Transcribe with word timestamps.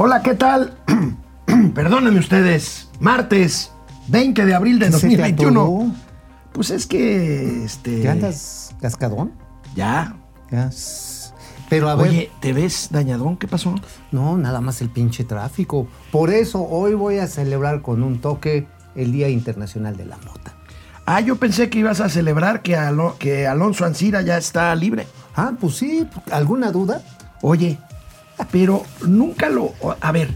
Hola, 0.00 0.22
¿qué 0.22 0.34
tal? 0.34 0.76
Perdónenme 1.74 2.20
ustedes. 2.20 2.88
Martes 3.00 3.72
20 4.06 4.46
de 4.46 4.54
abril 4.54 4.78
de 4.78 4.86
¿Qué 4.86 4.92
se 4.92 5.00
te 5.08 5.16
2021. 5.16 5.60
atoró? 5.60 5.92
Pues 6.52 6.70
es 6.70 6.86
que 6.86 7.64
este 7.64 8.02
¿Ya 8.02 8.12
andas 8.12 8.74
cascadón? 8.80 9.32
ya. 9.74 10.14
Ya. 10.52 10.70
Pero 11.68 11.90
a 11.90 11.96
ver, 11.96 12.08
Oye, 12.10 12.30
¿te 12.40 12.52
ves 12.54 12.88
dañadón? 12.90 13.36
¿Qué 13.36 13.46
pasó? 13.46 13.74
no, 14.12 14.38
nada 14.38 14.60
más 14.62 14.80
el 14.80 14.88
pinche 14.88 15.24
tráfico. 15.24 15.86
Por 16.10 16.30
eso 16.30 16.62
hoy 16.62 16.94
voy 16.94 17.18
a 17.18 17.26
celebrar 17.26 17.82
con 17.82 18.02
un 18.02 18.20
toque 18.20 18.66
el 18.94 19.12
Día 19.12 19.28
Internacional 19.28 19.96
de 19.96 20.06
la 20.06 20.16
Mota. 20.18 20.54
Ah, 21.04 21.20
yo 21.20 21.36
pensé 21.36 21.68
que 21.70 21.80
ibas 21.80 22.00
a 22.00 22.08
celebrar 22.08 22.62
que, 22.62 22.76
Alo- 22.76 23.16
que 23.18 23.46
Alonso 23.46 23.84
Ancira 23.84 24.22
ya 24.22 24.38
está 24.38 24.74
libre. 24.74 25.06
Ah, 25.36 25.52
pues 25.60 25.76
sí, 25.76 26.06
¿alguna 26.30 26.70
duda? 26.72 27.02
Oye, 27.42 27.78
pero 28.50 28.82
nunca 29.06 29.48
lo... 29.48 29.72
A 30.00 30.12
ver, 30.12 30.30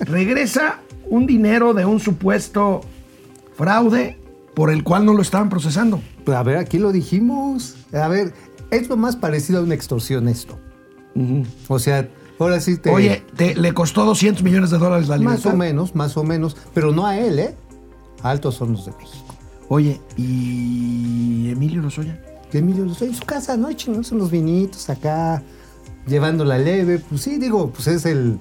regresa 0.00 0.80
un 1.08 1.26
dinero 1.26 1.74
de 1.74 1.84
un 1.84 2.00
supuesto 2.00 2.80
fraude 3.56 4.18
por 4.54 4.70
el 4.70 4.82
cual 4.84 5.04
no 5.04 5.14
lo 5.14 5.22
estaban 5.22 5.48
procesando. 5.48 6.00
A 6.26 6.42
ver, 6.42 6.56
aquí 6.58 6.78
lo 6.78 6.92
dijimos. 6.92 7.76
A 7.92 8.08
ver, 8.08 8.32
es 8.70 8.88
lo 8.88 8.96
más 8.96 9.16
parecido 9.16 9.60
a 9.60 9.62
una 9.62 9.74
extorsión 9.74 10.28
esto. 10.28 10.58
O 11.68 11.78
sea, 11.78 12.08
ahora 12.38 12.60
sí 12.60 12.76
te... 12.76 12.90
Oye, 12.90 13.22
te- 13.36 13.54
le 13.54 13.72
costó 13.72 14.04
200 14.04 14.42
millones 14.42 14.70
de 14.70 14.78
dólares 14.78 15.08
la 15.08 15.16
libertad. 15.16 15.44
Más 15.44 15.54
o 15.54 15.56
menos, 15.56 15.94
más 15.94 16.16
o 16.16 16.24
menos. 16.24 16.56
Pero 16.72 16.92
no 16.92 17.06
a 17.06 17.18
él, 17.18 17.38
¿eh? 17.38 17.54
A 18.22 18.30
Altos 18.30 18.60
Hornos 18.60 18.86
de 18.86 18.92
México. 18.92 19.34
Oye, 19.68 20.00
¿y 20.16 21.50
Emilio 21.50 21.80
Lozoya? 21.82 22.20
Emilio 22.52 22.84
Lozoya 22.84 23.10
en 23.10 23.16
su 23.16 23.24
casa, 23.24 23.56
¿no? 23.56 23.72
Chingados 23.72 24.12
unos 24.12 24.30
vinitos 24.30 24.88
acá, 24.88 25.42
llevando 26.06 26.44
la 26.44 26.58
leve. 26.58 26.98
Pues 26.98 27.22
sí, 27.22 27.38
digo, 27.38 27.70
pues 27.70 27.86
es 27.86 28.06
el, 28.06 28.38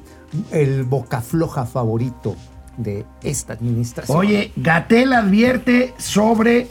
el 0.52 0.84
boca 0.84 1.22
floja 1.22 1.66
favorito 1.66 2.36
de 2.78 3.06
esta 3.22 3.54
administración. 3.54 4.18
Oye, 4.18 4.52
Gatel 4.56 5.14
advierte 5.14 5.94
sobre 5.98 6.68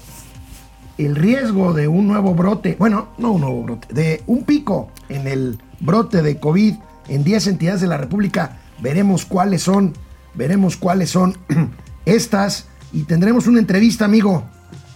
el 0.98 1.16
riesgo 1.16 1.72
de 1.72 1.88
un 1.88 2.06
nuevo 2.06 2.34
brote, 2.34 2.76
bueno, 2.78 3.08
no 3.18 3.32
un 3.32 3.40
nuevo 3.40 3.62
brote, 3.62 3.92
de 3.92 4.22
un 4.26 4.44
pico 4.44 4.90
en 5.08 5.26
el 5.26 5.58
brote 5.80 6.22
de 6.22 6.38
COVID 6.38 6.74
en 7.08 7.24
10 7.24 7.46
entidades 7.48 7.80
de 7.80 7.86
la 7.86 7.96
República. 7.96 8.58
Veremos 8.80 9.24
cuáles 9.24 9.62
son, 9.62 9.94
veremos 10.34 10.76
cuáles 10.76 11.10
son 11.10 11.36
estas 12.04 12.66
y 12.92 13.04
tendremos 13.04 13.46
una 13.46 13.58
entrevista, 13.58 14.04
amigo, 14.04 14.44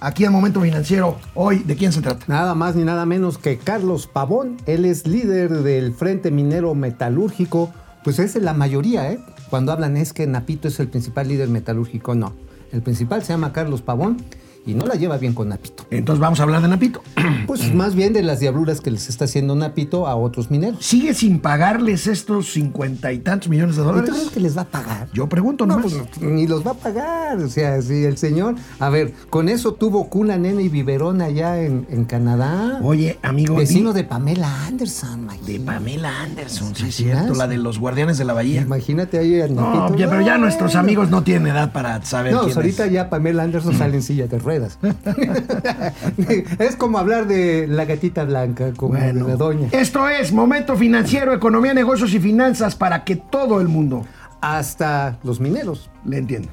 aquí 0.06 0.24
en 0.24 0.30
Momento 0.30 0.60
Financiero. 0.60 1.16
Hoy, 1.34 1.64
¿de 1.64 1.74
quién 1.74 1.90
se 1.90 2.00
trata? 2.00 2.24
Nada 2.28 2.54
más 2.54 2.76
ni 2.76 2.84
nada 2.84 3.04
menos 3.04 3.38
que 3.38 3.58
Carlos 3.58 4.06
Pavón. 4.06 4.56
Él 4.64 4.84
es 4.84 5.04
líder 5.04 5.50
del 5.50 5.92
Frente 5.94 6.30
Minero 6.30 6.76
Metalúrgico. 6.76 7.72
Pues 8.04 8.20
es 8.20 8.36
la 8.36 8.54
mayoría, 8.54 9.10
¿eh? 9.10 9.18
Cuando 9.50 9.72
hablan 9.72 9.96
es 9.96 10.12
que 10.12 10.28
Napito 10.28 10.68
es 10.68 10.78
el 10.78 10.86
principal 10.86 11.26
líder 11.26 11.48
metalúrgico. 11.48 12.14
No. 12.14 12.34
El 12.70 12.82
principal 12.82 13.24
se 13.24 13.32
llama 13.32 13.52
Carlos 13.52 13.82
Pavón 13.82 14.18
y 14.66 14.74
no 14.74 14.84
la 14.86 14.94
lleva 14.96 15.16
bien 15.16 15.32
con 15.32 15.48
Napito. 15.48 15.86
Entonces 15.90 16.20
vamos 16.20 16.40
a 16.40 16.42
hablar 16.42 16.60
de 16.62 16.68
Napito. 16.68 17.02
Pues 17.46 17.72
más 17.74 17.94
bien 17.94 18.12
de 18.12 18.22
las 18.22 18.40
diabluras 18.40 18.80
que 18.80 18.90
les 18.90 19.08
está 19.08 19.24
haciendo 19.26 19.54
Napito 19.54 20.06
a 20.08 20.16
otros 20.16 20.50
mineros. 20.50 20.84
¿Sigue 20.84 21.14
sin 21.14 21.38
pagarles 21.38 22.06
estos 22.08 22.52
cincuenta 22.52 23.12
y 23.12 23.18
tantos 23.20 23.48
millones 23.48 23.76
de 23.76 23.82
¿Y 23.82 23.84
tú 23.84 23.90
dólares? 23.92 24.10
crees 24.10 24.30
que 24.30 24.40
les 24.40 24.56
va 24.56 24.62
a 24.62 24.64
pagar? 24.66 25.08
Yo 25.12 25.28
pregunto 25.28 25.64
No, 25.66 25.80
pues 25.80 25.94
ni 26.20 26.46
los 26.48 26.66
va 26.66 26.72
a 26.72 26.74
pagar. 26.74 27.38
O 27.38 27.48
sea, 27.48 27.80
si 27.82 28.04
el 28.04 28.16
señor. 28.18 28.56
A 28.80 28.88
ver, 28.90 29.12
con 29.30 29.48
eso 29.48 29.74
tuvo 29.74 30.08
cuna, 30.08 30.36
nena 30.38 30.60
y 30.60 30.68
biberón 30.68 31.20
allá 31.22 31.60
en, 31.62 31.86
en 31.88 32.04
Canadá. 32.04 32.80
Oye, 32.82 33.18
amigo, 33.22 33.54
Vecino 33.54 33.92
di- 33.92 34.00
de 34.02 34.04
Pamela 34.08 34.66
Anderson, 34.66 35.28
de 35.28 35.52
imagínate. 35.54 35.60
Pamela 35.64 36.20
Anderson, 36.22 36.74
sí, 36.74 36.88
es 36.88 36.94
cierto, 36.96 37.34
la 37.34 37.46
de 37.46 37.58
los 37.58 37.78
guardianes 37.78 38.18
de 38.18 38.24
la 38.24 38.32
bahía. 38.32 38.62
Imagínate 38.62 39.18
ahí 39.18 39.40
a 39.40 39.46
No, 39.48 39.72
Napito. 39.74 39.98
ya- 39.98 40.10
pero 40.10 40.22
ya 40.22 40.36
nuestros 40.38 40.74
amigos 40.74 41.10
no 41.10 41.22
tienen 41.22 41.46
edad 41.48 41.72
para 41.72 42.04
saber 42.04 42.32
No, 42.32 42.40
quién 42.40 42.54
pues 42.54 42.56
ahorita 42.56 42.86
es. 42.86 42.92
ya 42.92 43.08
Pamela 43.08 43.44
Anderson 43.44 43.76
sale 43.76 43.94
en 43.96 44.02
silla 44.02 44.26
de 44.26 44.38
ruedas. 44.38 44.55
es 46.58 46.76
como 46.76 46.98
hablar 46.98 47.26
de 47.26 47.66
la 47.66 47.84
gatita 47.84 48.24
blanca, 48.24 48.72
como 48.76 48.94
Bueno, 48.94 49.26
de 49.26 49.32
la 49.32 49.36
doña. 49.36 49.68
esto 49.72 50.08
es 50.08 50.32
Momento 50.32 50.76
Financiero, 50.76 51.32
Economía, 51.32 51.74
Negocios 51.74 52.12
y 52.14 52.20
Finanzas 52.20 52.76
para 52.76 53.04
que 53.04 53.16
todo 53.16 53.60
el 53.60 53.68
mundo 53.68 54.04
Hasta 54.40 55.18
los 55.24 55.40
mineros. 55.40 55.90
le 56.04 56.18
entienda. 56.18 56.48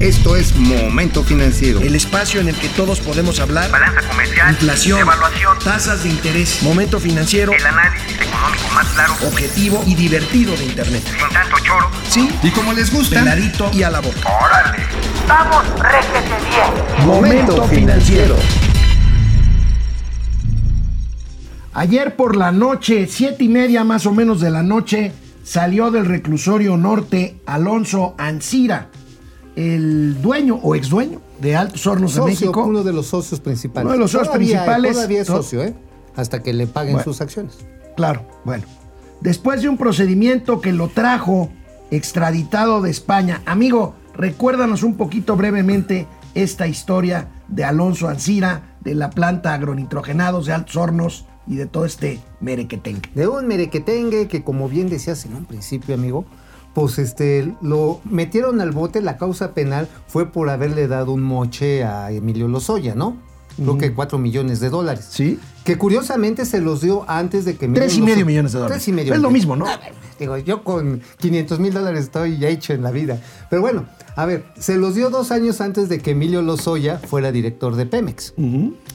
Esto 0.00 0.34
es 0.34 0.56
Momento 0.56 1.22
Financiero. 1.22 1.80
El 1.80 1.94
espacio 1.94 2.40
en 2.40 2.48
el 2.48 2.56
que 2.56 2.68
todos 2.70 2.98
podemos 3.00 3.38
hablar. 3.38 3.70
balanza 3.70 4.00
comercial, 4.08 4.50
Inflación, 4.50 5.00
evaluación, 5.00 5.58
tasas 5.60 6.02
de 6.02 6.08
interés, 6.10 6.60
momento 6.62 6.98
financiero, 6.98 7.52
el 7.52 7.64
análisis 7.64 8.20
económico 8.20 8.68
más 8.74 8.88
claro, 8.88 9.14
objetivo 9.24 9.84
y 9.86 9.94
divertido 9.94 10.56
de 10.56 10.64
Internet. 10.64 11.02
sin 11.06 11.28
tanto 11.32 11.56
choro. 11.62 11.88
Sí, 12.08 12.28
Y 12.42 12.50
como 12.50 12.72
les 12.72 12.92
gusta, 12.92 13.20
peladito 13.20 13.70
y 13.72 13.84
a 13.84 13.90
la 13.90 14.00
boca. 14.00 14.28
¡Órale! 14.44 14.78
¡Vamos, 15.28 15.64
réjete 15.78 16.34
bien! 16.50 17.06
Momento 17.06 17.62
financiero. 17.68 18.36
Ayer 21.74 22.16
por 22.16 22.34
la 22.36 22.50
noche, 22.50 23.06
siete 23.08 23.44
y 23.44 23.48
media 23.48 23.84
más 23.84 24.04
o 24.06 24.12
menos 24.12 24.40
de 24.40 24.50
la 24.50 24.62
noche, 24.64 25.12
salió 25.44 25.90
del 25.92 26.06
reclusorio 26.06 26.76
norte 26.76 27.40
Alonso 27.46 28.14
Ancira, 28.18 28.88
el 29.56 30.20
dueño 30.22 30.56
o 30.62 30.74
ex 30.74 30.88
dueño 30.88 31.20
de 31.40 31.56
Altos 31.56 31.86
Hornos 31.86 32.14
de 32.14 32.22
México. 32.22 32.64
uno 32.64 32.82
de 32.82 32.92
los 32.92 33.06
socios 33.08 33.40
principales. 33.40 33.84
Uno 33.86 33.92
de 33.94 33.98
los 33.98 34.10
socios 34.10 34.28
Todavía- 34.28 34.48
principales. 34.64 34.92
Todavía 34.94 35.20
es 35.20 35.26
socio, 35.26 35.62
¿eh? 35.62 35.74
Hasta 36.16 36.42
que 36.42 36.52
le 36.52 36.66
paguen 36.66 36.94
Bueno. 36.94 37.04
sus 37.04 37.20
acciones. 37.20 37.58
Claro, 37.96 38.22
bueno. 38.44 38.64
Después 39.20 39.62
de 39.62 39.68
un 39.68 39.76
procedimiento 39.76 40.60
que 40.60 40.72
lo 40.72 40.88
trajo 40.88 41.50
extraditado 41.90 42.80
de 42.82 42.90
España. 42.90 43.42
Amigo, 43.46 43.94
recuérdanos 44.14 44.82
un 44.82 44.96
poquito 44.96 45.36
brevemente 45.36 46.06
esta 46.34 46.66
historia 46.66 47.28
de 47.48 47.64
Alonso 47.64 48.08
Ancira, 48.08 48.76
de 48.80 48.94
la 48.94 49.10
planta 49.10 49.52
agronitrogenados 49.54 50.46
de 50.46 50.54
Altos 50.54 50.76
Hornos 50.76 51.26
y 51.46 51.56
de 51.56 51.66
todo 51.66 51.84
este 51.84 52.20
merequetengue. 52.40 53.10
De 53.14 53.28
un 53.28 53.46
merequetengue 53.46 54.26
que, 54.28 54.42
como 54.42 54.68
bien 54.68 54.88
decías 54.88 55.24
en 55.26 55.34
un 55.36 55.44
principio, 55.44 55.94
amigo, 55.94 56.24
pues 56.74 56.98
este, 56.98 57.54
lo 57.60 58.00
metieron 58.04 58.60
al 58.60 58.70
bote. 58.72 59.00
La 59.00 59.16
causa 59.18 59.52
penal 59.54 59.88
fue 60.06 60.26
por 60.32 60.48
haberle 60.50 60.88
dado 60.88 61.12
un 61.12 61.22
moche 61.22 61.84
a 61.84 62.10
Emilio 62.12 62.48
Lozoya, 62.48 62.94
¿no? 62.94 63.16
Creo 63.56 63.76
que 63.76 63.92
cuatro 63.92 64.16
millones 64.18 64.60
de 64.60 64.70
dólares. 64.70 65.08
¿Sí? 65.10 65.38
Que 65.64 65.76
curiosamente 65.76 66.46
se 66.46 66.60
los 66.62 66.80
dio 66.80 67.04
antes 67.08 67.44
de 67.44 67.56
que 67.56 67.66
Emilio 67.66 67.82
Tres 67.82 67.96
y 67.96 68.00
Lozoya- 68.00 68.04
medio 68.14 68.26
millones 68.26 68.52
de 68.52 68.58
dólares. 68.60 68.76
Tres 68.78 68.88
y 68.88 68.92
medio 68.92 69.12
Es 69.12 69.20
lo 69.20 69.30
mismo, 69.30 69.56
¿no? 69.56 69.66
A 69.66 69.76
ver, 69.76 69.92
digo, 70.18 70.38
yo 70.38 70.64
con 70.64 71.02
500 71.18 71.60
mil 71.60 71.74
dólares 71.74 72.04
estoy 72.04 72.38
ya 72.38 72.48
hecho 72.48 72.72
en 72.72 72.82
la 72.82 72.90
vida. 72.90 73.20
Pero 73.50 73.60
bueno, 73.60 73.84
a 74.16 74.24
ver, 74.24 74.46
se 74.58 74.76
los 74.78 74.94
dio 74.94 75.10
dos 75.10 75.30
años 75.32 75.60
antes 75.60 75.90
de 75.90 75.98
que 75.98 76.12
Emilio 76.12 76.40
Lozoya 76.40 76.96
fuera 76.98 77.30
director 77.30 77.76
de 77.76 77.84
Pemex. 77.84 78.32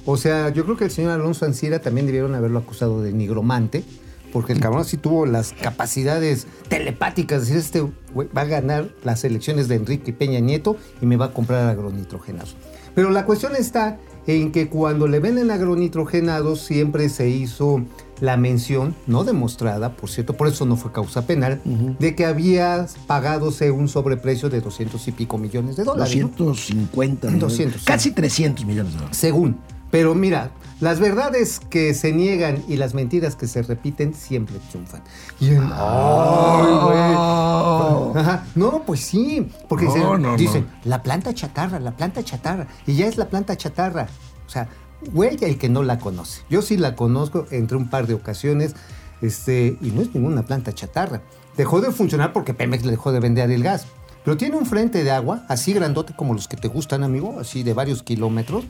O 0.05 0.17
sea, 0.17 0.49
yo 0.49 0.63
creo 0.65 0.75
que 0.75 0.85
el 0.85 0.91
señor 0.91 1.11
Alonso 1.11 1.45
Ancira 1.45 1.77
también 1.79 2.07
debieron 2.07 2.33
haberlo 2.33 2.57
acusado 2.57 3.03
de 3.03 3.13
nigromante, 3.13 3.83
porque 4.31 4.53
el 4.53 4.59
cabrón 4.59 4.85
sí 4.85 4.97
tuvo 4.97 5.25
las 5.25 5.53
capacidades 5.53 6.47
telepáticas 6.69 7.47
de 7.47 7.55
decir, 7.55 7.57
este 7.57 7.91
güey 8.13 8.27
va 8.35 8.41
a 8.41 8.45
ganar 8.45 8.89
las 9.03 9.23
elecciones 9.23 9.67
de 9.67 9.75
Enrique 9.75 10.13
Peña 10.13 10.39
Nieto 10.39 10.77
y 11.01 11.05
me 11.05 11.17
va 11.17 11.25
a 11.25 11.33
comprar 11.33 11.67
agronitrogenados. 11.67 12.55
Pero 12.95 13.11
la 13.11 13.25
cuestión 13.25 13.55
está 13.55 13.99
en 14.25 14.51
que 14.51 14.69
cuando 14.69 15.07
le 15.07 15.19
venden 15.19 15.51
agronitrogenados 15.51 16.61
siempre 16.61 17.09
se 17.09 17.29
hizo 17.29 17.83
la 18.19 18.37
mención, 18.37 18.95
no 19.05 19.23
demostrada, 19.23 19.95
por 19.95 20.09
cierto, 20.09 20.33
por 20.33 20.47
eso 20.47 20.65
no 20.65 20.75
fue 20.75 20.91
causa 20.91 21.25
penal, 21.25 21.61
de 21.99 22.15
que 22.15 22.25
había 22.25 22.87
pagádose 23.05 23.71
un 23.71 23.87
sobreprecio 23.87 24.49
de 24.49 24.61
200 24.61 25.07
y 25.07 25.11
pico 25.11 25.37
millones 25.37 25.75
de 25.75 25.83
dólares. 25.83 26.15
¿no? 26.17 26.27
250 26.29 27.27
millones. 27.27 27.41
200, 27.41 27.81
sí. 27.81 27.85
Casi 27.85 28.11
300 28.11 28.65
millones 28.65 28.93
de 28.93 28.97
dólares. 28.97 29.17
Según. 29.17 29.57
Pero 29.91 30.13
mira, 30.15 30.51
las 30.79 30.99
verdades 30.99 31.59
que 31.59 31.93
se 31.93 32.11
niegan 32.13 32.63
y 32.67 32.75
las 32.77 32.93
mentiras 32.93 33.35
que 33.35 33.47
se 33.47 33.61
repiten 33.63 34.13
siempre 34.13 34.57
triunfan. 34.69 35.01
Y 35.39 35.49
en- 35.51 35.69
¡Ay, 35.71 36.73
güey! 36.83 38.21
Ajá. 38.21 38.45
No, 38.55 38.83
pues 38.85 39.01
sí. 39.01 39.49
Porque 39.69 39.85
No, 39.85 39.93
dicen, 39.93 40.21
no, 40.21 40.37
dicen, 40.37 40.67
no. 40.83 40.89
la 40.89 41.03
planta 41.03 41.33
chatarra, 41.33 41.79
la 41.79 41.91
planta 41.91 42.23
chatarra. 42.23 42.67
Y 42.85 42.95
ya 42.95 43.07
es 43.07 43.17
la 43.17 43.29
planta 43.29 43.55
chatarra. 43.55 44.07
O 44.45 44.49
sea, 44.49 44.67
güey, 45.13 45.37
el 45.41 45.57
que 45.57 45.69
no 45.69 45.83
la 45.83 45.99
conoce. 45.99 46.41
Yo 46.49 46.61
sí 46.61 46.77
la 46.77 46.95
conozco 46.95 47.45
entre 47.51 47.77
un 47.77 47.89
par 47.89 48.07
de 48.07 48.13
ocasiones. 48.13 48.75
Este, 49.21 49.77
y 49.81 49.91
no 49.91 50.01
es 50.01 50.13
ninguna 50.13 50.43
planta 50.43 50.73
chatarra. 50.73 51.21
Dejó 51.55 51.81
de 51.81 51.91
funcionar 51.91 52.33
porque 52.33 52.53
Pemex 52.53 52.83
le 52.85 52.91
dejó 52.91 53.11
de 53.11 53.19
vender 53.19 53.49
el 53.51 53.63
gas. 53.63 53.87
Pero 54.23 54.37
tiene 54.37 54.57
un 54.57 54.65
frente 54.65 55.03
de 55.03 55.11
agua, 55.11 55.43
así 55.47 55.71
grandote 55.73 56.13
como 56.15 56.33
los 56.33 56.47
que 56.49 56.57
te 56.57 56.67
gustan, 56.67 57.03
amigo, 57.03 57.37
así 57.39 57.63
de 57.63 57.73
varios 57.73 58.03
kilómetros 58.03 58.65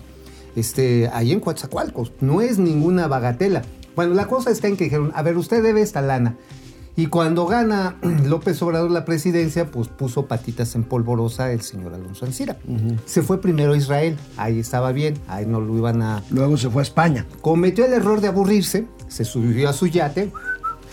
este, 0.55 1.09
ahí 1.13 1.31
en 1.31 1.39
Coatzacoalcos. 1.39 2.11
No 2.21 2.41
es 2.41 2.57
ninguna 2.59 3.07
bagatela. 3.07 3.61
Bueno, 3.95 4.13
la 4.13 4.27
cosa 4.27 4.51
está 4.51 4.67
en 4.67 4.77
que 4.77 4.85
dijeron, 4.85 5.11
a 5.15 5.21
ver, 5.23 5.37
usted 5.37 5.61
debe 5.63 5.81
esta 5.81 6.01
lana. 6.01 6.35
Y 6.95 7.07
cuando 7.07 7.45
gana 7.45 7.95
López 8.25 8.59
Obrador 8.63 8.89
la 8.89 9.05
presidencia, 9.05 9.69
pues 9.69 9.87
puso 9.87 10.25
patitas 10.25 10.73
en 10.75 10.83
polvorosa 10.83 11.51
el 11.51 11.61
señor 11.61 11.93
Alonso 11.93 12.25
Ancira. 12.25 12.57
Se 13.05 13.21
fue 13.21 13.39
primero 13.39 13.73
a 13.73 13.77
Israel, 13.77 14.17
ahí 14.35 14.59
estaba 14.59 14.91
bien, 14.91 15.15
ahí 15.27 15.45
no 15.45 15.61
lo 15.61 15.77
iban 15.77 16.01
a... 16.01 16.23
Luego 16.31 16.57
se 16.57 16.69
fue 16.71 16.81
a 16.81 16.83
España. 16.83 17.27
Cometió 17.41 17.85
el 17.85 17.93
error 17.93 18.19
de 18.19 18.29
aburrirse, 18.29 18.87
se 19.07 19.25
subió 19.25 19.69
a 19.69 19.73
su 19.73 19.85
yate, 19.85 20.31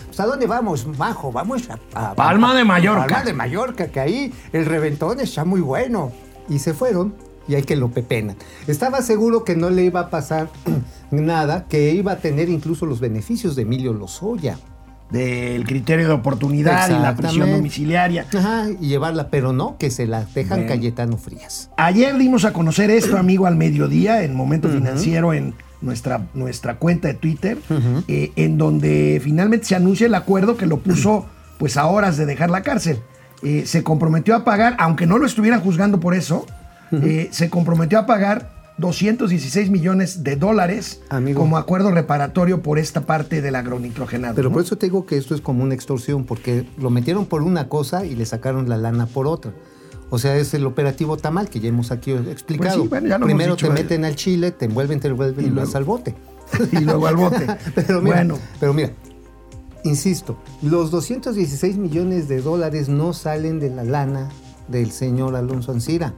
pues 0.05 0.19
¿a 0.19 0.27
dónde 0.27 0.45
vamos? 0.45 0.85
Bajo, 0.95 1.31
vamos 1.31 1.63
a, 1.71 1.79
a- 2.11 2.13
Palma 2.13 2.53
de 2.55 2.63
Mallorca. 2.63 3.07
Palma 3.07 3.23
de 3.23 3.33
Mallorca, 3.33 3.87
que 3.87 3.99
ahí 3.99 4.33
el 4.53 4.65
reventón 4.67 5.19
está 5.19 5.43
muy 5.43 5.61
bueno. 5.61 6.11
Y 6.47 6.59
se 6.59 6.75
fueron 6.75 7.15
y 7.47 7.55
hay 7.55 7.63
que 7.63 7.75
lo 7.75 7.89
pepenan. 7.89 8.35
Estaba 8.67 9.01
seguro 9.01 9.43
que 9.43 9.55
no 9.55 9.69
le 9.69 9.83
iba 9.83 9.99
a 10.01 10.09
pasar 10.09 10.49
nada, 11.11 11.65
que 11.69 11.93
iba 11.93 12.13
a 12.13 12.17
tener 12.17 12.49
incluso 12.49 12.85
los 12.85 12.99
beneficios 12.99 13.55
de 13.55 13.63
Emilio 13.63 13.93
Lozoya. 13.93 14.57
Del 15.11 15.65
criterio 15.65 16.07
de 16.07 16.13
oportunidad 16.13 16.89
y 16.89 16.93
la 16.93 17.15
prisión 17.15 17.51
domiciliaria. 17.51 18.25
Ajá, 18.35 18.65
y 18.81 18.87
llevarla, 18.87 19.29
pero 19.29 19.53
no, 19.53 19.77
que 19.77 19.91
se 19.91 20.07
la 20.07 20.25
dejan 20.25 20.61
Bueno. 20.61 20.67
Cayetano 20.67 21.17
Frías. 21.17 21.69
Ayer 21.77 22.17
dimos 22.17 22.43
a 22.43 22.53
conocer 22.53 22.89
esto, 22.89 23.15
amigo, 23.15 23.45
al 23.45 23.55
mediodía, 23.55 24.23
en 24.23 24.33
Momento 24.33 24.67
Financiero, 24.67 25.31
en 25.33 25.53
nuestra, 25.81 26.27
nuestra 26.33 26.77
cuenta 26.77 27.07
de 27.07 27.13
Twitter, 27.13 27.59
eh, 28.07 28.31
en 28.35 28.57
donde 28.57 29.21
finalmente 29.23 29.67
se 29.67 29.75
anuncia 29.75 30.07
el 30.07 30.15
acuerdo 30.15 30.57
que 30.57 30.65
lo 30.65 30.77
puso 30.77 31.27
pues 31.59 31.77
a 31.77 31.85
horas 31.85 32.17
de 32.17 32.25
dejar 32.25 32.49
la 32.49 32.63
cárcel. 32.63 32.99
Eh, 33.43 33.63
se 33.67 33.83
comprometió 33.83 34.35
a 34.35 34.43
pagar, 34.43 34.75
aunque 34.79 35.05
no 35.05 35.19
lo 35.19 35.27
estuvieran 35.27 35.61
juzgando 35.61 35.99
por 35.99 36.15
eso, 36.15 36.47
eh, 36.91 37.29
se 37.31 37.49
comprometió 37.49 37.99
a 37.99 38.05
pagar 38.05 38.53
216 38.77 39.69
millones 39.69 40.23
de 40.23 40.35
dólares 40.35 41.01
Amigo. 41.09 41.39
como 41.39 41.57
acuerdo 41.57 41.91
reparatorio 41.91 42.61
por 42.61 42.77
esta 42.77 43.01
parte 43.01 43.41
del 43.41 43.55
agronitrogenado. 43.55 44.35
Pero 44.35 44.49
¿no? 44.49 44.53
por 44.53 44.63
eso 44.63 44.77
te 44.77 44.87
digo 44.87 45.05
que 45.05 45.17
esto 45.17 45.33
es 45.33 45.41
como 45.41 45.63
una 45.63 45.73
extorsión, 45.73 46.25
porque 46.25 46.67
lo 46.77 46.89
metieron 46.89 47.25
por 47.25 47.41
una 47.41 47.69
cosa 47.69 48.05
y 48.05 48.15
le 48.15 48.25
sacaron 48.25 48.67
la 48.67 48.77
lana 48.77 49.05
por 49.05 49.27
otra. 49.27 49.53
O 50.09 50.19
sea, 50.19 50.35
es 50.37 50.53
el 50.53 50.65
operativo 50.65 51.17
tamal 51.17 51.49
que 51.49 51.59
ya 51.59 51.69
hemos 51.69 51.91
aquí 51.91 52.11
explicado. 52.11 52.75
Pues 52.77 52.83
sí, 52.83 52.89
bueno, 52.89 53.07
ya 53.07 53.17
lo 53.17 53.25
hemos 53.25 53.35
Primero 53.35 53.55
dicho, 53.55 53.67
te 53.67 53.71
¿eh? 53.79 53.83
meten 53.83 54.05
al 54.05 54.15
chile, 54.15 54.51
te 54.51 54.65
envuelven, 54.65 54.99
te 54.99 55.07
envuelven 55.07 55.45
y, 55.45 55.49
luego- 55.49 55.65
vas 55.67 55.75
al 55.75 55.83
bote. 55.83 56.13
y 56.71 56.79
luego 56.79 57.07
al 57.07 57.15
bote. 57.15 57.47
pero 57.75 58.01
mira, 58.01 58.17
bueno, 58.17 58.37
pero 58.59 58.73
mira, 58.73 58.91
insisto, 59.83 60.37
los 60.61 60.91
216 60.91 61.77
millones 61.77 62.27
de 62.27 62.41
dólares 62.41 62.87
no 62.89 63.13
salen 63.13 63.59
de 63.59 63.69
la 63.69 63.83
lana 63.83 64.29
del 64.67 64.91
señor 64.91 65.35
Alonso 65.35 65.71
Ancira. 65.71 66.13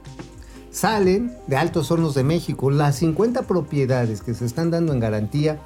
Salen 0.70 1.32
de 1.46 1.56
Altos 1.56 1.90
Hornos 1.90 2.14
de 2.14 2.24
México. 2.24 2.70
Las 2.70 2.96
50 2.96 3.42
propiedades 3.42 4.22
que 4.22 4.34
se 4.34 4.44
están 4.44 4.70
dando 4.70 4.92
en 4.92 5.00
garantía 5.00 5.58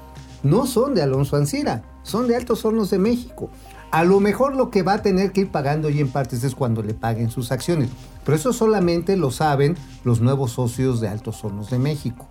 no 0.42 0.66
son 0.66 0.94
de 0.94 1.02
Alonso 1.02 1.36
Ancira, 1.36 1.82
son 2.02 2.28
de 2.28 2.36
Altos 2.36 2.64
Hornos 2.64 2.90
de 2.90 2.98
México. 2.98 3.50
A 3.90 4.04
lo 4.04 4.20
mejor 4.20 4.56
lo 4.56 4.70
que 4.70 4.82
va 4.82 4.94
a 4.94 5.02
tener 5.02 5.32
que 5.32 5.42
ir 5.42 5.50
pagando 5.50 5.90
y 5.90 6.00
en 6.00 6.08
partes 6.08 6.42
es 6.44 6.54
cuando 6.54 6.82
le 6.82 6.94
paguen 6.94 7.30
sus 7.30 7.52
acciones. 7.52 7.90
Pero 8.24 8.36
eso 8.36 8.52
solamente 8.52 9.16
lo 9.16 9.30
saben 9.30 9.76
los 10.04 10.20
nuevos 10.20 10.52
socios 10.52 11.00
de 11.00 11.08
Altos 11.08 11.44
Hornos 11.44 11.68
de 11.70 11.78
México. 11.78 12.26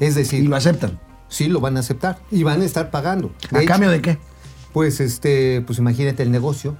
Es 0.00 0.14
decir, 0.14 0.44
y 0.44 0.46
lo 0.48 0.54
aceptan. 0.56 1.00
sí 1.28 1.48
lo 1.48 1.60
van 1.60 1.76
a 1.76 1.80
aceptar 1.80 2.18
y 2.30 2.42
van 2.42 2.60
a 2.60 2.64
estar 2.64 2.90
pagando. 2.90 3.32
De 3.50 3.58
¿A 3.58 3.62
hecho, 3.62 3.68
cambio 3.68 3.90
de 3.90 4.02
qué? 4.02 4.18
Pues 4.72 5.00
este, 5.00 5.62
pues 5.66 5.78
imagínate 5.78 6.22
el 6.22 6.30
negocio. 6.30 6.76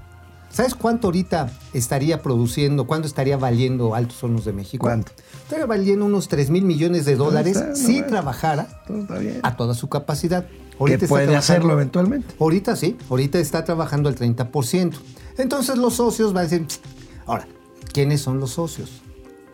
¿Sabes 0.53 0.75
cuánto 0.75 1.09
ahorita 1.09 1.51
estaría 1.73 2.21
produciendo, 2.21 2.87
cuánto 2.87 3.09
estaría 3.09 3.39
valiendo 3.39 3.95
Altos 3.95 4.23
Hornos 4.23 4.45
de 4.45 4.53
México? 4.53 4.85
¿Cuánto? 4.85 5.13
Estaría 5.45 5.65
valiendo 5.65 6.05
unos 6.05 6.29
3 6.29 6.51
mil 6.51 6.65
millones 6.65 7.07
de 7.07 7.17
dólares 7.17 7.57
está, 7.57 7.69
no, 7.69 7.77
si 7.77 8.03
trabajara 8.03 8.83
a 9.43 9.57
toda 9.57 9.73
su 9.73 9.89
capacidad. 9.89 10.47
que 10.85 10.95
está 10.95 11.07
puede 11.07 11.35
hacerlo 11.37 11.73
eventualmente. 11.73 12.35
Ahorita 12.39 12.77
sí, 12.77 12.99
ahorita 13.09 13.39
está 13.39 13.65
trabajando 13.65 14.11
al 14.11 14.15
30%. 14.15 14.93
Entonces 15.39 15.79
los 15.79 15.95
socios 15.95 16.35
van 16.35 16.45
a 16.45 16.49
decir, 16.49 16.67
ahora, 17.25 17.49
¿quiénes 17.93 18.21
son 18.21 18.39
los 18.39 18.51
socios? 18.51 19.01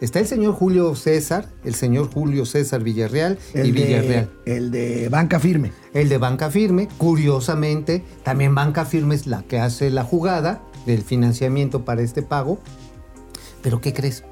Está 0.01 0.21
el 0.21 0.27
señor 0.27 0.55
Julio 0.55 0.95
César, 0.95 1.49
el 1.65 1.75
señor 1.75 2.11
Julio 2.13 2.47
César 2.47 2.83
Villarreal 2.83 3.39
y 3.53 3.59
de, 3.59 3.73
Villarreal. 3.73 4.31
el 4.47 4.71
de 4.71 5.09
banca 5.09 5.39
firme. 5.41 5.73
El 5.95 6.09
de 6.09 6.19
Banca 6.19 6.51
Firme, 6.51 6.87
curiosamente, 6.99 8.05
también 8.23 8.55
Banca 8.55 8.85
Firme 8.85 9.15
es 9.15 9.27
la 9.27 9.43
que 9.43 9.59
hace 9.59 9.91
la 9.91 10.05
jugada 10.05 10.63
del 10.87 11.03
financiamiento 11.03 11.85
para 11.85 12.03
este 12.03 12.23
pago. 12.23 12.59
Pero 13.63 13.81
¿qué 13.81 13.93
crees? 13.93 14.25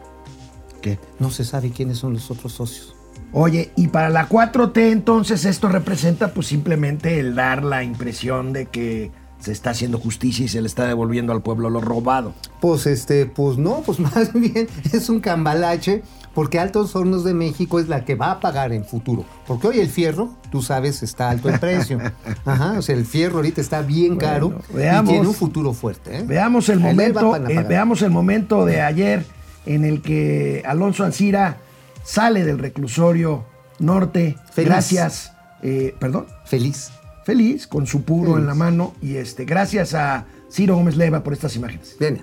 ¿Qué? 0.80 0.98
No 1.18 1.30
se 1.30 1.44
sabe 1.44 1.70
quiénes 1.70 1.98
son 1.98 2.14
los 2.14 2.30
otros 2.30 2.52
socios. 2.52 2.94
Oye, 3.32 3.72
y 3.76 3.88
para 3.88 4.08
la 4.08 4.28
4T 4.28 4.92
entonces 4.92 5.44
esto 5.44 5.68
representa 5.68 6.32
pues 6.32 6.46
simplemente 6.46 7.18
el 7.18 7.34
dar 7.34 7.64
la 7.64 7.82
impresión 7.82 8.52
de 8.52 8.66
que 8.66 9.10
se 9.38 9.52
está 9.52 9.70
haciendo 9.70 9.98
justicia 9.98 10.44
y 10.44 10.48
se 10.48 10.60
le 10.60 10.66
está 10.66 10.86
devolviendo 10.86 11.32
al 11.32 11.42
pueblo 11.42 11.70
lo 11.70 11.80
robado. 11.80 12.32
Pues 12.60 12.86
este, 12.86 13.26
pues 13.26 13.58
no, 13.58 13.82
pues 13.84 13.98
más 14.00 14.32
bien 14.32 14.68
es 14.92 15.08
un 15.08 15.20
cambalache, 15.20 16.02
porque 16.34 16.58
Altos 16.58 16.94
Hornos 16.94 17.24
de 17.24 17.34
México 17.34 17.80
es 17.80 17.88
la 17.88 18.04
que 18.04 18.14
va 18.14 18.32
a 18.32 18.40
pagar 18.40 18.72
en 18.72 18.84
futuro. 18.84 19.24
Porque 19.46 19.68
hoy 19.68 19.80
el 19.80 19.88
fierro, 19.88 20.30
tú 20.50 20.62
sabes, 20.62 21.02
está 21.02 21.30
alto 21.30 21.48
en 21.48 21.58
precio. 21.58 21.98
Ajá, 22.44 22.74
o 22.78 22.82
sea, 22.82 22.94
el 22.94 23.06
fierro 23.06 23.36
ahorita 23.36 23.60
está 23.60 23.82
bien 23.82 24.16
caro 24.16 24.60
veamos. 24.72 25.10
y 25.10 25.14
tiene 25.14 25.28
un 25.28 25.34
futuro 25.34 25.72
fuerte. 25.72 26.18
¿eh? 26.18 26.24
Veamos 26.26 26.68
el 26.68 26.80
momento, 26.80 27.36
eh, 27.36 27.64
veamos 27.66 28.02
el 28.02 28.10
momento 28.10 28.64
de 28.66 28.82
ayer 28.82 29.24
en 29.64 29.84
el 29.84 30.02
que 30.02 30.62
Alonso 30.66 31.04
Ancira 31.04 31.58
sale 32.04 32.44
del 32.44 32.58
reclusorio 32.58 33.44
norte. 33.78 34.36
Feliz. 34.52 34.68
Gracias, 34.68 35.32
eh, 35.62 35.94
perdón, 35.98 36.26
Feliz. 36.44 36.90
Feliz 37.26 37.66
con 37.66 37.88
su 37.88 38.04
puro 38.04 38.34
Feliz. 38.34 38.42
en 38.42 38.46
la 38.46 38.54
mano 38.54 38.94
y 39.02 39.16
este, 39.16 39.44
gracias 39.44 39.94
a 39.94 40.26
Ciro 40.48 40.76
Gómez 40.76 40.96
Leiva 40.96 41.24
por 41.24 41.32
estas 41.32 41.56
imágenes. 41.56 41.96
Viene. 41.98 42.22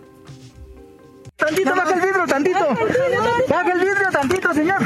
Tantito, 1.36 1.76
baja 1.76 1.94
el 1.94 2.00
vidrio, 2.00 2.26
tantito. 2.26 2.68
Baja 3.50 3.72
el 3.74 3.80
vidrio, 3.80 4.10
tantito, 4.14 4.54
señor. 4.54 4.78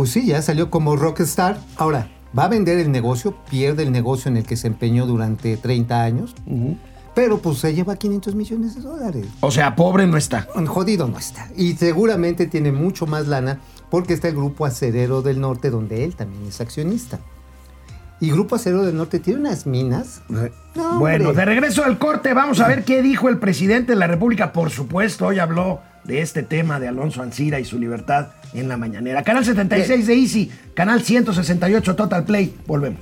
Pues 0.00 0.12
sí, 0.12 0.24
ya 0.24 0.40
salió 0.40 0.70
como 0.70 0.96
rockstar. 0.96 1.58
Ahora, 1.76 2.08
va 2.36 2.44
a 2.44 2.48
vender 2.48 2.78
el 2.78 2.90
negocio, 2.90 3.36
pierde 3.50 3.82
el 3.82 3.92
negocio 3.92 4.30
en 4.30 4.38
el 4.38 4.46
que 4.46 4.56
se 4.56 4.66
empeñó 4.66 5.04
durante 5.04 5.58
30 5.58 6.02
años, 6.02 6.34
pero 7.14 7.36
pues 7.42 7.58
se 7.58 7.74
lleva 7.74 7.96
500 7.96 8.34
millones 8.34 8.76
de 8.76 8.80
dólares. 8.80 9.26
O 9.40 9.50
sea, 9.50 9.76
pobre 9.76 10.06
no 10.06 10.16
está. 10.16 10.48
Jodido 10.66 11.06
no 11.06 11.18
está. 11.18 11.50
Y 11.54 11.74
seguramente 11.74 12.46
tiene 12.46 12.72
mucho 12.72 13.06
más 13.06 13.28
lana 13.28 13.60
porque 13.90 14.14
está 14.14 14.28
el 14.28 14.36
Grupo 14.36 14.64
Acerero 14.64 15.20
del 15.20 15.38
Norte, 15.38 15.68
donde 15.68 16.02
él 16.02 16.16
también 16.16 16.46
es 16.46 16.62
accionista. 16.62 17.18
Y 18.20 18.30
Grupo 18.30 18.56
Acerero 18.56 18.86
del 18.86 18.96
Norte 18.96 19.20
tiene 19.20 19.40
unas 19.40 19.66
minas. 19.66 20.22
No, 20.30 20.98
Bueno, 20.98 21.34
de 21.34 21.44
regreso 21.44 21.84
al 21.84 21.98
corte, 21.98 22.32
vamos 22.32 22.60
a 22.60 22.68
ver 22.68 22.84
qué 22.84 23.02
dijo 23.02 23.28
el 23.28 23.36
presidente 23.36 23.92
de 23.92 23.98
la 23.98 24.06
República. 24.06 24.54
Por 24.54 24.70
supuesto, 24.70 25.26
hoy 25.26 25.40
habló 25.40 25.80
de 26.04 26.22
este 26.22 26.42
tema 26.42 26.80
de 26.80 26.88
Alonso 26.88 27.20
Ancira 27.20 27.60
y 27.60 27.66
su 27.66 27.78
libertad 27.78 28.28
en 28.54 28.68
la 28.68 28.76
mañanera. 28.76 29.22
Canal 29.22 29.44
76 29.44 30.06
de 30.06 30.14
Easy, 30.14 30.50
canal 30.74 31.02
168 31.02 31.96
Total 31.96 32.24
Play. 32.24 32.54
Volvemos. 32.66 33.00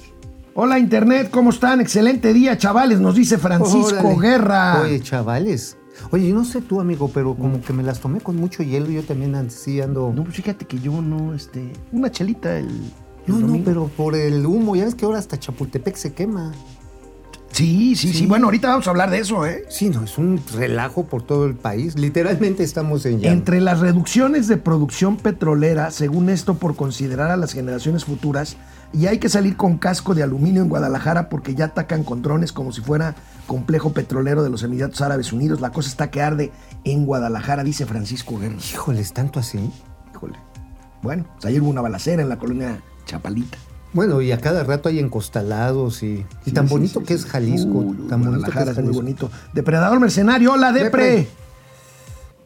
Hola 0.55 0.79
Internet, 0.79 1.29
¿cómo 1.31 1.51
están? 1.51 1.81
Excelente 1.81 2.33
día, 2.33 2.59
chavales, 2.59 2.99
nos 3.01 3.15
dice 3.15 3.39
Francisco 3.39 4.09
Órale. 4.09 4.21
Guerra. 4.21 4.81
Oye, 4.83 5.01
chavales. 5.01 5.77
Oye, 6.11 6.29
yo 6.29 6.35
no 6.35 6.45
sé 6.45 6.61
tú, 6.61 6.81
amigo, 6.81 7.11
pero 7.13 7.35
como 7.35 7.61
que 7.61 7.73
me 7.73 7.83
las 7.83 8.01
tomé 8.01 8.21
con 8.21 8.37
mucho 8.37 8.63
hielo. 8.63 8.89
Yo 8.91 9.03
también 9.03 9.35
así 9.35 9.81
ando. 9.81 10.13
No, 10.15 10.25
pues 10.25 10.37
fíjate 10.37 10.65
que 10.65 10.79
yo 10.79 11.01
no, 11.03 11.35
este, 11.35 11.73
una 11.93 12.11
chelita 12.11 12.57
el, 12.59 12.67
el 12.67 12.73
No, 13.27 13.35
no, 13.39 13.47
domingo. 13.47 13.65
pero 13.65 13.87
por 13.89 14.15
el 14.15 14.47
humo, 14.47 14.77
ya 14.77 14.85
ves 14.85 14.95
que 14.95 15.05
ahora 15.05 15.19
hasta 15.19 15.39
Chapultepec 15.39 15.97
se 15.97 16.13
quema. 16.13 16.53
Sí, 17.53 17.97
sí, 17.97 18.13
sí, 18.13 18.19
Sí. 18.19 18.27
bueno, 18.27 18.47
ahorita 18.47 18.69
vamos 18.69 18.87
a 18.87 18.91
hablar 18.91 19.11
de 19.11 19.19
eso, 19.19 19.45
¿eh? 19.47 19.65
Sí, 19.69 19.89
no, 19.89 20.05
es 20.05 20.17
un 20.19 20.41
relajo 20.55 21.07
por 21.07 21.23
todo 21.23 21.47
el 21.47 21.55
país. 21.55 21.99
Literalmente 21.99 22.63
estamos 22.63 23.05
en 23.07 23.21
llamas. 23.21 23.37
Entre 23.39 23.61
las 23.61 23.81
reducciones 23.81 24.47
de 24.49 24.59
producción 24.59 25.17
petrolera, 25.17 25.91
según 25.91 26.29
esto, 26.29 26.55
por 26.55 26.77
considerar 26.77 27.31
a 27.31 27.37
las 27.37 27.53
generaciones 27.53 28.05
futuras, 28.05 28.57
y 28.93 29.07
hay 29.07 29.19
que 29.19 29.29
salir 29.29 29.57
con 29.57 29.77
casco 29.79 30.15
de 30.15 30.23
aluminio 30.23 30.63
en 30.63 30.69
Guadalajara 30.69 31.29
porque 31.29 31.55
ya 31.55 31.67
atacan 31.67 32.05
con 32.05 32.23
drones 32.23 32.53
como 32.53 32.73
si 32.73 32.81
fuera 32.81 33.17
complejo 33.47 33.93
petrolero 33.93 34.43
de 34.43 34.51
los 34.51 34.63
Emiratos 34.63 35.01
Árabes 35.03 35.33
Unidos. 35.33 35.61
La 35.61 35.71
cosa 35.73 35.89
está 35.91 36.11
que 36.11 36.23
arde 36.23 36.53
en 36.85 37.05
Guadalajara, 37.07 37.65
dice 37.65 37.85
Francisco 37.87 38.39
Guerra. 38.39 38.57
Híjoles, 38.73 39.13
tanto 39.13 39.41
así. 39.41 39.59
Híjole. 40.15 40.39
Bueno, 41.03 41.27
pues 41.35 41.45
ayer 41.47 41.61
hubo 41.61 41.71
una 41.71 41.81
balacera 41.83 42.23
en 42.23 42.29
la 42.29 42.39
colonia 42.39 42.81
Chapalita. 43.05 43.59
Bueno, 43.93 44.21
y 44.21 44.33
a 44.33 44.39
cada 44.39 44.65
rato 44.65 44.89
hay 44.89 44.99
encostalados 44.99 46.03
y, 46.03 46.25
y 46.45 46.51
tan 46.53 46.69
bonito 46.69 47.01
sí, 47.01 47.07
que 47.07 47.15
es 47.15 47.25
Jalisco. 47.25 47.79
Uy, 47.79 48.09
tan 48.09 48.23
bonito 48.23 48.51
que 48.51 48.59
es 48.59 48.79
muy 48.83 48.93
bonito. 48.93 49.31
Depredador 49.55 49.99
mercenario, 49.99 50.53
hola 50.53 50.73
Depre. 50.73 51.05
Depre. 51.05 51.29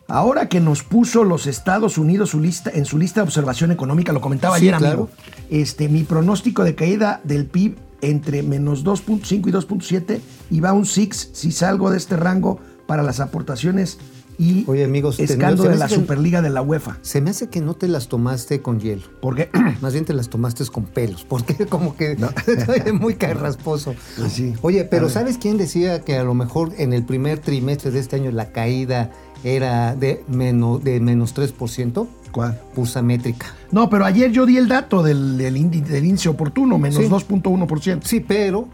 Ahora 0.09 0.49
que 0.49 0.61
nos 0.61 0.83
puso 0.83 1.25
los 1.25 1.47
Estados 1.47 1.97
Unidos 1.97 2.31
su 2.31 2.41
lista, 2.41 2.71
en 2.73 2.85
su 2.85 2.99
lista 2.99 3.21
de 3.21 3.25
observación 3.25 3.71
económica, 3.71 4.13
lo 4.13 4.21
comentaba 4.21 4.57
ayer, 4.57 4.77
claro. 4.77 4.87
amigo. 4.93 5.11
Este, 5.49 5.89
mi 5.89 6.03
pronóstico 6.03 6.65
de 6.65 6.75
caída 6.75 7.21
del 7.25 7.47
PIB 7.47 7.77
entre 8.03 8.43
menos 8.43 8.85
2.5 8.85 9.49
y 9.49 9.53
2.7 9.53 10.21
y 10.51 10.61
va 10.61 10.71
a 10.71 10.73
un 10.75 10.85
6 10.85 11.31
si 11.33 11.53
salgo 11.53 11.91
de 11.91 11.97
este 11.97 12.17
rango 12.17 12.61
para 12.87 13.03
las 13.03 13.21
aportaciones 13.21 13.99
y 14.39 14.65
Oye, 14.67 14.85
amigos, 14.85 15.21
escándalo 15.21 15.71
de 15.71 15.77
la 15.77 15.87
que- 15.89 15.95
Superliga 15.95 16.43
de 16.43 16.51
la 16.51 16.63
UEFA. 16.63 16.99
Se 17.03 17.21
me 17.21 17.31
hace 17.31 17.49
que 17.49 17.61
no 17.61 17.75
te 17.75 17.89
las 17.89 18.09
tomaste 18.09 18.61
con 18.63 18.81
hielo. 18.81 19.03
Porque 19.21 19.51
Más 19.81 19.93
bien 19.93 20.05
te 20.05 20.13
las 20.15 20.29
tomaste 20.29 20.65
con 20.67 20.85
pelos, 20.85 21.25
porque 21.29 21.67
como 21.69 21.97
que 21.97 22.13
estoy 22.13 22.93
muy 23.01 23.15
carrasposo. 23.15 23.95
Sí. 24.29 24.55
Oye, 24.63 24.85
pero. 24.85 25.09
¿sabes 25.09 25.39
quién 25.39 25.59
decía 25.59 26.01
que 26.03 26.17
a 26.17 26.25
lo 26.25 26.35
mejor 26.35 26.73
en 26.79 26.93
el 26.93 27.05
primer 27.05 27.39
trimestre 27.39 27.91
de 27.91 27.99
este 28.01 28.17
año 28.17 28.31
la 28.31 28.53
caída 28.53 29.11
era 29.45 29.95
de 29.97 30.25
menos, 30.29 30.83
de 30.85 31.01
menos 31.01 31.35
3%? 31.35 32.07
¿Cuál? 32.33 32.59
Pulsa 32.75 33.03
métrica. 33.03 33.55
No, 33.73 33.91
pero 33.91 34.07
ayer 34.07 34.31
yo 34.33 34.47
di 34.47 34.57
el 34.57 34.67
dato 34.67 35.03
del, 35.03 35.37
del 35.37 35.55
índice 35.59 36.31
oportuno, 36.31 36.79
menos 36.79 37.03
Sí. 37.05 37.11
2.1%. 37.11 38.01
Sí, 38.05 38.21
pero 38.21 38.69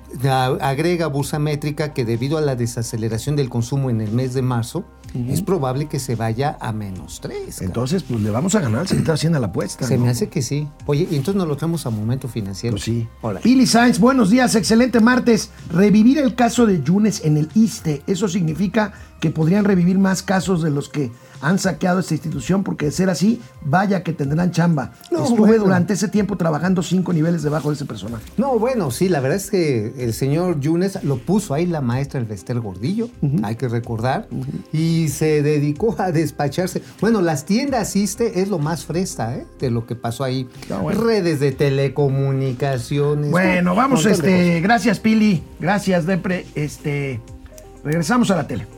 agrega 0.60 1.08
Bursa 1.08 1.38
Métrica 1.40 1.92
que 1.92 2.04
debido 2.04 2.38
a 2.38 2.40
la 2.40 2.54
desaceleración 2.54 3.34
del 3.34 3.48
consumo 3.48 3.90
en 3.90 4.00
el 4.00 4.12
mes 4.12 4.32
de 4.34 4.42
marzo, 4.42 4.84
es 5.14 5.42
probable 5.42 5.86
que 5.86 5.98
se 5.98 6.16
vaya 6.16 6.56
a 6.60 6.72
menos 6.72 7.20
3. 7.20 7.62
Entonces, 7.62 8.02
pues 8.02 8.20
le 8.20 8.30
vamos 8.30 8.54
a 8.54 8.60
ganar 8.60 8.80
al 8.80 8.88
sector 8.88 9.14
Hacienda 9.14 9.40
la 9.40 9.48
apuesta. 9.48 9.86
se 9.86 9.96
¿no? 9.96 10.04
me 10.04 10.10
hace 10.10 10.28
que 10.28 10.42
sí. 10.42 10.68
Oye, 10.86 11.08
y 11.10 11.16
entonces 11.16 11.36
nos 11.36 11.48
lo 11.48 11.56
traemos 11.56 11.86
a 11.86 11.90
momento 11.90 12.28
financiero. 12.28 12.74
Pues 12.74 12.84
sí. 12.84 13.08
Órale. 13.22 13.40
Pili 13.40 13.66
Sainz, 13.66 13.98
buenos 13.98 14.30
días, 14.30 14.54
excelente 14.54 15.00
martes. 15.00 15.50
Revivir 15.70 16.18
el 16.18 16.34
caso 16.34 16.66
de 16.66 16.82
Yunes 16.82 17.24
en 17.24 17.36
el 17.36 17.48
ISTE, 17.54 18.02
eso 18.06 18.28
significa 18.28 18.92
que 19.20 19.30
podrían 19.30 19.64
revivir 19.64 19.98
más 19.98 20.22
casos 20.22 20.62
de 20.62 20.70
los 20.70 20.88
que 20.88 21.10
han 21.40 21.58
saqueado 21.58 22.00
esta 22.00 22.14
institución, 22.14 22.64
porque 22.64 22.86
de 22.86 22.92
ser 22.92 23.10
así, 23.10 23.40
vaya 23.62 24.02
que 24.02 24.12
tendrán 24.12 24.50
chamba. 24.50 24.92
No, 25.10 25.24
Estuve 25.24 25.48
bueno. 25.48 25.64
durante 25.64 25.94
ese 25.94 26.08
tiempo 26.08 26.36
trabajando 26.36 26.82
cinco 26.82 27.12
niveles 27.12 27.42
debajo 27.42 27.68
de 27.68 27.76
ese 27.76 27.84
personaje. 27.84 28.24
No, 28.36 28.58
bueno, 28.58 28.90
sí, 28.90 29.08
la 29.08 29.20
verdad 29.20 29.36
es 29.36 29.50
que 29.50 29.94
el 29.98 30.12
señor 30.14 30.60
Yunes 30.60 31.02
lo 31.04 31.18
puso 31.18 31.54
ahí 31.54 31.66
la 31.66 31.80
maestra 31.80 32.20
el 32.20 32.30
Esther 32.30 32.60
Gordillo, 32.60 33.08
hay 33.42 33.56
que 33.56 33.68
recordar, 33.68 34.28
y 34.72 35.08
se 35.08 35.42
dedicó 35.42 35.96
a 35.98 36.12
despacharse. 36.12 36.82
Bueno, 37.00 37.20
las 37.20 37.44
tiendas 37.44 37.94
ISTE 37.96 38.40
es 38.40 38.48
lo 38.48 38.58
más 38.58 38.84
fresta, 38.84 39.36
¿eh? 39.36 39.46
De 39.60 39.70
lo 39.70 39.86
que 39.86 39.94
pasó 39.94 40.24
ahí. 40.24 40.48
Ah, 40.70 40.78
bueno. 40.78 41.00
Redes 41.00 41.40
de 41.40 41.52
telecomunicaciones. 41.52 43.30
Bueno, 43.30 43.74
vamos, 43.74 44.06
este, 44.06 44.60
gracias 44.60 45.00
Pili, 45.00 45.42
gracias 45.60 46.06
Depre, 46.06 46.46
este, 46.54 47.20
regresamos 47.84 48.30
a 48.30 48.36
la 48.36 48.46
tele. 48.46 48.77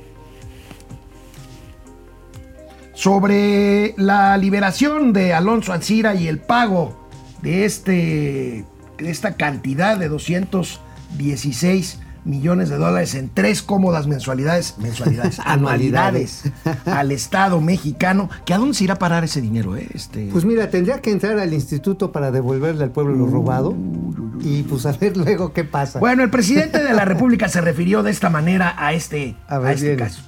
Sobre 3.01 3.95
la 3.97 4.37
liberación 4.37 5.15
de 5.15 5.33
Alonso 5.33 5.73
Ancira 5.73 6.15
y 6.17 6.29
el 6.29 6.39
pago 6.39 7.09
de, 7.41 7.65
este, 7.65 8.67
de 8.99 9.11
esta 9.11 9.37
cantidad 9.37 9.97
de 9.97 10.11
216 10.11 11.99
millones 12.27 12.69
de 12.69 12.77
dólares 12.77 13.15
en 13.15 13.31
tres 13.31 13.63
cómodas 13.63 14.07
mensualidades, 14.07 14.75
mensualidades, 14.77 15.41
anualidades 15.47 16.43
al 16.85 17.11
Estado 17.11 17.63
mexicano, 17.63 18.29
que 18.45 18.53
a 18.53 18.59
dónde 18.59 18.75
se 18.75 18.85
irá 18.85 18.93
a 18.93 18.99
parar 18.99 19.25
ese 19.25 19.41
dinero, 19.41 19.79
eh? 19.79 19.89
Este, 19.95 20.29
Pues 20.31 20.45
mira, 20.45 20.69
tendría 20.69 21.01
que 21.01 21.11
entrar 21.11 21.39
al 21.39 21.55
instituto 21.55 22.13
para 22.13 22.31
devolverle 22.31 22.85
al 22.85 22.91
pueblo 22.91 23.15
lo 23.15 23.25
robado 23.29 23.75
y 24.41 24.63
pues 24.65 24.85
a 24.85 24.93
ver 24.93 25.17
luego 25.17 25.55
qué 25.55 25.65
pasa. 25.65 26.01
Bueno, 26.01 26.23
el 26.23 26.29
presidente 26.29 26.83
de 26.83 26.93
la 26.93 27.05
República 27.07 27.49
se 27.49 27.63
refirió 27.63 28.03
de 28.03 28.11
esta 28.11 28.29
manera 28.29 28.75
a 28.77 28.93
este, 28.93 29.37
A 29.49 29.73
este 29.73 29.97
caso. 29.97 30.21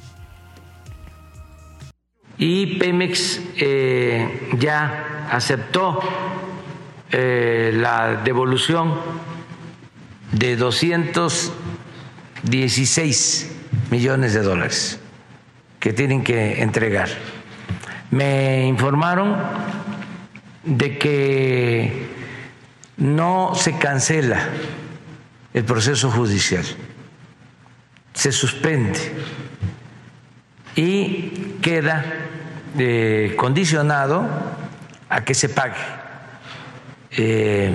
Y 2.45 2.77
Pemex 2.77 3.41
eh, 3.57 4.51
ya 4.59 5.29
aceptó 5.31 6.01
eh, 7.13 7.71
la 7.73 8.17
devolución 8.17 8.95
de 10.33 10.57
216 10.57 13.57
millones 13.93 14.35
de 14.35 14.43
dólares 14.43 14.99
que 15.79 15.93
tienen 15.93 16.25
que 16.25 16.61
entregar. 16.61 17.11
Me 18.11 18.67
informaron 18.67 19.37
de 20.65 20.99
que 20.99 22.09
no 22.97 23.53
se 23.55 23.79
cancela 23.79 24.49
el 25.55 25.63
proceso 25.63 26.11
judicial, 26.11 26.65
se 28.15 28.33
suspende 28.33 28.99
y 30.75 31.55
queda 31.63 32.31
condicionado 33.37 34.27
a 35.09 35.25
que 35.25 35.35
se 35.35 35.49
pague 35.49 35.77
eh, 37.11 37.71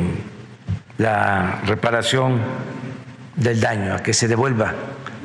la 0.98 1.62
reparación 1.66 2.42
del 3.36 3.62
daño, 3.62 3.94
a 3.94 4.00
que 4.00 4.14
se 4.14 4.28
devuelva 4.28 4.74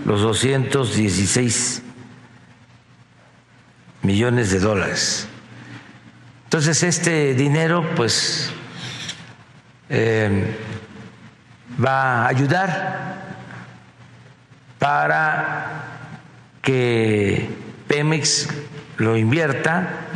los 0.04 0.20
216 0.20 1.82
millones 4.02 4.50
de 4.50 4.58
dólares. 4.58 5.26
Entonces 6.44 6.82
este 6.82 7.34
dinero 7.34 7.82
pues 7.96 8.52
eh, 9.88 10.54
va 11.82 12.24
a 12.24 12.28
ayudar 12.28 13.22
para 14.78 15.84
que 16.60 17.48
Pemex 17.88 18.48
lo 18.98 19.16
invierta. 19.16 20.06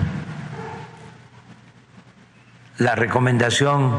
La 2.78 2.95
recomendación 2.95 3.99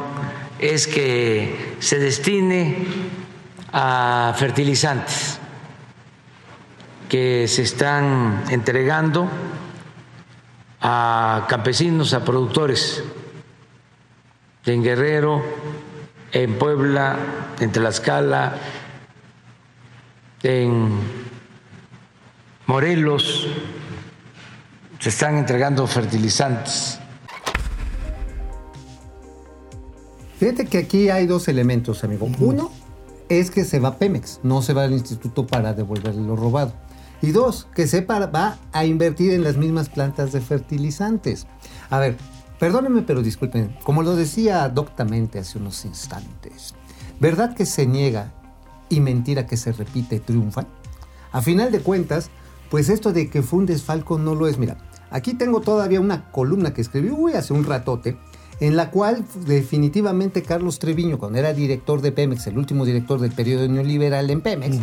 es 0.60 0.88
que 0.88 1.76
se 1.80 2.00
destine 2.00 2.86
a 3.74 4.34
fertilizantes 4.38 5.40
que 7.10 7.48
se 7.48 7.62
están 7.62 8.44
entregando 8.50 9.30
a 10.82 11.46
campesinos, 11.48 12.14
a 12.14 12.24
productores 12.24 13.04
en 14.66 14.84
Guerrero, 14.84 15.42
en 16.32 16.58
Puebla, 16.58 17.18
en 17.60 17.72
Tlaxcala, 17.72 18.58
en 20.44 21.00
Morelos, 22.66 23.48
se 25.08 25.12
están 25.12 25.38
entregando 25.38 25.88
fertilizantes. 25.88 27.00
Fíjate 30.38 30.66
que 30.66 30.80
aquí 30.80 31.10
hay 31.10 31.26
dos 31.26 31.48
elementos, 31.48 32.04
amigo. 32.04 32.30
Uno 32.40 32.72
es 33.30 33.50
que 33.50 33.64
se 33.64 33.80
va 33.80 34.00
Pemex, 34.00 34.42
no 34.44 34.62
se 34.62 34.74
va 34.74 34.84
al 34.84 34.92
instituto 34.92 35.48
para 35.48 35.74
devolverle 35.74 36.22
lo 36.24 36.36
robado. 36.36 36.74
Y 37.22 37.32
dos, 37.32 37.70
que 37.74 37.88
se 37.88 38.02
va 38.02 38.58
a 38.74 38.84
invertir 38.84 39.32
en 39.32 39.46
las 39.46 39.56
mismas 39.56 39.88
plantas 39.88 40.34
de 40.34 40.42
fertilizantes. 40.42 41.48
A 41.90 42.00
ver, 42.00 42.18
perdónenme, 42.60 43.04
pero 43.04 43.22
disculpen, 43.22 43.78
como 43.86 44.04
lo 44.04 44.14
decía 44.14 44.68
doctamente 44.68 45.40
hace 45.40 45.58
unos 45.58 45.86
instantes, 45.86 46.76
¿verdad 47.22 47.56
que 47.56 47.66
se 47.66 47.86
niega 47.86 48.34
y 48.90 49.00
mentira 49.00 49.48
que 49.48 49.56
se 49.56 49.72
repite 49.72 50.20
triunfan? 50.20 50.68
A 51.32 51.42
final 51.42 51.72
de 51.72 51.80
cuentas, 51.80 52.30
pues 52.70 52.90
esto 52.90 53.14
de 53.14 53.30
que 53.30 53.42
fue 53.42 53.60
un 53.60 53.66
desfalco 53.66 54.20
no 54.20 54.36
lo 54.36 54.50
es. 54.50 54.58
Mira, 54.58 54.78
aquí 55.10 55.34
tengo 55.34 55.62
todavía 55.62 56.00
una 56.00 56.32
columna 56.32 56.74
que 56.74 56.82
escribí 56.82 57.10
uy, 57.10 57.34
hace 57.34 57.54
un 57.54 57.64
ratote, 57.64 58.18
en 58.60 58.76
la 58.76 58.90
cual 58.90 59.24
definitivamente 59.46 60.42
Carlos 60.42 60.80
Treviño, 60.80 61.20
cuando 61.20 61.40
era 61.40 61.54
director 61.54 62.02
de 62.02 62.12
Pemex, 62.12 62.48
el 62.48 62.58
último 62.58 62.86
director 62.86 63.20
del 63.20 63.32
periodo 63.32 63.68
neoliberal 63.68 64.30
en 64.30 64.42
Pemex, 64.42 64.78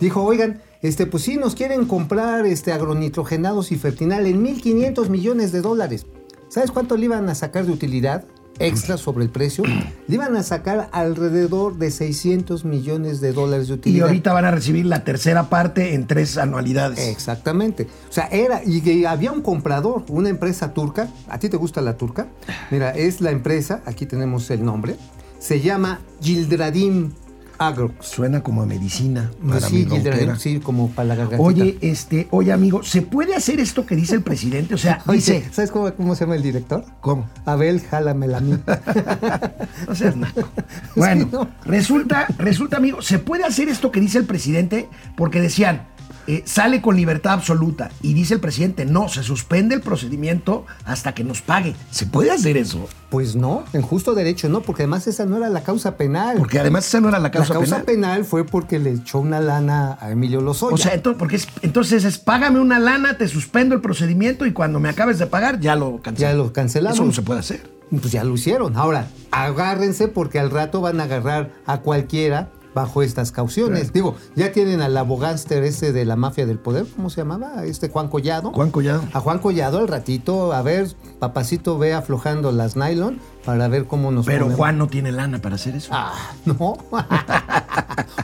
dijo, 0.00 0.22
oigan, 0.22 0.60
este, 0.82 1.06
pues 1.06 1.22
sí, 1.22 1.36
nos 1.36 1.54
quieren 1.54 1.86
comprar 1.86 2.44
este, 2.44 2.72
agronitrogenados 2.72 3.72
y 3.72 3.76
fertinal 3.76 4.26
en 4.26 4.44
1.500 4.44 5.08
millones 5.08 5.52
de 5.52 5.62
dólares. 5.62 6.06
¿Sabes 6.48 6.70
cuánto 6.70 6.96
le 6.96 7.06
iban 7.06 7.28
a 7.30 7.34
sacar 7.34 7.64
de 7.64 7.72
utilidad 7.72 8.24
extra 8.58 8.96
sobre 8.96 9.24
el 9.24 9.30
precio? 9.30 9.64
Le 9.64 10.14
iban 10.14 10.36
a 10.36 10.42
sacar 10.42 10.88
alrededor 10.92 11.76
de 11.76 11.90
600 11.90 12.64
millones 12.64 13.20
de 13.20 13.32
dólares 13.32 13.68
de 13.68 13.74
Y 13.74 13.76
utilidad. 13.78 14.06
ahorita 14.08 14.32
van 14.32 14.44
a 14.44 14.50
recibir 14.50 14.86
la 14.86 15.04
tercera 15.04 15.48
parte 15.48 15.94
en 15.94 16.06
tres 16.06 16.38
anualidades. 16.38 16.98
Exactamente. 17.08 17.88
O 18.08 18.12
sea, 18.12 18.26
era, 18.26 18.62
y, 18.64 18.88
y 18.88 19.04
había 19.04 19.32
un 19.32 19.42
comprador, 19.42 20.04
una 20.08 20.28
empresa 20.28 20.72
turca. 20.74 21.08
¿A 21.28 21.38
ti 21.38 21.48
te 21.48 21.56
gusta 21.56 21.80
la 21.80 21.96
turca? 21.96 22.28
Mira, 22.70 22.90
es 22.90 23.20
la 23.20 23.30
empresa, 23.30 23.82
aquí 23.86 24.06
tenemos 24.06 24.50
el 24.50 24.64
nombre. 24.64 24.96
Se 25.38 25.60
llama 25.60 26.00
Gildradim 26.22 27.10
Agro. 27.58 27.92
Suena 28.00 28.42
como 28.42 28.62
a 28.62 28.66
medicina 28.66 29.30
para 29.46 29.60
sí, 29.60 29.86
mi 29.90 30.60
como 30.60 30.90
para 30.90 31.08
la 31.08 31.14
gargantita. 31.14 31.42
Oye, 31.42 31.78
este, 31.80 32.28
oye 32.30 32.52
amigo, 32.52 32.82
¿se 32.82 33.02
puede 33.02 33.34
hacer 33.34 33.60
esto 33.60 33.86
que 33.86 33.96
dice 33.96 34.14
el 34.16 34.22
presidente? 34.24 34.74
O 34.74 34.78
sea, 34.78 35.02
Oye, 35.06 35.16
dice, 35.16 35.44
¿sabes 35.52 35.70
cómo, 35.70 35.92
cómo 35.94 36.14
se 36.14 36.24
llama 36.24 36.36
el 36.36 36.42
director? 36.42 36.84
¿cómo? 37.00 37.28
Abel 37.44 37.80
Jalamel 37.80 38.34
a 38.34 38.40
mí. 38.40 38.58
No 39.88 39.94
seas 39.94 40.16
naco. 40.16 40.48
Bueno, 40.96 41.24
Sí, 41.24 41.30
no. 41.32 41.48
resulta, 41.64 42.26
resulta, 42.38 42.76
amigo, 42.78 43.02
¿se 43.02 43.18
puede 43.18 43.44
hacer 43.44 43.68
esto 43.68 43.90
que 43.90 44.00
dice 44.00 44.18
el 44.18 44.24
presidente? 44.24 44.88
Porque 45.16 45.40
decían, 45.40 45.86
eh, 46.26 46.42
sale 46.46 46.80
con 46.80 46.96
libertad 46.96 47.34
absoluta 47.34 47.90
y 48.02 48.14
dice 48.14 48.34
el 48.34 48.40
presidente, 48.40 48.84
no, 48.84 49.08
se 49.08 49.22
suspende 49.22 49.74
el 49.74 49.80
procedimiento 49.80 50.66
hasta 50.84 51.14
que 51.14 51.24
nos 51.24 51.42
pague. 51.42 51.74
¿Se 51.90 52.06
puede 52.06 52.30
hacer 52.30 52.56
eso? 52.56 52.88
Pues 53.10 53.36
no, 53.36 53.64
en 53.72 53.82
justo 53.82 54.14
derecho 54.14 54.48
no, 54.48 54.62
porque 54.62 54.82
además 54.82 55.06
esa 55.06 55.26
no 55.26 55.36
era 55.36 55.48
la 55.48 55.62
causa 55.62 55.96
penal. 55.96 56.38
Porque 56.38 56.58
además 56.58 56.86
esa 56.86 57.00
no 57.00 57.08
era 57.08 57.18
la 57.18 57.30
causa, 57.30 57.54
la 57.54 57.60
causa 57.60 57.82
penal. 57.82 57.86
penal. 57.86 58.24
fue 58.24 58.44
porque 58.44 58.78
le 58.78 58.90
echó 58.90 59.18
una 59.18 59.40
lana 59.40 59.98
a 60.00 60.10
Emilio 60.10 60.40
Lozoya. 60.40 60.74
O 60.74 60.78
sea, 60.78 60.94
entonces, 60.94 61.18
porque 61.18 61.36
es, 61.36 61.48
entonces 61.62 62.04
es 62.04 62.18
págame 62.18 62.60
una 62.60 62.78
lana, 62.78 63.16
te 63.18 63.28
suspendo 63.28 63.74
el 63.74 63.80
procedimiento 63.80 64.46
y 64.46 64.52
cuando 64.52 64.80
me 64.80 64.88
acabes 64.88 65.18
de 65.18 65.26
pagar 65.26 65.60
ya 65.60 65.76
lo 65.76 66.00
cancelamos. 66.02 66.18
Ya 66.18 66.32
lo 66.32 66.52
cancelamos. 66.52 66.96
Eso 66.96 67.04
no 67.04 67.12
se 67.12 67.22
puede 67.22 67.40
hacer. 67.40 67.74
Pues 67.90 68.10
ya 68.10 68.24
lo 68.24 68.34
hicieron. 68.34 68.76
Ahora, 68.76 69.08
agárrense 69.30 70.08
porque 70.08 70.38
al 70.38 70.50
rato 70.50 70.80
van 70.80 71.00
a 71.00 71.04
agarrar 71.04 71.52
a 71.66 71.78
cualquiera 71.78 72.50
bajo 72.74 73.02
estas 73.02 73.32
cauciones. 73.32 73.92
Digo, 73.92 74.16
ya 74.34 74.52
tienen 74.52 74.80
al 74.80 74.96
abogánster 74.96 75.62
ese 75.62 75.92
de 75.92 76.04
la 76.04 76.16
mafia 76.16 76.44
del 76.46 76.58
poder, 76.58 76.86
¿cómo 76.96 77.08
se 77.10 77.20
llamaba? 77.20 77.64
Este 77.64 77.88
Juan 77.88 78.08
Collado. 78.08 78.52
Juan 78.52 78.70
Collado. 78.70 79.04
A 79.12 79.20
Juan 79.20 79.38
Collado 79.38 79.78
al 79.78 79.88
ratito, 79.88 80.52
a 80.52 80.62
ver, 80.62 80.88
papacito 81.18 81.78
ve 81.78 81.94
aflojando 81.94 82.50
las 82.52 82.76
nylon 82.76 83.20
para 83.44 83.68
ver 83.68 83.86
cómo 83.86 84.10
nos 84.10 84.26
Pero 84.26 84.40
ponemos. 84.46 84.58
Juan 84.58 84.78
no 84.78 84.88
tiene 84.88 85.12
lana 85.12 85.40
para 85.40 85.54
hacer 85.54 85.76
eso. 85.76 85.90
Ah, 85.92 86.14
no. 86.44 86.76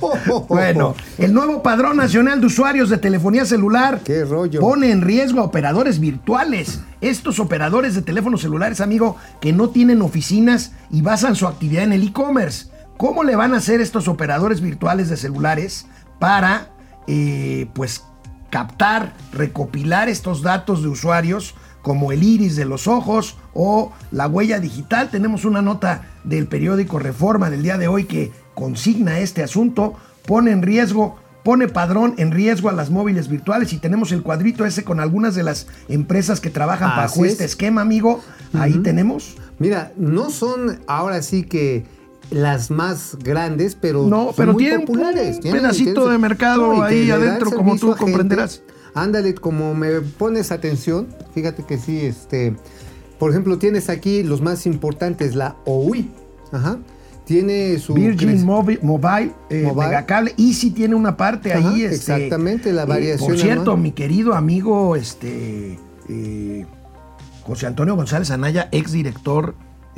Oh, 0.03 0.13
oh, 0.29 0.35
oh, 0.35 0.47
Bueno, 0.47 0.95
el 1.19 1.35
nuevo 1.35 1.63
Padrón 1.63 1.97
Nacional 1.97 2.41
de 2.41 2.47
Usuarios 2.47 2.89
de 2.89 2.97
Telefonía 2.97 3.45
Celular 3.45 4.01
Qué 4.03 4.25
rollo. 4.25 4.61
pone 4.61 4.93
en 4.93 5.03
riesgo 5.03 5.41
a 5.41 5.45
operadores 5.45 6.01
virtuales. 6.01 6.81
Estos 7.01 7.39
operadores 7.39 7.95
de 7.95 8.03
teléfonos 8.03 8.41
celulares, 8.41 8.81
amigo, 8.81 9.17
que 9.41 9.53
no 9.53 9.69
tienen 9.71 10.01
oficinas 10.01 10.73
y 10.91 11.03
basan 11.03 11.37
su 11.37 11.47
actividad 11.47 11.85
en 11.85 11.93
el 11.93 12.03
e-commerce. 12.07 12.69
¿Cómo 13.01 13.25
le 13.25 13.35
van 13.35 13.55
a 13.55 13.57
hacer 13.57 13.81
estos 13.81 14.09
operadores 14.09 14.61
virtuales 14.61 15.09
de 15.09 15.17
celulares 15.17 15.87
para, 16.19 16.69
eh, 17.07 17.67
pues, 17.73 18.05
captar, 18.51 19.15
recopilar 19.33 20.11
estos 20.11 20.43
datos 20.43 20.83
de 20.83 20.89
usuarios 20.89 21.55
como 21.81 22.13
el 22.13 22.23
iris 22.23 22.57
de 22.57 22.67
los 22.67 22.87
ojos 22.87 23.39
o 23.55 23.91
la 24.11 24.27
huella 24.27 24.61
digital. 24.61 25.09
Tenemos 25.09 25.47
una 25.47 25.63
nota 25.63 26.03
del 26.25 26.47
periódico 26.47 26.99
Reforma 26.99 27.49
del 27.49 27.63
día 27.63 27.79
de 27.79 27.89
hoy 27.89 28.05
que 28.05 28.33
consigna 28.53 29.21
este 29.21 29.43
asunto, 29.43 29.95
pone 30.27 30.51
en 30.51 30.61
riesgo, 30.61 31.17
pone 31.43 31.69
padrón 31.69 32.13
en 32.19 32.33
riesgo 32.33 32.69
a 32.69 32.73
las 32.73 32.91
móviles 32.91 33.29
virtuales 33.29 33.73
y 33.73 33.79
tenemos 33.79 34.13
el 34.13 34.23
cuadrito 34.23 34.67
ese 34.67 34.85
con 34.85 35.01
algunas 35.01 35.35
de 35.35 35.43
las 35.43 35.69
empresas 35.89 36.39
que 36.39 36.51
trabajan 36.51 36.91
Así 36.91 37.01
bajo 37.01 37.25
es. 37.25 37.33
este 37.33 37.47
esquema, 37.47 37.81
amigo. 37.81 38.21
Ahí 38.53 38.75
tenemos. 38.81 39.39
Mira, 39.59 39.91
no 39.97 40.29
son 40.29 40.81
ahora 40.87 41.23
sí 41.23 41.45
que 41.45 41.99
las 42.31 42.71
más 42.71 43.17
grandes, 43.23 43.75
pero 43.75 44.07
No, 44.07 44.27
son 44.27 44.35
pero 44.37 44.53
muy 44.53 44.65
tienen 44.65 44.87
populares. 44.87 45.37
un 45.45 45.51
pedacito 45.53 46.09
de 46.09 46.19
mercado 46.19 46.75
y 46.77 46.81
ahí 46.81 47.11
adentro, 47.11 47.51
como 47.51 47.77
tú 47.77 47.95
comprenderás. 47.97 48.63
Ándale, 48.95 49.35
como 49.35 49.75
me 49.75 50.01
pones 50.01 50.51
atención, 50.53 51.09
fíjate 51.35 51.65
que 51.65 51.79
sí, 51.79 51.99
este, 52.05 52.55
por 53.19 53.31
ejemplo, 53.31 53.59
tienes 53.59 53.89
aquí 53.89 54.23
los 54.23 54.41
más 54.41 54.67
importantes, 54.67 55.35
la 55.37 55.57
OUI, 55.65 56.11
ajá, 56.53 56.79
tiene 57.25 57.79
su 57.79 57.95
Virgin 57.95 58.31
crec- 58.31 58.45
Mobi- 58.45 58.81
Mobile, 58.83 59.33
eh, 59.51 59.63
Mobile. 59.65 59.87
Megacable, 59.89 60.35
Easy 60.37 60.71
tiene 60.73 60.97
una 60.97 61.17
parte 61.17 61.53
Ajá, 61.53 61.71
ahí. 61.71 61.83
este, 61.85 61.97
exactamente, 62.15 62.73
la 62.73 62.83
eh, 62.83 62.87
variación 62.87 63.29
por 63.29 63.39
cierto, 63.39 63.77
mi 63.77 63.93
querido 63.93 64.35
amigo 64.35 64.97
este, 64.97 65.79
eh, 66.09 66.67
José 67.45 67.67
Antonio 67.69 67.95
González 67.95 68.33
Anaya, 68.33 68.69
ex 68.73 68.91
director, 68.91 69.55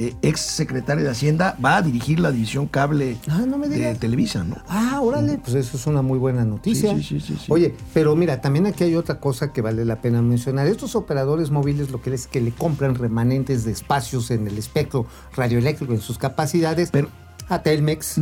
eh, 0.08 0.16
ex 0.22 0.40
secretario 0.40 1.04
de 1.04 1.10
Hacienda, 1.10 1.56
va 1.64 1.76
a 1.76 1.82
dirigir 1.82 2.20
la 2.20 2.30
división 2.32 2.66
cable 2.66 3.16
Ah, 3.28 3.44
no 3.46 3.58
me 3.58 3.68
de. 3.68 3.94
Televisa, 3.94 4.44
¿no? 4.44 4.56
Ah, 4.68 5.00
órale, 5.02 5.38
pues 5.38 5.54
eso 5.54 5.76
es 5.76 5.86
una 5.86 6.02
muy 6.02 6.18
buena 6.18 6.44
noticia. 6.44 6.94
Sí, 6.96 7.02
sí, 7.02 7.20
sí, 7.20 7.26
sí, 7.34 7.38
sí. 7.40 7.46
Oye, 7.52 7.74
pero 7.94 8.14
mira, 8.16 8.40
también 8.40 8.66
aquí 8.66 8.84
hay 8.84 8.94
otra 8.96 9.20
cosa 9.20 9.52
que 9.52 9.60
vale 9.62 9.84
la 9.84 10.00
pena 10.00 10.22
mencionar. 10.22 10.66
Estos 10.66 10.94
operadores 10.96 11.50
móviles 11.50 11.90
lo 11.90 12.00
que 12.02 12.12
es 12.14 12.26
que 12.26 12.40
le 12.40 12.52
compran 12.52 12.94
remanentes 12.94 13.64
de 13.64 13.72
espacios 13.72 14.30
en 14.30 14.46
el 14.46 14.58
espectro 14.58 15.06
radioeléctrico 15.36 15.92
en 15.92 16.00
sus 16.00 16.18
capacidades 16.18 16.90
Pero- 16.90 17.08
a 17.48 17.62
Telmex, 17.62 18.16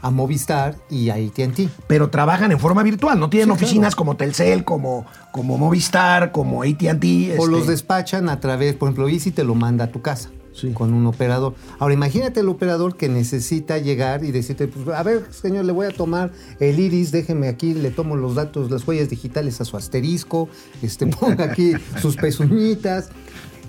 a 0.00 0.10
Movistar 0.10 0.76
y 0.88 1.10
a 1.10 1.14
AT&T. 1.14 1.68
Pero 1.86 2.08
trabajan 2.08 2.50
en 2.52 2.58
forma 2.58 2.82
virtual, 2.82 3.18
no 3.20 3.28
tienen 3.28 3.48
Sí, 3.48 3.52
oficinas 3.64 3.94
claro. 3.94 3.96
como 3.96 4.16
Telcel, 4.16 4.64
como, 4.64 5.04
como 5.32 5.58
Movistar, 5.58 6.32
como 6.32 6.62
AT&T. 6.62 7.32
O 7.38 7.44
este, 7.44 7.46
los 7.50 7.66
despachan 7.66 8.28
a 8.30 8.40
través, 8.40 8.74
por 8.76 8.88
ejemplo, 8.88 9.08
Easy 9.08 9.32
te 9.32 9.44
lo 9.44 9.54
manda 9.54 9.84
a 9.86 9.90
tu 9.90 10.00
casa. 10.00 10.30
Con 10.74 10.92
un 10.92 11.06
operador. 11.06 11.54
Ahora, 11.78 11.94
imagínate 11.94 12.40
el 12.40 12.48
operador 12.48 12.96
que 12.96 13.08
necesita 13.08 13.78
llegar 13.78 14.24
y 14.24 14.30
decirte, 14.30 14.68
pues, 14.68 14.88
a 14.96 15.02
ver, 15.02 15.26
señor, 15.30 15.64
le 15.64 15.72
voy 15.72 15.86
a 15.86 15.90
tomar 15.90 16.32
el 16.58 16.78
iris, 16.78 17.12
déjeme 17.12 17.48
aquí, 17.48 17.74
le 17.74 17.90
tomo 17.90 18.16
los 18.16 18.34
datos, 18.34 18.70
las 18.70 18.86
huellas 18.86 19.08
digitales 19.08 19.60
a 19.60 19.64
su 19.64 19.76
asterisco, 19.76 20.48
este, 20.82 21.06
ponga 21.20 21.44
aquí 21.44 21.72
sus 22.00 22.16
pezuñitas. 22.16 23.10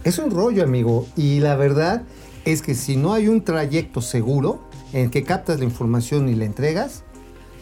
Es 0.04 0.20
un 0.20 0.32
rollo, 0.32 0.64
amigo. 0.64 1.08
Y 1.16 1.40
la 1.40 1.56
verdad 1.56 2.04
es 2.46 2.62
que 2.62 2.76
si 2.76 2.98
no 2.98 3.14
hay 3.14 3.28
un 3.28 3.44
trayecto 3.44 4.02
seguro 4.02 4.60
en 4.94 5.10
que 5.10 5.24
captas 5.24 5.60
la 5.60 5.66
información 5.66 6.28
y 6.28 6.36
la 6.36 6.46
entregas, 6.46 7.04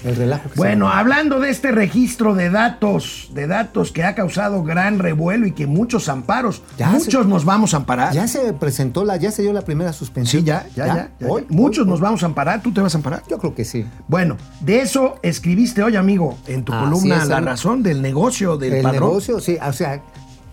el 0.04 0.16
relajo 0.16 0.44
que 0.50 0.50
se 0.56 0.56
Bueno, 0.58 0.90
hablando 0.90 1.40
de 1.40 1.50
este 1.50 1.72
registro 1.72 2.36
de 2.36 2.50
datos, 2.50 3.30
de 3.34 3.48
datos 3.48 3.92
que 3.92 4.04
ha 4.04 4.16
causado 4.16 4.64
gran 4.64 5.00
revuelo 5.00 5.46
y 5.46 5.52
que 5.52 5.68
muchos 5.68 6.10
amparos, 6.10 6.62
Ya 6.78 6.90
muchos 6.90 7.24
se- 7.24 7.30
nos 7.30 7.46
vamos 7.46 7.74
a 7.74 7.78
amparar. 7.78 8.14
Ya 8.14 8.28
se 8.28 8.54
presentó 8.54 9.04
la, 9.06 9.18
ya 9.18 9.32
se 9.32 9.42
dio 9.42 9.54
la 9.54 9.62
primera 9.62 9.92
suspensión. 9.94 10.42
Sí, 10.42 10.46
ya, 10.48 10.66
ya, 10.76 10.88
ya. 10.88 10.96
ya, 10.96 11.12
ya. 11.20 11.28
Hoy, 11.28 11.46
muchos 11.50 11.84
hoy, 11.84 11.90
nos 11.90 12.00
hoy. 12.00 12.04
vamos 12.04 12.24
a 12.24 12.28
amparar. 12.28 12.62
¿Tú 12.62 12.72
te 12.72 12.82
vas 12.82 12.94
a 12.94 12.98
amparar? 12.98 13.24
Yo 13.30 13.38
creo 13.38 13.54
que 13.56 13.66
sí. 13.66 13.86
Bueno, 14.08 14.38
de 14.62 14.82
eso 14.82 15.20
escribiste 15.22 15.84
hoy, 15.84 15.96
amigo, 15.96 16.38
en 16.48 16.64
tu 16.64 16.72
columna 16.72 17.26
La 17.26 17.42
razón 17.42 17.84
del 17.84 18.02
negocio 18.02 18.58
del 18.58 18.74
el 18.76 18.84
padrón. 18.84 19.02
negocio, 19.10 19.40
sí, 19.40 19.58
o 19.66 19.74
sea, 19.74 20.02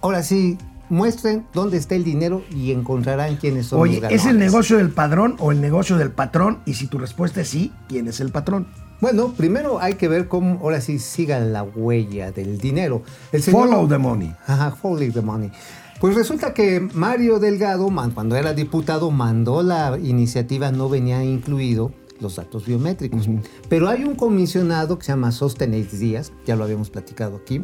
ahora 0.01 0.23
sí, 0.23 0.59
muestren 0.89 1.45
dónde 1.53 1.77
está 1.79 1.95
el 1.97 2.05
dinero 2.05 2.43
y 2.51 2.71
encontrarán 2.73 3.37
quiénes 3.37 3.67
son 3.67 3.81
Oye, 3.81 4.01
los 4.01 4.13
¿es 4.13 4.25
el 4.27 4.39
negocio 4.39 4.77
del 4.77 4.91
padrón 4.91 5.35
o 5.41 5.51
el 5.51 5.61
negocio 5.61 5.97
del 5.97 6.11
patrón? 6.13 6.59
Y 6.65 6.75
si 6.75 6.87
tu 6.87 6.99
respuesta 6.99 7.41
es 7.41 7.49
sí, 7.49 7.73
¿quién 7.89 8.07
es 8.07 8.21
el 8.21 8.31
patrón? 8.31 8.69
Bueno, 9.01 9.33
primero 9.37 9.79
hay 9.81 9.95
que 9.95 10.09
ver 10.09 10.27
cómo 10.29 10.59
ahora 10.63 10.81
sí 10.81 10.99
siga 10.99 11.39
la 11.41 11.63
huella 11.63 12.33
del 12.33 12.59
dinero. 12.59 13.03
El 13.33 13.43
señor- 13.43 13.69
Follow 13.69 13.89
the 13.89 13.99
money. 13.99 14.35
Ajá, 14.47 14.71
follow 14.73 15.11
the 15.13 15.21
money. 15.21 15.51
Pues 16.01 16.15
resulta 16.15 16.53
que 16.55 16.81
Mario 16.93 17.39
Delgado, 17.39 17.89
cuando 18.15 18.37
era 18.37 18.53
diputado, 18.53 19.11
mandó 19.11 19.63
la 19.63 19.99
iniciativa, 20.03 20.71
no 20.71 20.89
venía 20.89 21.25
incluido 21.25 21.93
los 22.21 22.37
datos 22.37 22.65
biométricos. 22.67 23.29
Pero 23.69 23.89
hay 23.89 24.05
un 24.05 24.15
comisionado 24.15 24.99
que 24.99 25.05
se 25.05 25.13
llama 25.13 25.33
Sostenes 25.33 25.99
Díaz, 25.99 26.33
ya 26.47 26.57
lo 26.57 26.65
habíamos 26.65 26.89
platicado 26.91 27.37
aquí, 27.37 27.61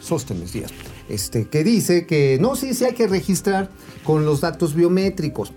Sostenes 0.00 0.52
Díaz, 0.52 0.72
este, 1.08 1.46
que 1.48 1.62
dice 1.64 2.06
que 2.06 2.38
no, 2.40 2.56
sí, 2.56 2.74
sí 2.74 2.84
hay 2.84 2.94
que 2.94 3.06
registrar 3.06 3.70
con 4.04 4.24
los 4.24 4.40
datos 4.40 4.74
biométricos. 4.74 5.52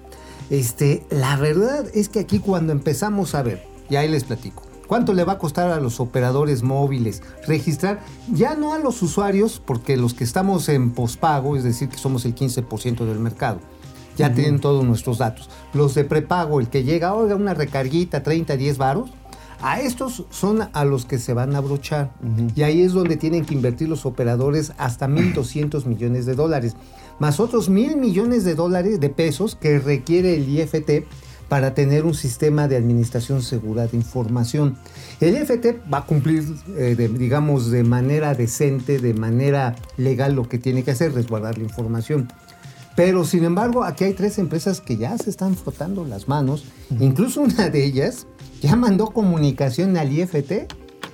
Este, 0.50 1.04
la 1.10 1.36
verdad 1.38 1.86
es 1.94 2.10
que 2.10 2.20
aquí 2.20 2.40
cuando 2.40 2.72
empezamos 2.74 3.36
a 3.36 3.42
ver, 3.44 3.64
y 3.90 3.96
ahí 3.96 4.08
les 4.08 4.24
platico, 4.24 4.64
¿cuánto 4.88 5.13
le 5.13 5.23
va 5.23 5.34
a 5.34 5.38
costar 5.38 5.71
a 5.71 5.80
los 5.80 6.00
operadores 6.00 6.63
móviles 6.63 7.21
registrar? 7.45 8.00
Ya 8.32 8.56
no 8.56 8.73
a 8.73 8.80
los 8.80 9.02
usuarios, 9.02 9.62
porque 9.63 9.97
los 9.97 10.13
que 10.13 10.23
estamos 10.23 10.69
en 10.69 10.91
pospago, 10.91 11.56
es 11.56 11.63
decir, 11.63 11.89
que 11.89 11.97
somos 11.97 12.26
el 12.26 12.36
15% 12.36 13.06
del 13.06 13.19
mercado, 13.19 13.60
ya 14.17 14.34
tienen 14.34 14.60
todos 14.60 14.84
nuestros 14.84 15.19
datos. 15.19 15.50
Los 15.73 15.93
de 15.93 16.04
prepago, 16.04 16.60
el 16.60 16.69
que 16.69 16.84
llega, 16.84 17.13
oiga, 17.13 17.36
una 17.36 17.54
recarguita, 17.54 18.23
30, 18.23 18.58
10 18.58 18.78
varos, 18.78 19.12
a 19.62 19.80
estos 19.80 20.26
son 20.30 20.69
a 20.71 20.86
los 20.86 21.06
que 21.06 21.17
se 21.17 21.34
van 21.34 21.56
a 21.56 21.60
abrochar. 21.60 22.12
Y 22.56 22.62
ahí 22.62 22.82
es 22.82 22.93
donde 22.93 23.17
tienen 23.17 23.45
que 23.45 23.56
invertir 23.56 23.89
los 23.89 24.06
operadores 24.06 24.73
hasta 24.78 25.08
1.200 25.08 25.86
millones 25.86 26.26
de 26.26 26.36
dólares, 26.36 26.76
más 27.19 27.39
otros 27.39 27.69
mil 27.69 27.97
millones 27.97 28.43
de 28.43 28.54
dólares 28.54 29.00
de 29.00 29.10
pesos 29.10 29.56
que 29.56 29.80
requiere 29.80 30.36
el 30.36 30.47
IFT 30.47 31.06
para 31.50 31.74
tener 31.74 32.06
un 32.06 32.14
sistema 32.14 32.68
de 32.68 32.76
administración 32.76 33.42
segura 33.42 33.88
de 33.88 33.96
información. 33.98 34.78
El 35.22 35.36
IFT 35.38 35.78
va 35.92 36.00
a 36.00 36.06
cumplir, 36.06 36.44
eh, 36.78 36.96
de- 36.98 37.08
digamos, 37.08 37.72
de 37.72 37.84
manera 37.84 38.34
decente, 38.34 39.00
de 39.00 39.14
manera 39.14 39.76
legal 39.98 40.36
lo 40.36 40.48
que 40.50 40.58
tiene 40.58 40.84
que 40.84 40.92
hacer, 40.92 41.14
resguardar 41.14 41.58
la 41.58 41.64
información. 41.64 42.28
Pero 42.96 43.24
sin 43.26 43.44
embargo, 43.44 43.84
aquí 43.84 44.04
hay 44.06 44.14
tres 44.14 44.40
empresas 44.40 44.82
que 44.82 44.98
ya 44.98 45.18
se 45.18 45.30
están 45.30 45.56
frotando 45.56 46.04
las 46.04 46.28
manos. 46.28 46.66
Incluso 47.00 47.42
una 47.42 47.70
de 47.70 47.84
ellas 47.86 48.26
ya 48.62 48.76
mandó 48.76 49.12
comunicación 49.12 49.96
al 49.98 50.12
IFT 50.12 50.68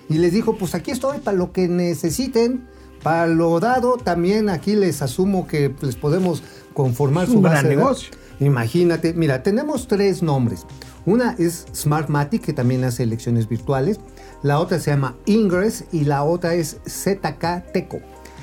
y 0.10 0.14
les 0.18 0.32
dijo, 0.34 0.58
pues 0.58 0.76
aquí 0.76 0.92
estoy 0.92 1.20
para 1.20 1.38
lo 1.38 1.52
que 1.52 1.68
necesiten. 1.68 2.66
Para 3.04 3.28
lo 3.28 3.60
dado, 3.60 3.98
también 3.98 4.48
aquí 4.50 4.76
les 4.78 5.02
asumo 5.02 5.46
que 5.46 5.76
les 5.82 5.98
podemos 5.98 6.42
conformar 6.74 7.26
Es 7.26 7.32
su 7.32 7.38
un 7.38 7.44
base 7.44 7.56
gran 7.58 7.70
de 7.70 7.76
datos". 7.76 8.04
negocio. 8.10 8.23
Imagínate, 8.46 9.14
mira, 9.14 9.44
tenemos 9.44 9.88
tres 9.88 10.22
nombres. 10.22 10.66
Una 11.06 11.36
es 11.38 11.66
Smartmatic, 11.74 12.42
que 12.42 12.54
también 12.54 12.84
hace 12.84 13.04
elecciones 13.04 13.50
virtuales. 13.50 14.00
La 14.42 14.60
otra 14.60 14.80
se 14.80 14.92
llama 14.92 15.16
Ingress 15.26 15.86
y 15.92 16.06
la 16.06 16.24
otra 16.24 16.54
es 16.54 16.80
ZK 16.88 17.72
Teco. 17.74 18.00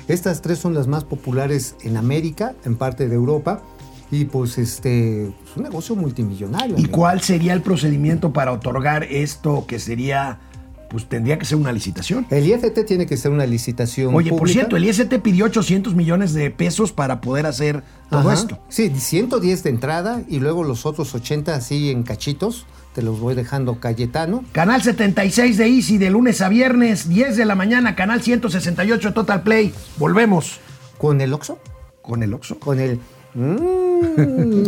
Estas 0.07 0.41
tres 0.41 0.59
son 0.59 0.73
las 0.73 0.87
más 0.87 1.03
populares 1.03 1.75
en 1.81 1.97
América, 1.97 2.53
en 2.65 2.75
parte 2.75 3.07
de 3.07 3.15
Europa. 3.15 3.63
Y 4.11 4.25
pues 4.25 4.57
este 4.57 5.27
es 5.27 5.55
un 5.55 5.63
negocio 5.63 5.95
multimillonario. 5.95 6.75
¿Y 6.77 6.85
cuál 6.85 7.21
sería 7.21 7.53
el 7.53 7.61
procedimiento 7.61 8.33
para 8.33 8.51
otorgar 8.51 9.03
esto 9.05 9.65
que 9.65 9.79
sería 9.79 10.39
pues 10.91 11.07
tendría 11.07 11.39
que 11.39 11.45
ser 11.45 11.57
una 11.57 11.71
licitación. 11.71 12.27
El 12.29 12.45
IFT 12.45 12.85
tiene 12.85 13.05
que 13.05 13.15
ser 13.15 13.31
una 13.31 13.45
licitación. 13.45 14.13
Oye, 14.13 14.29
por 14.31 14.49
cierto, 14.49 14.75
el 14.75 14.83
IST 14.83 15.13
pidió 15.23 15.45
800 15.45 15.95
millones 15.95 16.33
de 16.33 16.51
pesos 16.51 16.91
para 16.91 17.21
poder 17.21 17.45
hacer 17.45 17.81
todo 18.09 18.29
Ajá. 18.29 18.33
esto. 18.33 18.59
Sí, 18.67 18.91
110 18.93 19.63
de 19.63 19.69
entrada 19.69 20.21
y 20.27 20.39
luego 20.39 20.65
los 20.65 20.85
otros 20.85 21.15
80 21.15 21.55
así 21.55 21.91
en 21.91 22.03
cachitos. 22.03 22.65
Te 22.93 23.01
los 23.01 23.21
voy 23.21 23.35
dejando 23.35 23.79
Cayetano. 23.79 24.43
Canal 24.51 24.81
76 24.81 25.55
de 25.55 25.65
Easy 25.65 25.97
de 25.97 26.09
lunes 26.09 26.41
a 26.41 26.49
viernes, 26.49 27.07
10 27.07 27.37
de 27.37 27.45
la 27.45 27.55
mañana, 27.55 27.95
canal 27.95 28.21
168 28.21 29.13
Total 29.13 29.43
Play. 29.43 29.73
Volvemos 29.97 30.59
¿Con 30.97 31.21
el 31.21 31.31
Oxo? 31.31 31.57
con 32.01 32.21
el 32.21 32.33
Oxxo. 32.33 32.59
Con 32.59 32.81
el... 32.81 32.99
Mm. 33.33 34.65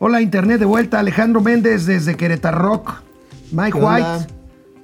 Hola, 0.00 0.20
Internet 0.20 0.58
de 0.58 0.64
vuelta. 0.64 0.98
Alejandro 0.98 1.40
Méndez 1.40 1.86
desde 1.86 2.16
Querétaro 2.16 2.58
Rock. 2.58 3.04
Mike. 3.52 3.78
White. 3.78 4.26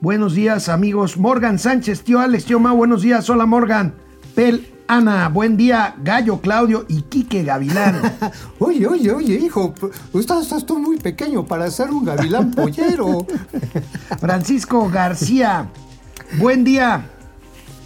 Buenos 0.01 0.35
días, 0.35 0.68
amigos. 0.68 1.16
Morgan 1.18 1.59
Sánchez, 1.59 2.03
tío 2.03 2.20
Alex, 2.20 2.44
tío 2.46 2.59
Mau, 2.61 2.77
buenos 2.77 3.03
días. 3.03 3.29
Hola, 3.29 3.46
Morgan. 3.46 3.94
Pel 4.35 4.66
Ana, 4.88 5.29
buen 5.29 5.57
día. 5.57 5.94
Gallo, 6.03 6.40
Claudio 6.40 6.85
y 6.88 7.03
Quique 7.03 7.42
Gavilán. 7.44 8.01
oye, 8.59 8.87
oye, 8.87 9.12
oye, 9.12 9.35
hijo, 9.35 9.75
estás, 10.14 10.42
estás 10.42 10.64
tú 10.66 10.79
muy 10.79 10.96
pequeño 10.99 11.44
para 11.44 11.70
ser 11.70 11.90
un 11.90 12.05
gavilán 12.05 12.51
pollero. 12.57 13.27
Francisco 14.18 14.88
García, 14.88 15.68
buen 16.38 16.64
día. 16.64 17.07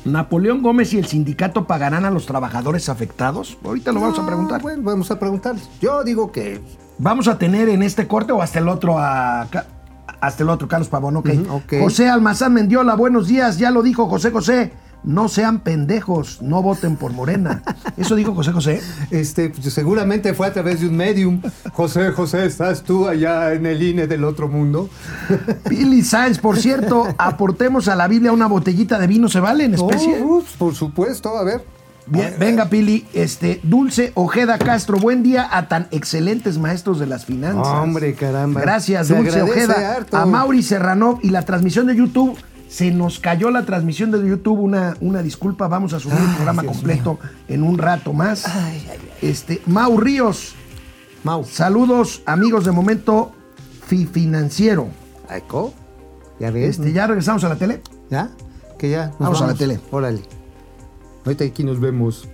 ¿Napoleón 0.04 0.62
Gómez 0.62 0.92
y 0.92 0.98
el 0.98 1.06
sindicato 1.06 1.66
pagarán 1.66 2.04
a 2.04 2.10
los 2.10 2.26
trabajadores 2.26 2.90
afectados? 2.90 3.56
Ahorita 3.64 3.90
lo 3.90 4.00
vamos 4.02 4.18
a 4.18 4.22
Ah, 4.22 4.26
preguntar. 4.26 4.60
Bueno, 4.62 4.82
vamos 4.82 5.10
a 5.10 5.18
preguntar. 5.18 5.56
Yo 5.80 6.04
digo 6.04 6.30
que 6.30 6.60
Vamos 6.96 7.26
a 7.26 7.38
tener 7.38 7.68
en 7.70 7.82
este 7.82 8.06
corte 8.06 8.30
o 8.32 8.40
hasta 8.40 8.60
el 8.60 8.68
otro 8.68 9.00
a 9.00 9.48
hasta 10.26 10.42
el 10.42 10.48
otro, 10.50 10.68
Carlos 10.68 10.88
Pavón, 10.88 11.16
ok. 11.16 11.28
Ujú, 11.28 11.52
ok. 11.54 11.72
José 11.80 12.08
Almazán 12.08 12.54
Mendiola, 12.54 12.94
buenos 12.94 13.28
días, 13.28 13.58
ya 13.58 13.70
lo 13.70 13.82
dijo 13.82 14.06
José 14.08 14.30
José. 14.30 14.72
No 15.02 15.28
sean 15.28 15.60
pendejos, 15.60 16.40
no 16.40 16.62
voten 16.62 16.96
por 16.96 17.12
Morena. 17.12 17.62
Eso 17.98 18.16
dijo 18.16 18.34
José 18.34 18.52
José. 18.52 18.80
este, 19.10 19.50
pues, 19.50 19.70
seguramente 19.72 20.32
fue 20.32 20.46
a 20.46 20.52
través 20.54 20.80
de 20.80 20.88
un 20.88 20.96
medium. 20.96 21.42
José, 21.74 22.10
José, 22.12 22.46
¿estás 22.46 22.82
tú 22.82 23.06
allá 23.06 23.52
en 23.52 23.66
el 23.66 23.82
INE 23.82 24.06
del 24.06 24.24
otro 24.24 24.48
mundo? 24.48 24.88
Billy 25.68 26.02
Sáenz, 26.02 26.38
por 26.38 26.56
cierto, 26.56 27.06
aportemos 27.18 27.88
a 27.88 27.96
la 27.96 28.08
Biblia 28.08 28.32
una 28.32 28.46
botellita 28.46 28.98
de 28.98 29.06
vino, 29.06 29.28
¿se 29.28 29.40
vale 29.40 29.64
en 29.64 29.74
especie? 29.74 30.22
Oh, 30.24 30.42
por 30.56 30.74
supuesto, 30.74 31.36
a 31.36 31.44
ver. 31.44 31.62
Bien, 32.06 32.34
venga, 32.38 32.68
Pili, 32.68 33.06
este, 33.14 33.60
Dulce 33.62 34.12
Ojeda 34.14 34.58
Castro, 34.58 34.98
buen 34.98 35.22
día 35.22 35.48
a 35.50 35.68
tan 35.68 35.88
excelentes 35.90 36.58
maestros 36.58 36.98
de 36.98 37.06
las 37.06 37.24
finanzas. 37.24 37.66
Hombre, 37.66 38.14
caramba. 38.14 38.60
Gracias, 38.60 39.06
Se 39.06 39.14
Dulce 39.16 39.40
Ojeda. 39.42 39.94
harto. 39.96 40.16
A 40.16 40.26
Mauri 40.26 40.62
Serrano 40.62 41.18
y 41.22 41.30
la 41.30 41.42
transmisión 41.42 41.86
de 41.86 41.96
YouTube. 41.96 42.36
Se 42.68 42.90
nos 42.90 43.20
cayó 43.20 43.50
la 43.50 43.64
transmisión 43.64 44.10
de 44.10 44.26
YouTube, 44.28 44.58
una, 44.58 44.96
una 45.00 45.22
disculpa, 45.22 45.68
vamos 45.68 45.92
a 45.94 46.00
subir 46.00 46.18
el 46.18 46.34
programa 46.34 46.62
Dios 46.62 46.74
completo 46.74 47.18
en 47.48 47.62
un 47.62 47.78
rato 47.78 48.12
más. 48.12 48.46
Ay, 48.46 48.86
ay, 48.90 48.98
Este, 49.22 49.62
Mau 49.66 49.96
Ríos, 49.98 50.54
Mau. 51.22 51.44
saludos 51.44 52.22
amigos 52.26 52.64
de 52.64 52.72
Momento 52.72 53.32
Fi 53.86 54.06
Financiero. 54.06 54.88
¿Ya 56.40 56.50
ves? 56.50 56.78
Este, 56.78 56.92
¿Ya 56.92 57.06
regresamos 57.06 57.44
a 57.44 57.48
la 57.48 57.56
tele? 57.56 57.80
¿Ya? 58.10 58.30
Que 58.78 58.90
ya. 58.90 59.12
Vamos 59.20 59.40
a 59.40 59.46
la 59.46 59.54
tele. 59.54 59.78
Órale. 59.90 60.20
Ahorita 61.24 61.44
aquí 61.44 61.64
nos 61.64 61.80
vemos. 61.80 62.28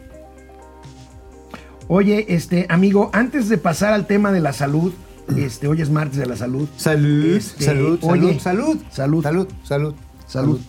Oye, 1.88 2.26
este, 2.28 2.66
amigo, 2.68 3.10
antes 3.12 3.48
de 3.48 3.58
pasar 3.58 3.92
al 3.92 4.06
tema 4.06 4.30
de 4.32 4.40
la 4.40 4.52
salud, 4.52 4.92
este, 5.36 5.66
hoy 5.66 5.80
es 5.82 5.90
martes 5.90 6.18
de 6.18 6.26
la 6.26 6.36
salud. 6.36 6.68
Salud, 6.76 7.24
Este, 7.36 7.64
salud, 7.64 7.98
oye, 8.02 8.38
salud, 8.40 8.78
salud, 8.90 9.22
salud. 9.22 9.22
salud, 9.22 9.48
salud, 9.64 9.94
Salud. 10.26 10.60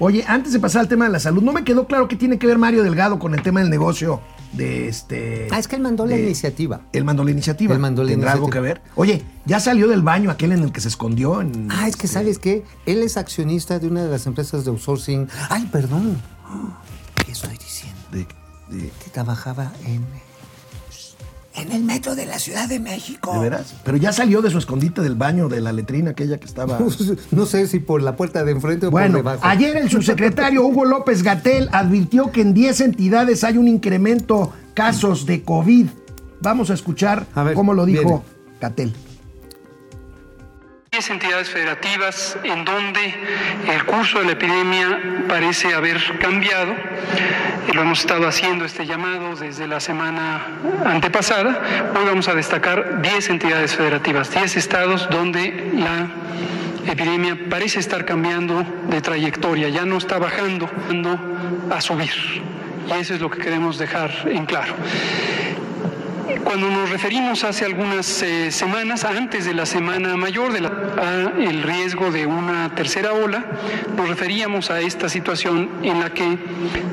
Oye, 0.00 0.24
antes 0.28 0.52
de 0.52 0.60
pasar 0.60 0.82
al 0.82 0.88
tema 0.88 1.06
de 1.06 1.10
la 1.10 1.18
salud, 1.18 1.42
no 1.42 1.52
me 1.52 1.64
quedó 1.64 1.86
claro 1.86 2.08
qué 2.08 2.16
tiene 2.16 2.38
que 2.38 2.46
ver 2.46 2.56
Mario 2.56 2.82
Delgado 2.84 3.18
con 3.18 3.34
el 3.34 3.42
tema 3.42 3.60
del 3.60 3.68
negocio 3.68 4.20
de 4.52 4.88
este. 4.88 5.48
Ah, 5.50 5.58
es 5.58 5.66
que 5.68 5.76
él 5.76 5.82
mandó 5.82 6.06
la 6.06 6.16
iniciativa. 6.16 6.80
Él 6.92 7.04
mandó 7.04 7.24
la 7.24 7.32
iniciativa. 7.32 7.74
Él 7.74 7.80
mandó 7.80 8.04
la 8.04 8.10
¿Tendrá 8.10 8.32
algo 8.32 8.48
que 8.48 8.60
ver? 8.60 8.80
Oye, 8.94 9.22
ya 9.44 9.58
salió 9.60 9.88
del 9.88 10.02
baño 10.02 10.30
aquel 10.30 10.52
en 10.52 10.62
el 10.62 10.72
que 10.72 10.80
se 10.80 10.88
escondió. 10.88 11.40
En, 11.42 11.68
Ah, 11.70 11.88
es 11.88 11.96
que 11.96 12.06
sabes 12.06 12.38
qué, 12.38 12.64
él 12.86 13.02
es 13.02 13.16
accionista 13.16 13.78
de 13.80 13.88
una 13.88 14.04
de 14.04 14.10
las 14.10 14.24
empresas 14.26 14.64
de 14.64 14.70
outsourcing. 14.70 15.28
Ay, 15.50 15.68
perdón. 15.72 16.16
Que 18.70 19.10
trabajaba 19.10 19.72
en 19.86 20.04
en 21.58 21.72
el 21.72 21.82
metro 21.82 22.14
de 22.14 22.26
la 22.26 22.38
Ciudad 22.38 22.68
de 22.68 22.78
México. 22.78 23.32
¿De 23.34 23.40
veras? 23.40 23.74
Pero 23.84 23.96
ya 23.96 24.12
salió 24.12 24.42
de 24.42 24.50
su 24.50 24.58
escondite 24.58 25.02
del 25.02 25.16
baño, 25.16 25.48
de 25.48 25.60
la 25.60 25.72
letrina 25.72 26.12
aquella 26.12 26.38
que 26.38 26.46
estaba. 26.46 26.78
No 27.30 27.46
sé 27.46 27.66
si 27.66 27.80
por 27.80 28.02
la 28.02 28.16
puerta 28.16 28.44
de 28.44 28.52
enfrente 28.52 28.86
o 28.86 28.90
por 28.90 29.00
Bueno, 29.00 29.16
debajo. 29.18 29.40
ayer 29.42 29.76
el 29.76 29.90
subsecretario 29.90 30.64
Hugo 30.64 30.84
López 30.84 31.22
Gatel 31.22 31.68
advirtió 31.72 32.30
que 32.30 32.42
en 32.42 32.54
10 32.54 32.80
entidades 32.82 33.44
hay 33.44 33.58
un 33.58 33.68
incremento 33.68 34.52
casos 34.74 35.26
de 35.26 35.42
COVID. 35.42 35.88
Vamos 36.40 36.70
a 36.70 36.74
escuchar 36.74 37.26
A 37.34 37.42
ver, 37.42 37.54
cómo 37.54 37.74
lo 37.74 37.84
dijo. 37.86 38.22
Gatel. 38.60 38.94
10 40.98 41.10
entidades 41.10 41.48
federativas 41.48 42.36
en 42.42 42.64
donde 42.64 43.14
el 43.68 43.84
curso 43.84 44.18
de 44.18 44.24
la 44.24 44.32
epidemia 44.32 44.98
parece 45.28 45.72
haber 45.72 46.18
cambiado. 46.18 46.74
Lo 47.72 47.82
hemos 47.82 48.00
estado 48.00 48.26
haciendo 48.26 48.64
este 48.64 48.84
llamado 48.84 49.36
desde 49.36 49.68
la 49.68 49.78
semana 49.78 50.44
antepasada. 50.84 51.92
Hoy 51.94 52.04
vamos 52.04 52.26
a 52.26 52.34
destacar 52.34 53.00
10 53.00 53.30
entidades 53.30 53.76
federativas, 53.76 54.32
10 54.32 54.56
estados 54.56 55.08
donde 55.08 55.70
la 55.74 56.10
epidemia 56.90 57.38
parece 57.48 57.78
estar 57.78 58.04
cambiando 58.04 58.66
de 58.90 59.00
trayectoria, 59.00 59.68
ya 59.68 59.84
no 59.84 59.98
está 59.98 60.18
bajando, 60.18 60.68
ando 60.90 61.16
a 61.70 61.80
subir. 61.80 62.10
Y 62.88 62.92
eso 63.00 63.14
es 63.14 63.20
lo 63.20 63.30
que 63.30 63.38
queremos 63.38 63.78
dejar 63.78 64.10
en 64.26 64.46
claro. 64.46 64.74
Cuando 66.44 66.70
nos 66.70 66.90
referimos 66.90 67.44
hace 67.44 67.64
algunas 67.64 68.22
eh, 68.22 68.50
semanas, 68.50 69.04
antes 69.04 69.44
de 69.44 69.54
la 69.54 69.66
semana 69.66 70.16
mayor, 70.16 70.52
de 70.52 70.66
a 70.66 71.32
el 71.38 71.62
riesgo 71.62 72.10
de 72.10 72.26
una 72.26 72.74
tercera 72.74 73.12
ola, 73.12 73.44
nos 73.96 74.08
referíamos 74.08 74.70
a 74.70 74.80
esta 74.80 75.08
situación 75.08 75.68
en 75.82 76.00
la 76.00 76.10
que 76.10 76.38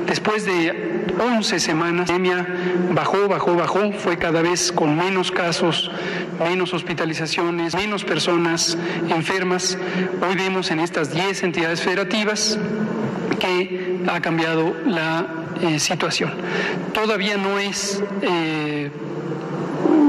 después 0.06 0.44
de 0.44 1.06
11 1.18 1.60
semanas, 1.60 2.08
la 2.08 2.16
epidemia 2.16 2.46
bajó, 2.92 3.28
bajó, 3.28 3.54
bajó, 3.54 3.92
fue 3.92 4.18
cada 4.18 4.42
vez 4.42 4.72
con 4.72 4.96
menos 4.96 5.30
casos, 5.30 5.90
menos 6.38 6.74
hospitalizaciones, 6.74 7.74
menos 7.74 8.04
personas 8.04 8.76
enfermas. 9.08 9.78
Hoy 10.20 10.36
vemos 10.36 10.70
en 10.70 10.80
estas 10.80 11.12
10 11.14 11.44
entidades 11.44 11.80
federativas 11.80 12.58
que 13.38 14.00
ha 14.08 14.20
cambiado 14.20 14.74
la 14.86 15.26
eh, 15.62 15.78
situación. 15.78 16.32
Todavía 16.92 17.36
no 17.36 17.58
es 17.58 18.02
eh, 18.22 18.90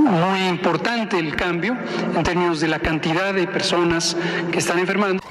muy 0.08 0.48
importante 0.48 1.20
el 1.20 1.36
cambio 1.36 1.76
en 2.16 2.24
términos 2.24 2.60
de 2.60 2.68
la 2.68 2.80
cantidad 2.80 3.34
de 3.34 3.48
personas 3.48 4.16
que 4.52 4.60
están 4.60 4.80
enfermando. 4.80 5.22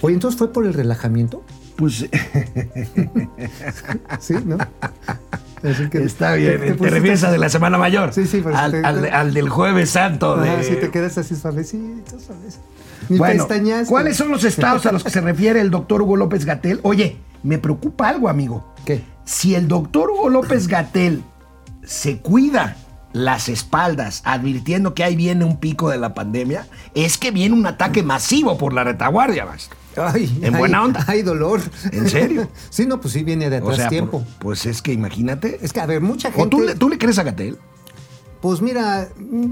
Oye, 0.00 0.14
entonces 0.14 0.38
fue 0.38 0.52
por 0.52 0.66
el 0.66 0.74
relajamiento. 0.74 1.42
Pues 1.76 2.06
Sí, 4.20 4.34
¿no? 4.44 4.58
Así 5.62 5.88
que- 5.90 6.02
está 6.04 6.34
bien. 6.34 6.52
te 6.52 6.58
Te, 6.58 6.74
pusiste- 6.74 6.90
refieres 6.90 7.24
a 7.24 7.30
de 7.30 7.38
la 7.38 7.48
semana 7.48 7.78
mayor. 7.78 8.12
Sí, 8.12 8.26
sí, 8.26 8.40
pero 8.42 8.56
al, 8.56 8.72
te- 8.72 8.84
al- 8.84 9.06
al 9.12 9.34
del 9.34 9.48
jueves 9.48 9.90
santo. 9.90 10.34
Ajá, 10.34 10.56
de- 10.56 10.64
si 10.64 10.74
te 10.76 10.90
quedas 10.90 11.16
así 11.18 11.36
suavecito, 11.36 12.18
suavecito. 12.18 12.64
Ni 13.08 13.18
Bueno, 13.18 13.46
pestañaste. 13.46 13.88
¿cuáles 13.88 14.16
son 14.16 14.30
los 14.30 14.44
estados 14.44 14.86
a 14.86 14.92
los 14.92 15.02
que 15.04 15.10
se 15.10 15.20
refiere 15.20 15.60
el 15.60 15.70
doctor 15.70 16.02
Hugo 16.02 16.16
López 16.16 16.44
Gatel? 16.44 16.80
Oye, 16.82 17.16
me 17.42 17.58
preocupa 17.58 18.08
algo, 18.08 18.28
amigo. 18.28 18.72
¿Qué? 18.84 19.02
Si 19.24 19.54
el 19.54 19.68
doctor 19.68 20.10
Hugo 20.10 20.28
López 20.30 20.66
Gatel 20.68 21.22
se 21.84 22.18
cuida 22.18 22.76
las 23.12 23.48
espaldas 23.48 24.22
advirtiendo 24.24 24.94
que 24.94 25.04
ahí 25.04 25.16
viene 25.16 25.44
un 25.44 25.58
pico 25.58 25.90
de 25.90 25.98
la 25.98 26.14
pandemia, 26.14 26.66
es 26.94 27.18
que 27.18 27.30
viene 27.30 27.54
un 27.54 27.66
ataque 27.66 28.02
masivo 28.02 28.56
por 28.56 28.72
la 28.72 28.84
retaguardia, 28.84 29.44
maestro. 29.44 29.76
Ay, 29.96 30.38
En 30.42 30.54
buena 30.56 30.82
onda. 30.82 31.04
Hay 31.06 31.20
dolor. 31.20 31.60
¿En 31.92 32.08
serio? 32.08 32.48
sí, 32.70 32.86
no, 32.86 32.98
pues 33.00 33.12
sí 33.12 33.22
viene 33.24 33.50
de 33.50 33.58
O 33.58 33.64
atrás 33.64 33.76
sea, 33.76 33.88
tiempo. 33.90 34.20
por- 34.20 34.38
pues 34.38 34.64
es 34.64 34.80
que 34.80 34.92
imagínate. 34.94 35.58
Es 35.60 35.74
que, 35.74 35.80
a 35.80 35.86
ver, 35.86 36.00
mucha 36.00 36.32
gente. 36.32 36.42
¿O 36.42 36.48
tú, 36.48 36.60
le- 36.62 36.74
tú 36.74 36.88
le 36.88 36.96
crees 36.96 37.18
a 37.18 37.22
Gatel? 37.24 37.58
Pues 38.40 38.62
mira, 38.62 39.08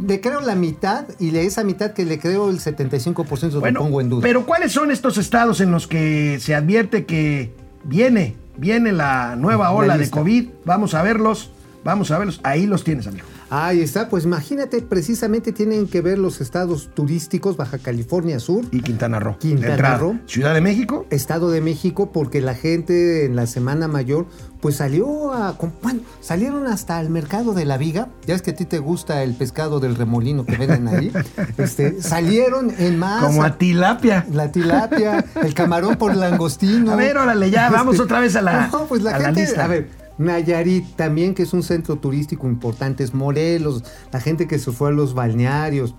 le 0.07 0.21
creo 0.23 0.41
la 0.41 0.55
mitad 0.55 1.05
y 1.19 1.31
de 1.31 1.45
esa 1.47 1.63
mitad 1.63 1.93
que 1.93 2.05
le 2.07 2.19
creo 2.19 2.49
el 2.51 2.59
75% 2.59 3.51
lo 3.53 3.61
Bueno, 3.61 3.81
pongo 3.81 4.01
en 4.01 4.09
duda. 4.09 4.23
pero 4.23 4.47
¿cuáles 4.47 4.73
son 4.73 4.91
estos 4.91 5.19
estados 5.19 5.61
en 5.61 5.71
los 5.71 5.87
que 5.87 6.39
se 6.41 6.55
advierte 6.55 7.05
que 7.05 7.55
viene, 7.85 8.35
viene 8.57 8.91
la 8.93 9.37
nueva 9.37 9.67
La 9.67 9.73
ola 9.73 9.99
de. 9.99 10.09
COVID? 10.11 10.49
Vamos 10.65 10.95
a 10.95 11.03
verlos, 11.03 11.51
vamos 11.85 12.11
a 12.11 12.19
verlos. 12.19 12.41
Ahí 12.43 12.67
los 12.67 12.85
tienes, 12.85 13.07
amigo. 13.07 13.27
Ahí 13.53 13.81
está, 13.81 14.09
pues 14.09 14.25
imagínate, 14.25 14.81
precisamente 14.81 15.51
tienen 15.53 15.89
que 15.89 16.01
ver 16.03 16.19
los 16.19 16.41
estados 16.41 16.89
turísticos, 16.95 17.57
Baja 17.57 17.79
California 17.79 18.39
Sur, 18.39 18.65
Y 18.71 18.81
Quintana 18.81 19.19
Roo. 19.19 19.37
Quintana 19.39 19.73
entrada. 19.73 19.99
Roo. 19.99 20.19
Ciudad 20.27 20.55
de 20.55 20.61
México. 20.61 21.05
Estado 21.11 21.51
de 21.51 21.61
México, 21.61 22.13
porque 22.13 22.41
la 22.41 22.55
gente 22.55 23.25
en 23.25 23.35
la 23.35 23.47
Semana 23.47 23.89
Mayor, 23.89 24.27
pues 24.61 24.77
salió 24.77 25.33
a. 25.33 25.57
Bueno, 25.83 26.01
salieron 26.21 26.69
hasta 26.69 27.01
el 27.01 27.11
mercado 27.11 27.53
de 27.53 27.65
la 27.65 27.77
viga. 27.77 28.09
Ya 28.25 28.37
es 28.37 28.43
que 28.43 28.53
a 28.53 28.55
ti 28.55 28.67
te 28.67 28.79
gusta 28.79 29.25
el 29.25 29.35
pescado 29.35 29.81
del 29.81 29.97
remolino 29.97 30.47
que 30.47 30.57
venden 30.57 30.87
ahí. 30.87 31.11
este, 31.59 32.01
salieron 32.03 32.73
en 32.79 32.99
masa. 33.01 33.27
Como 33.27 33.43
a 33.43 33.59
tilapia. 33.59 34.27
La 34.33 34.53
tilapia, 34.53 35.25
el 35.43 35.55
camarón 35.55 35.97
por 35.97 36.15
langostino. 36.15 36.93
A 36.93 36.97
ver, 36.97 37.17
órale, 37.19 37.51
ya, 37.51 37.69
vamos 37.69 37.99
otra 37.99 38.21
vez 38.21 38.37
a 38.37 38.43
la- 38.43 38.69
No, 38.69 38.85
pues 38.87 39.03
la 39.03 39.17
a 39.17 39.19
la 39.19 39.25
gente, 39.27 39.41
lista. 39.41 39.65
a 39.65 39.67
ver, 39.69 39.89
Nayarit 40.21 40.85
también, 40.97 41.35
que 41.35 41.43
es 41.45 41.53
un 41.55 41.63
centro 41.63 41.97
turístico 41.97 42.47
importante, 42.47 43.03
es 43.03 43.15
Morelos, 43.15 43.83
la 44.13 44.21
gente 44.21 44.47
que 44.47 44.59
se 44.59 44.71
fue 44.71 44.91
a 44.91 44.93
los 44.93 45.15
balnearios. 45.15 45.95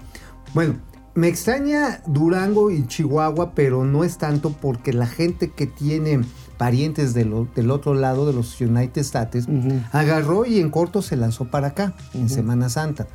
Bueno, 0.53 0.75
me 1.15 1.27
extraña 1.27 2.01
Durango 2.05 2.69
y 2.71 2.85
Chihuahua, 2.85 3.53
pero 3.55 3.83
no 3.83 4.03
es 4.03 4.17
tanto 4.17 4.51
porque 4.53 4.93
la 4.93 5.07
gente 5.07 5.49
que 5.51 5.65
tiene 5.67 6.21
parientes 6.57 7.13
de 7.15 7.25
lo- 7.25 7.47
del 7.55 7.71
otro 7.71 7.95
lado 7.95 8.27
de 8.27 8.33
los 8.33 8.61
United 8.61 9.01
States 9.01 9.47
agarró 9.91 10.45
y 10.45 10.59
en 10.59 10.69
corto 10.69 11.01
se 11.01 11.15
lanzó 11.15 11.45
para 11.49 11.69
acá, 11.69 11.95
en 12.13 12.29
Semana 12.29 12.69
Santa. 12.69 13.07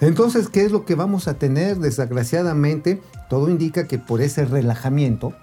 Entonces, 0.00 0.48
¿qué 0.48 0.64
es 0.64 0.72
lo 0.72 0.84
que 0.84 0.94
vamos 0.94 1.26
a 1.28 1.34
tener? 1.34 1.78
Desgraciadamente, 1.78 3.00
todo 3.28 3.48
indica 3.48 3.86
que 3.86 3.98
por 3.98 4.20
ese 4.22 4.44
relajamiento, 4.44 5.34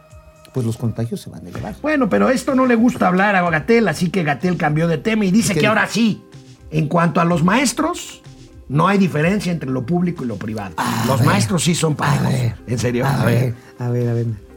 pues 0.54 0.66
los 0.66 0.78
contagios 0.78 1.22
se 1.22 1.30
van 1.30 1.46
a 1.46 1.50
elevar. 1.50 1.76
Bueno, 1.82 2.10
pero 2.10 2.30
esto 2.30 2.56
no 2.56 2.66
le 2.66 2.76
gusta 2.76 3.08
hablar 3.08 3.36
a 3.36 3.50
Gatel, 3.50 3.88
así 3.88 4.10
que 4.10 4.24
Gatel 4.24 4.58
cambió 4.58 4.88
de 4.88 4.98
tema 4.98 5.26
y 5.26 5.32
dice 5.32 5.54
¿Qué 5.54 5.62
que 5.62 5.68
ahora 5.68 5.88
sí, 5.88 6.24
en 6.72 6.88
cuanto 6.88 7.22
a 7.22 7.26
los 7.26 7.44
maestros, 7.44 8.22
no 8.70 8.88
hay 8.88 8.98
diferencia 8.98 9.52
entre 9.52 9.70
lo 9.70 9.86
público 9.86 10.24
y 10.24 10.28
lo 10.28 10.38
privado. 10.38 10.76
los 11.08 11.20
ver, 11.20 11.28
maestros 11.28 11.64
sí 11.64 11.76
son 11.76 11.96
ver, 11.98 12.56
¿En 12.68 12.80
serio? 12.80 13.06
A 13.06 13.26
ver, 13.26 13.54
a 13.80 13.90
ver, 13.90 14.10
a 14.10 14.14
ver. 14.14 14.51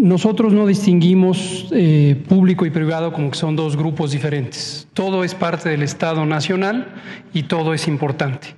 Nosotros 0.00 0.52
no 0.52 0.66
distinguimos 0.66 1.66
eh, 1.72 2.16
público 2.28 2.64
y 2.64 2.70
privado 2.70 3.12
como 3.12 3.32
que 3.32 3.36
son 3.36 3.56
dos 3.56 3.76
grupos 3.76 4.12
diferentes. 4.12 4.86
Todo 4.94 5.24
es 5.24 5.34
parte 5.34 5.70
del 5.70 5.82
Estado 5.82 6.24
Nacional 6.24 6.94
y 7.34 7.44
todo 7.44 7.74
es 7.74 7.88
importante. 7.88 8.54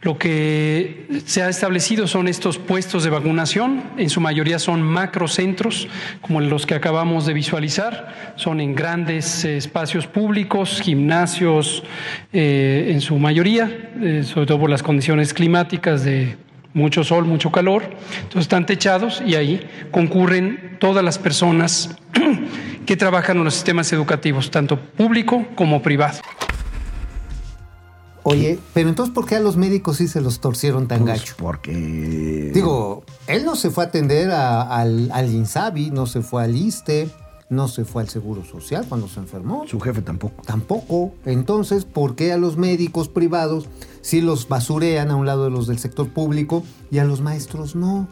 Lo 0.00 0.16
que 0.16 1.06
se 1.26 1.42
ha 1.42 1.50
establecido 1.50 2.06
son 2.06 2.28
estos 2.28 2.56
puestos 2.56 3.04
de 3.04 3.10
vacunación, 3.10 3.82
en 3.98 4.08
su 4.08 4.22
mayoría 4.22 4.58
son 4.58 4.82
macrocentros, 4.82 5.86
como 6.22 6.40
los 6.40 6.64
que 6.64 6.74
acabamos 6.74 7.26
de 7.26 7.34
visualizar, 7.34 8.34
son 8.36 8.60
en 8.60 8.74
grandes 8.74 9.44
eh, 9.44 9.58
espacios 9.58 10.06
públicos, 10.06 10.80
gimnasios, 10.80 11.84
eh, 12.32 12.88
en 12.90 13.02
su 13.02 13.18
mayoría, 13.18 13.90
sobre 14.24 14.46
todo 14.46 14.60
por 14.60 14.70
las 14.70 14.82
condiciones 14.82 15.34
climáticas 15.34 16.04
de 16.04 16.36
mucho 16.74 17.02
sol, 17.04 17.24
mucho 17.24 17.50
calor, 17.50 17.82
entonces 18.16 18.42
están 18.42 18.66
techados 18.66 19.22
y 19.26 19.34
ahí 19.34 19.60
concurren 19.90 20.76
todas 20.80 21.04
las 21.04 21.18
personas 21.18 21.90
que 22.86 22.96
trabajan 22.96 23.38
en 23.38 23.44
los 23.44 23.54
sistemas 23.54 23.92
educativos, 23.92 24.50
tanto 24.50 24.78
público 24.78 25.44
como 25.56 25.82
privado. 25.82 26.18
Oye, 28.22 28.58
pero 28.74 28.90
entonces, 28.90 29.14
¿por 29.14 29.24
qué 29.26 29.36
a 29.36 29.40
los 29.40 29.56
médicos 29.56 29.96
sí 29.96 30.06
se 30.06 30.20
los 30.20 30.40
torcieron 30.40 30.86
tan 30.88 31.00
Pues 31.04 31.20
gacho? 31.20 31.34
porque... 31.38 32.50
Digo, 32.52 33.02
él 33.26 33.46
no 33.46 33.56
se 33.56 33.70
fue 33.70 33.84
a 33.84 33.86
atender 33.86 34.30
a- 34.30 34.60
al, 34.62 35.10
al 35.12 35.30
INSABI, 35.32 35.90
no 35.90 36.04
se 36.04 36.20
fue 36.20 36.44
al 36.44 36.54
ISTE, 36.54 37.08
no 37.48 37.66
se 37.66 37.86
fue 37.86 38.02
al 38.02 38.10
Seguro 38.10 38.44
Social 38.44 38.84
cuando 38.86 39.08
se 39.08 39.20
enfermó. 39.20 39.64
Su 39.66 39.80
jefe 39.80 40.02
tampoco. 40.02 40.42
Tampoco. 40.44 41.14
Entonces, 41.24 41.86
¿por 41.86 42.14
qué 42.14 42.32
a 42.32 42.36
los 42.36 42.58
médicos 42.58 43.08
privados 43.08 43.68
sí 44.00 44.20
los 44.20 44.48
basurean 44.48 45.10
a 45.10 45.16
un 45.16 45.26
lado 45.26 45.44
de 45.44 45.50
los 45.50 45.66
del 45.66 45.78
sector 45.78 46.08
público 46.08 46.64
y 46.90 46.98
a 46.98 47.04
los 47.04 47.20
maestros 47.20 47.74
no? 47.76 48.08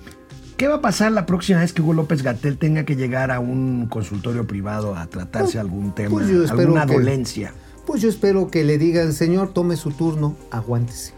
¿Qué 0.56 0.66
va 0.66 0.76
a 0.76 0.80
pasar 0.80 1.12
la 1.12 1.24
próxima 1.24 1.60
vez 1.60 1.72
que 1.72 1.82
Hugo 1.82 1.92
López 1.92 2.22
Gatel 2.22 2.58
tenga 2.58 2.84
que 2.84 2.96
llegar 2.96 3.30
a 3.30 3.38
un 3.38 3.86
consultorio 3.88 4.46
privado 4.46 4.96
a 4.96 5.06
tratarse 5.06 5.58
algún 5.58 5.94
tema, 5.94 6.10
pues 6.10 6.26
yo 6.28 6.42
espero 6.44 6.62
alguna 6.62 6.86
que- 6.86 6.94
dolencia? 6.94 7.54
Pues 7.86 8.02
yo 8.02 8.08
espero 8.08 8.48
que 8.50 8.64
le 8.64 8.76
digan, 8.76 9.12
señor, 9.14 9.52
tome 9.54 9.76
su 9.76 9.92
turno, 9.92 10.36
aguántese. 10.50 11.14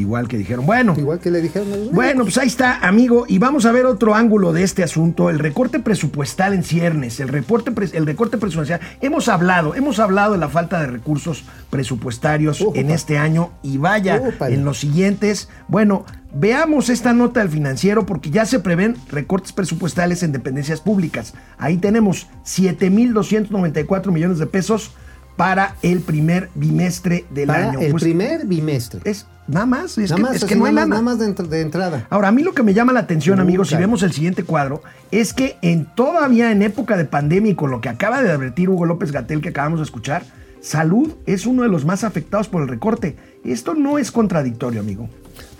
Igual 0.00 0.28
que 0.28 0.38
dijeron, 0.38 0.64
bueno, 0.64 0.94
Igual 0.96 1.20
que 1.20 1.30
le 1.30 1.42
dijeron 1.42 1.68
Bueno, 1.92 2.22
pues 2.22 2.38
ahí 2.38 2.46
está, 2.46 2.78
amigo. 2.78 3.26
Y 3.28 3.38
vamos 3.38 3.66
a 3.66 3.72
ver 3.72 3.84
otro 3.84 4.14
ángulo 4.14 4.52
de 4.52 4.62
este 4.62 4.82
asunto, 4.82 5.28
el 5.28 5.38
recorte 5.38 5.78
presupuestal 5.78 6.54
en 6.54 6.64
ciernes, 6.64 7.20
el, 7.20 7.28
reporte 7.28 7.72
el 7.92 8.06
recorte 8.06 8.38
presupuestal. 8.38 8.80
Hemos 9.00 9.28
hablado, 9.28 9.74
hemos 9.74 9.98
hablado 9.98 10.32
de 10.32 10.38
la 10.38 10.48
falta 10.48 10.80
de 10.80 10.86
recursos 10.86 11.44
presupuestarios 11.68 12.64
en 12.74 12.90
este 12.90 13.18
año 13.18 13.50
y 13.62 13.76
vaya, 13.76 14.22
en 14.40 14.64
los 14.64 14.78
siguientes. 14.78 15.48
Bueno, 15.68 16.06
veamos 16.32 16.88
esta 16.88 17.12
nota 17.12 17.40
del 17.40 17.50
financiero 17.50 18.06
porque 18.06 18.30
ya 18.30 18.46
se 18.46 18.60
prevén 18.60 18.96
recortes 19.10 19.52
presupuestales 19.52 20.22
en 20.22 20.32
dependencias 20.32 20.80
públicas. 20.80 21.34
Ahí 21.58 21.76
tenemos 21.76 22.26
7.294 22.44 24.10
millones 24.10 24.38
de 24.38 24.46
pesos 24.46 24.92
para 25.40 25.76
el 25.80 26.00
primer 26.00 26.50
bimestre 26.54 27.24
del 27.30 27.46
Para 27.46 27.70
año. 27.70 27.80
el 27.80 27.92
Pues, 27.92 28.02
primer 28.02 28.44
bimestre. 28.46 29.00
Es 29.04 29.26
nada 29.48 29.64
más, 29.64 29.96
es 29.96 30.10
nada 30.10 30.16
que, 30.16 30.22
más, 30.22 30.34
es 30.36 30.44
que 30.44 30.54
no 30.54 30.66
hay 30.66 30.74
nada 30.74 30.86
nada 30.86 31.00
más 31.00 31.18
de, 31.18 31.28
entr- 31.34 31.48
de 31.48 31.62
entrada. 31.62 32.06
Ahora, 32.10 32.28
a 32.28 32.30
mí 32.32 32.42
lo 32.42 32.52
que 32.52 32.62
me 32.62 32.74
llama 32.74 32.92
la 32.92 33.00
atención, 33.00 33.40
amigos, 33.40 33.68
si 33.70 33.76
vemos 33.76 34.02
el 34.02 34.12
siguiente 34.12 34.44
cuadro, 34.44 34.82
es 35.10 35.32
que 35.32 35.56
en 35.62 35.86
todavía 35.94 36.52
en 36.52 36.60
época 36.60 36.98
de 36.98 37.06
pandemia 37.06 37.52
y 37.52 37.54
con 37.54 37.70
lo 37.70 37.80
que 37.80 37.88
acaba 37.88 38.22
de 38.22 38.30
advertir 38.30 38.68
Hugo 38.68 38.84
López 38.84 39.12
Gatel 39.12 39.40
que 39.40 39.48
acabamos 39.48 39.78
de 39.80 39.84
escuchar, 39.84 40.24
salud 40.60 41.14
es 41.24 41.46
uno 41.46 41.62
de 41.62 41.70
los 41.70 41.86
más 41.86 42.04
afectados 42.04 42.48
por 42.48 42.60
el 42.60 42.68
recorte. 42.68 43.16
Esto 43.42 43.74
no 43.74 43.96
es 43.96 44.10
contradictorio, 44.12 44.80
amigo. 44.80 45.08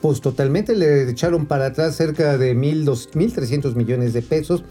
Pues 0.03 0.21
totalmente 0.21 0.77
le 0.77 1.09
echaron 1.09 1.47
para 1.47 1.65
atrás 1.69 1.97
cerca 1.97 2.37
de 2.37 2.55
mil, 2.55 2.85
dos- 2.85 3.09
1.300 3.15 3.75
millones 3.77 4.13
de 4.13 4.21
pesos. 4.21 4.63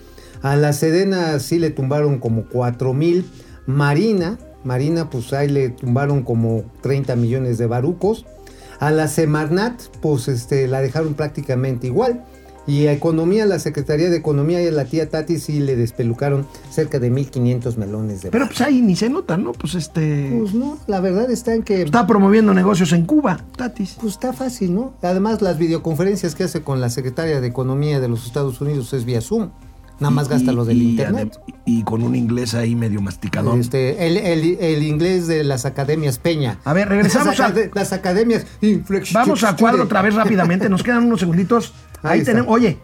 A 0.44 0.56
la 0.56 0.72
Sedena 0.72 1.40
sí 1.40 1.58
le 1.58 1.72
tumbaron 1.72 2.20
como 2.20 2.44
4 2.46 2.94
mil. 2.94 3.26
Marina, 3.66 4.38
Marina 4.64 5.10
pues 5.10 5.34
ahí 5.34 5.48
le 5.50 5.70
tumbaron 5.70 6.24
como 6.24 6.64
30 6.82 7.16
millones 7.16 7.58
de 7.58 7.68
barucos. 7.68 8.26
A 8.80 8.92
la 8.92 9.08
Semarnat 9.08 9.82
pues 10.02 10.28
este, 10.28 10.68
la 10.68 10.82
dejaron 10.82 11.14
prácticamente 11.14 11.88
igual. 11.88 12.24
Y 12.68 12.86
a 12.86 12.94
Economía, 12.94 13.48
la 13.48 13.58
Secretaría 13.58 14.12
de 14.12 14.18
Economía 14.18 14.62
y 14.62 14.68
a 14.68 14.72
la 14.72 14.86
tía 14.86 15.10
Tati 15.10 15.40
sí 15.40 15.60
le 15.60 15.76
despelucaron 15.76 16.46
cerca 16.70 17.00
de 17.00 17.12
1.500 17.12 17.78
melones 17.78 18.22
de 18.22 18.30
Pero 18.30 18.46
baros. 18.46 18.58
pues 18.58 18.68
ahí 18.68 18.80
ni 18.82 18.96
se 18.96 19.10
nota, 19.10 19.38
¿no? 19.38 19.54
Pues 19.54 19.74
este... 19.74 20.36
Pues 20.38 20.54
no, 20.54 20.78
la 20.86 21.00
verdad 21.00 21.32
está 21.32 21.56
en 21.56 21.64
que... 21.64 21.82
Está 21.82 22.06
promoviendo 22.06 22.54
negocios 22.54 22.94
en 22.94 23.08
Cuba, 23.08 23.44
Tatis. 23.58 23.98
Pues 24.00 24.14
está 24.14 24.34
fácil, 24.34 24.76
¿no? 24.76 24.94
Además, 25.02 25.42
las 25.42 25.58
videoconferencias 25.58 26.36
que 26.36 26.44
hace 26.44 26.62
con 26.62 26.80
la 26.80 26.92
secretaria 26.92 27.42
de 27.42 27.48
Economía 27.48 28.00
de 28.00 28.08
los 28.08 28.28
Estados 28.28 28.62
Unidos 28.62 28.94
es 28.94 29.04
vía 29.04 29.22
Zoom. 29.22 29.50
Nada 30.00 30.12
más 30.12 30.30
gasta 30.30 30.52
lo 30.52 30.66
del 30.66 30.82
y 30.82 30.90
internet. 30.92 31.38
Y, 31.66 31.84
con 31.84 32.04
un 32.04 32.16
inglés 32.16 32.54
ahí 32.54 32.76
medio 32.76 33.02
masticadón. 33.02 33.60
Este, 33.60 34.08
el, 34.08 34.18
el- 34.18 34.58
el 34.60 34.84
inglés 34.84 35.28
de 35.28 35.44
las 35.44 35.66
academias 35.66 36.18
Peña. 36.20 36.60
A 36.64 36.74
ver, 36.74 36.90
regresamos 36.90 37.38
las, 37.38 37.52
a- 37.52 37.54
acad- 37.54 37.70
las 37.74 37.94
academias. 37.94 38.46
Vamos 39.14 39.44
a 39.44 39.56
cuadro 39.56 39.84
otra 39.84 40.02
vez 40.02 40.16
rápidamente, 40.16 40.70
nos 40.70 40.84
quedan 40.84 41.04
unos 41.04 41.20
segunditos. 41.20 41.74
Ahí 42.02 42.24
tenemos, 42.24 42.52
oye, 42.54 42.78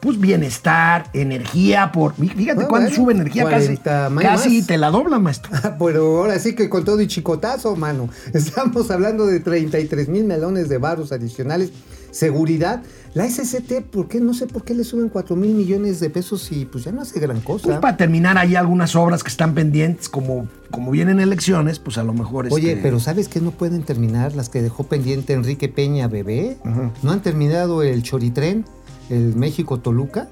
pues 0.00 0.20
bienestar, 0.20 1.06
energía, 1.12 1.90
por. 1.90 2.14
Fíjate 2.14 2.64
Ah, 2.64 2.68
cuándo 2.68 2.88
bueno, 2.90 2.94
sube 2.94 3.12
energía, 3.14 3.44
casi, 3.44 3.66
40 3.78 4.10
más. 4.10 4.24
casi 4.24 4.62
te 4.62 4.76
la 4.78 4.90
dobla, 4.90 5.18
maestro. 5.18 5.50
Pero 5.78 6.18
ahora 6.18 6.38
sí 6.38 6.54
que 6.54 6.68
con 6.68 6.84
todo 6.84 7.00
y 7.00 7.06
chicotazo, 7.06 7.74
mano. 7.74 8.08
Estamos 8.32 8.90
hablando 8.90 9.26
de 9.26 9.40
33 9.40 10.08
mil 10.08 10.24
melones 10.24 10.68
de 10.68 10.78
varos 10.78 11.10
adicionales. 11.10 11.70
Seguridad. 12.14 12.80
La 13.12 13.28
SCT, 13.28 13.82
¿por 13.90 14.06
qué? 14.06 14.20
No 14.20 14.34
sé 14.34 14.46
por 14.46 14.62
qué 14.62 14.72
le 14.72 14.84
suben 14.84 15.08
4 15.08 15.34
mil 15.34 15.52
millones 15.52 15.98
de 15.98 16.10
pesos 16.10 16.52
y 16.52 16.64
pues 16.64 16.84
ya 16.84 16.92
no 16.92 17.02
hace 17.02 17.18
gran 17.18 17.40
cosa. 17.40 17.66
Pues 17.66 17.78
para 17.78 17.96
terminar 17.96 18.38
ahí 18.38 18.54
algunas 18.54 18.94
obras 18.94 19.24
que 19.24 19.30
están 19.30 19.52
pendientes, 19.52 20.08
como, 20.08 20.46
como 20.70 20.92
vienen 20.92 21.18
elecciones, 21.18 21.80
pues 21.80 21.98
a 21.98 22.04
lo 22.04 22.12
mejor 22.12 22.46
Oye, 22.52 22.70
este, 22.70 22.82
pero 22.82 23.00
¿sabes 23.00 23.26
qué 23.28 23.40
no 23.40 23.50
pueden 23.50 23.82
terminar 23.82 24.36
las 24.36 24.48
que 24.48 24.62
dejó 24.62 24.84
pendiente 24.84 25.32
Enrique 25.32 25.68
Peña 25.68 26.06
Bebé? 26.06 26.56
¿No 27.02 27.10
han 27.10 27.20
terminado 27.20 27.82
el 27.82 28.04
Choritren, 28.04 28.64
el 29.10 29.34
México-Toluca? 29.34 30.28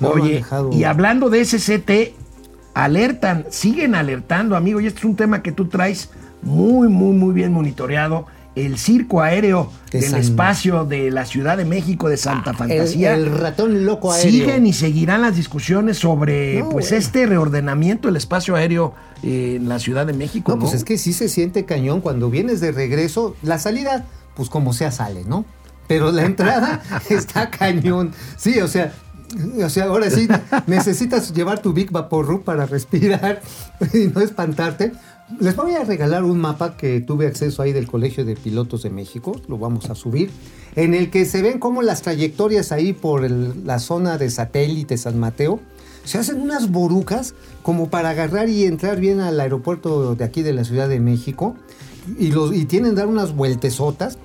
No 0.00 0.08
Oye, 0.10 0.34
dejado. 0.34 0.72
y 0.72 0.82
hablando 0.82 1.30
de 1.30 1.44
SCT, 1.44 2.12
alertan, 2.74 3.46
siguen 3.50 3.94
alertando, 3.94 4.56
amigo, 4.56 4.80
y 4.80 4.88
este 4.88 4.98
es 4.98 5.04
un 5.04 5.14
tema 5.14 5.44
que 5.44 5.52
tú 5.52 5.68
traes 5.68 6.10
muy, 6.42 6.88
muy, 6.88 7.14
muy 7.14 7.32
bien 7.32 7.52
monitoreado. 7.52 8.26
El 8.56 8.78
circo 8.78 9.20
aéreo 9.22 9.70
De 9.92 10.00
del 10.00 10.10
San- 10.10 10.20
espacio 10.20 10.84
de 10.84 11.10
la 11.12 11.24
Ciudad 11.24 11.56
de 11.56 11.64
México 11.64 12.08
de 12.08 12.16
Santa 12.16 12.50
el, 12.50 12.56
Fantasía. 12.56 13.14
el 13.14 13.30
ratón 13.38 13.84
loco 13.86 14.12
aéreo. 14.12 14.30
Siguen 14.30 14.66
y 14.66 14.72
seguirán 14.72 15.22
las 15.22 15.36
discusiones 15.36 15.98
sobre 15.98 16.58
No, 16.60 16.70
pues 16.70 16.86
bueno. 16.90 16.98
este 17.04 17.26
reordenamiento 17.26 18.08
del 18.08 18.16
espacio 18.16 18.56
aéreo 18.56 18.94
eh, 19.22 19.54
en 19.56 19.68
la 19.68 19.78
Ciudad 19.78 20.04
de 20.06 20.12
México. 20.14 20.50
No, 20.52 20.56
No, 20.56 20.62
pues 20.62 20.74
es 20.74 20.84
que 20.84 20.98
sí 20.98 21.12
se 21.12 21.28
siente 21.28 21.64
cañón 21.64 22.00
cuando 22.00 22.28
vienes 22.28 22.60
de 22.60 22.72
regreso. 22.72 23.36
La 23.42 23.58
salida, 23.58 24.06
pues 24.34 24.48
como 24.50 24.72
sea 24.72 24.90
sale, 24.90 25.24
¿no? 25.24 25.44
Pero 25.86 26.10
la 26.10 26.24
entrada 26.24 26.82
está 27.08 27.50
cañón. 27.50 28.12
Sí, 28.36 28.58
o 28.60 28.66
sea, 28.68 28.92
O 29.64 29.68
sea, 29.70 29.84
ahora 29.84 30.10
sí 30.10 30.26
necesitas 30.66 31.32
llevar 31.32 31.60
tu 31.62 31.72
Big 31.72 31.92
Vaporru 31.92 32.42
para 32.42 32.66
respirar 32.66 33.40
y 33.94 34.08
no 34.08 34.20
espantarte. 34.20 34.92
Les 35.38 35.54
voy 35.56 35.74
a 35.74 35.84
regalar 35.84 36.24
un 36.24 36.38
mapa 36.40 36.76
que 36.76 37.00
tuve 37.00 37.26
acceso 37.26 37.62
ahí 37.62 37.72
del 37.72 37.86
Colegio 37.86 38.24
de 38.24 38.34
Pilotos 38.34 38.82
de 38.82 38.90
México, 38.90 39.40
lo 39.48 39.58
vamos 39.58 39.88
a 39.88 39.94
subir, 39.94 40.30
en 40.76 40.92
el 40.92 41.10
que 41.10 41.24
se 41.24 41.40
ven 41.40 41.58
como 41.58 41.82
las 41.82 42.02
trayectorias 42.02 42.72
ahí 42.72 42.92
por 42.92 43.24
el- 43.24 43.64
la 43.66 43.78
zona 43.78 44.18
de 44.18 44.28
satélite 44.30 44.96
San 44.98 45.18
Mateo, 45.18 45.60
se 46.04 46.18
hacen 46.18 46.40
unas 46.40 46.70
borucas 46.70 47.34
como 47.62 47.88
para 47.90 48.10
agarrar 48.10 48.48
y 48.48 48.64
entrar 48.64 48.98
bien 48.98 49.20
al 49.20 49.38
aeropuerto 49.38 50.14
de 50.14 50.24
aquí 50.24 50.42
de 50.42 50.52
la 50.52 50.64
Ciudad 50.64 50.88
de 50.88 50.98
México 51.00 51.54
y, 52.18 52.32
los, 52.32 52.54
y 52.54 52.64
tienen 52.64 52.94
dar 52.94 53.06
unas 53.06 53.34
vueltesotas. 53.36 54.18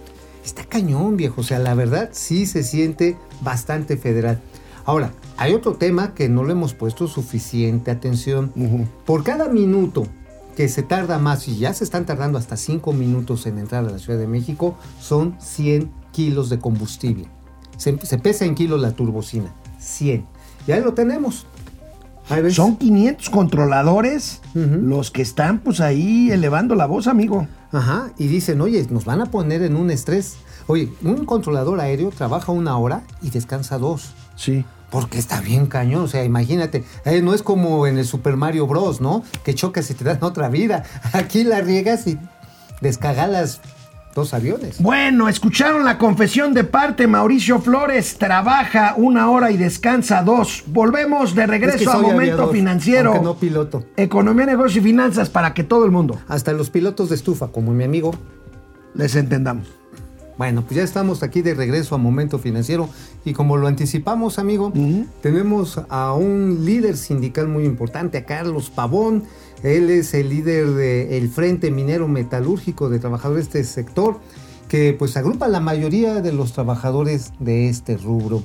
Está 0.44 0.64
cañón, 0.66 1.18
viejo. 1.18 1.42
O 1.42 1.44
sea, 1.44 1.60
la 1.60 1.76
verdad 1.76 2.10
sí 2.14 2.46
se 2.46 2.64
siente 2.64 3.18
bastante 3.42 3.98
federal. 3.98 4.40
Ahora, 4.86 5.12
hay 5.38 5.54
otro 5.54 5.74
tema 5.74 6.14
que 6.14 6.30
no 6.30 6.44
le 6.46 6.54
hemos 6.54 6.74
puesto 6.74 7.08
suficiente 7.08 7.92
atención. 7.92 8.52
Por 9.06 9.24
cada 9.24 9.50
minuto 9.50 10.08
que 10.56 10.68
se 10.70 10.84
tarda 10.84 11.20
más, 11.20 11.48
y 11.48 11.58
ya 11.58 11.74
se 11.74 11.84
están 11.84 12.06
tardando 12.06 12.38
hasta 12.38 12.58
5 12.58 12.94
minutos 12.94 13.46
en 13.46 13.60
entrar 13.60 13.86
a 13.86 13.92
la 13.92 14.00
Ciudad 14.00 14.20
de 14.20 14.28
México, 14.28 14.76
son 15.00 15.36
100 15.40 15.92
kilos 16.12 16.50
de 16.50 16.60
combustible. 16.60 17.28
Se, 17.78 17.98
se 18.06 18.18
pesa 18.18 18.46
en 18.46 18.56
kilos 18.56 18.80
la 18.80 18.92
turbocina. 18.92 19.54
100. 19.80 20.26
Ya 20.66 20.80
lo 20.80 20.94
tenemos. 20.94 21.46
Ahí. 22.30 22.50
Son 22.52 22.76
500 22.78 23.30
controladores 23.30 24.42
los 24.56 25.12
que 25.12 25.22
están 25.22 25.60
pues 25.60 25.80
ahí 25.80 26.32
elevando 26.32 26.74
la 26.74 26.88
voz, 26.88 27.08
amigo. 27.08 27.48
Ajá, 27.72 28.12
y 28.18 28.28
dicen, 28.28 28.62
oye, 28.62 28.86
nos 28.90 29.06
van 29.06 29.22
a 29.22 29.26
poner 29.26 29.62
en 29.62 29.76
un 29.76 29.92
estrés. 29.92 30.38
Oye, 30.66 30.92
un 31.04 31.26
controlador 31.26 31.80
aéreo 31.80 32.10
trabaja 32.10 32.52
una 32.52 32.78
hora 32.78 33.04
y 33.22 33.30
descansa 33.30 33.78
dos. 33.78 34.14
Sí. 34.36 34.66
Porque 34.90 35.18
está 35.18 35.42
bien 35.42 35.66
cañón, 35.66 36.04
o 36.04 36.08
sea, 36.08 36.24
imagínate, 36.24 36.84
eh, 37.06 37.22
no 37.22 37.34
es 37.34 37.42
como 37.42 37.88
en 37.88 37.98
el 37.98 38.06
Super 38.06 38.38
Mario 38.38 38.68
Bros, 38.68 39.02
¿no? 39.02 39.24
Que 39.44 39.54
chocas 39.54 39.90
y 39.90 39.94
te 39.94 40.04
dan 40.04 40.20
otra 40.22 40.48
vida. 40.50 40.84
Aquí 41.14 41.44
la 41.44 41.62
riegas 41.62 42.08
y 42.08 42.18
descagalas 42.82 43.62
dos 44.14 44.34
aviones. 44.34 44.82
Bueno, 44.82 45.28
escucharon 45.28 45.84
la 45.84 45.98
confesión 45.98 46.54
de 46.54 46.64
parte. 46.64 47.06
Mauricio 47.06 47.60
Flores 47.60 48.18
trabaja 48.18 48.94
una 48.98 49.30
hora 49.30 49.52
y 49.52 49.58
descansa 49.58 50.24
dos. 50.24 50.64
Volvemos 50.68 51.36
de 51.36 51.42
Es 51.44 51.50
que 51.50 51.52
regreso 51.52 51.92
a 51.92 51.98
Momento 51.98 52.34
aviador, 52.34 52.54
Financiero. 52.54 53.22
no 53.22 53.36
piloto. 53.36 53.84
Economía, 53.98 54.46
negocio 54.46 54.80
y 54.80 54.84
finanzas 54.84 55.30
para 55.30 55.54
que 55.54 55.64
todo 55.64 55.84
el 55.86 55.92
mundo 55.92 56.18
Hasta 56.30 56.54
los 56.54 56.70
pilotos 56.70 57.10
de 57.10 57.16
estufa, 57.16 57.50
como 57.50 57.74
mi 57.74 57.84
amigo. 57.84 58.16
les 58.94 59.16
entendamos. 59.16 59.68
Bueno, 60.38 60.64
pues 60.64 60.76
ya 60.76 60.84
estamos 60.84 61.24
aquí 61.24 61.42
de 61.42 61.54
regreso 61.54 61.96
a 61.96 61.98
Momento 61.98 62.40
Financiero 62.40 62.90
y 63.24 63.32
como 63.32 63.56
lo 63.56 63.68
anticipamos, 63.68 64.38
amigo, 64.38 64.74
tenemos 65.22 65.80
a 65.88 66.14
un 66.14 66.66
líder 66.66 66.98
sindical 66.98 67.48
muy 67.48 67.64
importante, 67.64 68.18
a 68.18 68.26
Carlos 68.26 68.70
Pavón. 68.70 69.24
Él 69.64 69.90
es 69.90 70.14
el 70.14 70.30
líder 70.30 70.72
del 70.74 71.30
Frente 71.30 71.72
Minero 71.72 72.10
Metalúrgico 72.10 72.90
de 72.90 73.00
Trabajadores 73.00 73.52
de 73.54 73.62
este 73.62 73.74
sector, 73.82 74.20
que 74.68 74.94
pues 74.98 75.16
agrupa 75.16 75.48
la 75.48 75.62
mayoría 75.62 76.22
de 76.22 76.34
los 76.34 76.52
trabajadores 76.52 77.32
de 77.40 77.70
este 77.70 77.96
rubro. 77.96 78.44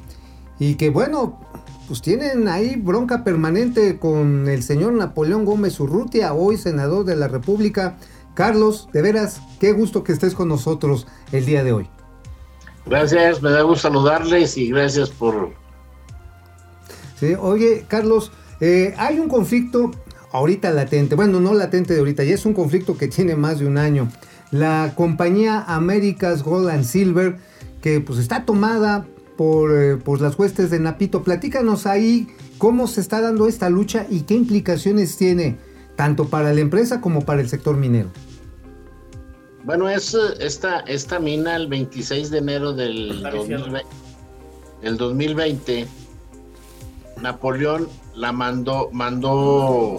Y 0.61 0.75
que 0.75 0.91
bueno, 0.91 1.41
pues 1.89 2.03
tienen 2.03 2.47
ahí 2.47 2.77
bronca 2.77 3.25
permanente 3.25 3.99
con 3.99 4.49
el 4.49 4.63
señor 4.63 4.93
Napoleón 4.93 5.45
Gómez 5.45 5.81
Urrutia, 5.81 6.35
hoy 6.35 6.57
senador 6.57 7.05
de 7.05 7.17
la 7.17 7.27
República. 7.27 7.97
Carlos, 8.35 8.89
de 8.93 9.03
veras, 9.03 9.41
qué 9.59 9.73
gusto 9.73 10.05
que 10.05 10.13
estés 10.13 10.35
con 10.35 10.49
nosotros 10.49 11.07
el 11.33 11.47
día 11.47 11.65
de 11.65 11.73
hoy. 11.73 11.89
Gracias, 12.87 13.43
me 13.43 13.51
da 13.51 13.63
gusto 13.63 13.89
saludarles 13.89 14.57
y 14.57 14.71
gracias 14.71 15.11
por... 15.11 15.53
Sí, 17.19 17.35
Oye, 17.39 17.85
Carlos, 17.87 18.33
eh, 18.61 18.95
hay 18.97 19.19
un 19.19 19.29
conflicto 19.29 19.91
ahorita 20.33 20.71
latente, 20.71 21.15
bueno, 21.15 21.41
no 21.41 21.55
latente 21.55 21.93
de 21.93 22.01
ahorita, 22.01 22.25
ya 22.25 22.35
es 22.35 22.47
un 22.47 22.55
conflicto 22.55 22.97
que 22.97 23.09
tiene 23.09 23.37
más 23.37 23.59
de 23.59 23.67
un 23.67 23.79
año. 23.79 24.09
La 24.51 24.95
compañía 24.97 25.63
Americas 25.67 26.43
Gold 26.43 26.71
and 26.71 26.85
Silver, 26.85 27.37
que 27.83 28.01
pues 28.01 28.19
está 28.19 28.45
tomada 28.45 29.07
por, 29.37 29.73
eh, 29.73 29.97
por 29.97 30.21
las 30.21 30.39
huestes 30.39 30.71
de 30.71 30.81
Napito, 30.81 31.23
platícanos 31.23 31.87
ahí 31.87 32.29
cómo 32.59 32.87
se 32.87 33.01
está 33.01 33.21
dando 33.21 33.47
esta 33.47 33.71
lucha 33.71 34.07
y 34.09 34.21
qué 34.23 34.35
implicaciones 34.35 35.17
tiene 35.17 35.59
tanto 36.01 36.31
para 36.31 36.55
la 36.55 36.61
empresa 36.63 37.03
como 37.03 37.27
para 37.27 37.43
el 37.43 37.49
sector 37.51 37.77
minero. 37.77 38.09
Bueno, 39.65 39.87
es 39.87 40.15
eh, 40.15 40.19
esta, 40.39 40.81
esta 40.81 41.19
mina 41.19 41.57
el 41.57 41.67
26 41.67 42.31
de 42.31 42.39
enero 42.39 42.73
del, 42.73 43.23
2020, 43.23 43.87
del 44.81 44.97
2020, 44.97 45.87
Napoleón 47.21 47.87
la 48.15 48.33
mandó, 48.33 48.89
mandó 48.93 49.99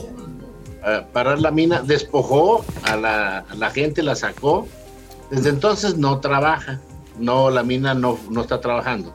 eh, 0.87 1.05
parar 1.13 1.39
la 1.39 1.51
mina, 1.51 1.83
despojó 1.83 2.65
a 2.81 2.95
la, 2.95 3.37
a 3.37 3.53
la 3.53 3.69
gente, 3.69 4.01
la 4.01 4.15
sacó. 4.15 4.67
Desde 5.29 5.49
entonces 5.49 5.97
no 5.99 6.19
trabaja, 6.19 6.81
no, 7.19 7.51
la 7.51 7.61
mina 7.61 7.93
no, 7.93 8.17
no 8.31 8.41
está 8.41 8.59
trabajando. 8.59 9.13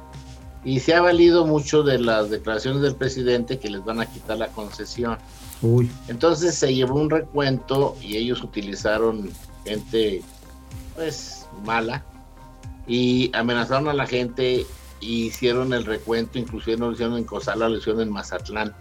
Y 0.65 0.79
se 0.79 0.95
ha 0.95 1.01
valido 1.01 1.47
mucho 1.47 1.83
de 1.83 1.99
las 1.99 2.31
declaraciones 2.31 2.81
del 2.81 2.95
presidente 2.95 3.59
que 3.59 3.71
les 3.71 3.85
van 3.85 3.99
a 3.99 4.07
quitar 4.07 4.39
la 4.39 4.47
concesión. 4.47 5.19
Uy, 5.63 5.91
Entonces 6.09 6.55
se 6.55 6.75
llevó 6.75 6.97
un 6.97 7.11
recuento 7.11 7.97
y 8.03 8.17
ellos 8.17 8.43
utilizaron 8.43 9.31
gente 9.65 10.23
pues 10.95 11.47
mala 11.65 12.05
y 12.87 13.31
amenazaron 13.35 13.89
a 13.89 13.95
la 13.95 14.07
gente 14.07 14.67
y 15.01 15.27
hicieron 15.27 15.73
el 15.73 15.85
recuento, 15.85 16.39
inclusive 16.39 16.77
no 16.77 16.87
lo 16.87 16.93
hicieron 16.93 17.17
en 17.19 17.25
Cozala, 17.25 17.69
lo 17.69 17.77
hicieron 17.77 18.03
en 18.03 18.11
Mazatlán 18.11 18.75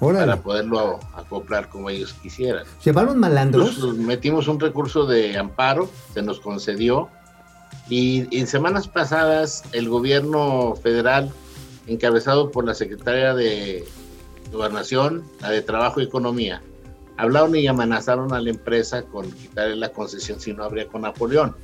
órale. 0.00 0.26
para 0.26 0.42
poderlo 0.42 1.00
acoplar 1.14 1.68
como 1.68 1.90
ellos 1.90 2.12
quisieran. 2.14 2.66
¿Llevaron 2.84 3.18
malandros? 3.18 3.68
Nosotros 3.68 3.96
metimos 3.96 4.48
un 4.48 4.60
recurso 4.60 5.06
de 5.06 5.36
amparo, 5.36 5.88
se 6.12 6.22
nos 6.22 6.40
concedió 6.40 7.08
y 7.88 8.36
en 8.36 8.46
semanas 8.46 8.88
pasadas 8.88 9.64
el 9.72 9.88
gobierno 9.88 10.74
federal, 10.82 11.32
encabezado 11.86 12.50
por 12.50 12.64
la 12.66 12.74
secretaria 12.74 13.34
de 13.34 13.86
Gobernación, 14.52 15.22
la 15.40 15.50
de 15.50 15.62
Trabajo 15.62 16.00
y 16.00 16.04
Economía, 16.04 16.62
hablaron 17.16 17.54
y 17.56 17.66
amenazaron 17.66 18.32
a 18.32 18.40
la 18.40 18.50
empresa 18.50 19.02
con 19.02 19.30
quitarle 19.30 19.76
la 19.76 19.90
concesión 19.90 20.40
si 20.40 20.52
no 20.52 20.64
habría 20.64 20.86
con 20.86 21.02
Napoleón. 21.02 21.54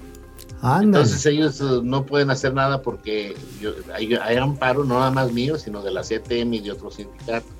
Entonces 0.87 1.25
ellos 1.27 1.61
eh, 1.61 1.81
no 1.83 2.05
pueden 2.07 2.31
hacer 2.31 2.55
nada 2.55 2.83
porque 2.83 3.35
yo- 3.61 3.73
hay, 3.95 4.15
hay 4.15 4.37
amparo 4.37 4.85
no 4.85 4.99
nada 4.99 5.11
más 5.11 5.33
mío, 5.33 5.59
sino 5.59 5.83
de 5.83 5.91
la 5.91 6.03
CTM 6.03 6.55
y 6.55 6.61
de 6.61 6.73
otros 6.73 6.95
sindicatos. 6.95 7.51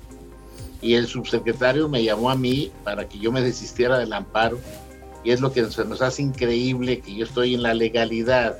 Y 0.81 0.95
el 0.95 1.07
subsecretario 1.07 1.87
me 1.87 2.03
llamó 2.03 2.29
a 2.29 2.35
mí 2.35 2.71
para 2.83 3.07
que 3.07 3.17
yo 3.19 3.31
me 3.31 3.41
desistiera 3.41 3.97
del 3.97 4.11
amparo. 4.13 4.59
Y 5.23 5.31
es 5.31 5.39
lo 5.39 5.53
que 5.53 5.61
nos, 5.61 5.77
nos 5.85 6.01
hace 6.01 6.21
increíble 6.21 6.99
que 6.99 7.15
yo 7.15 7.25
estoy 7.25 7.53
en 7.55 7.63
la 7.63 7.73
legalidad. 7.73 8.57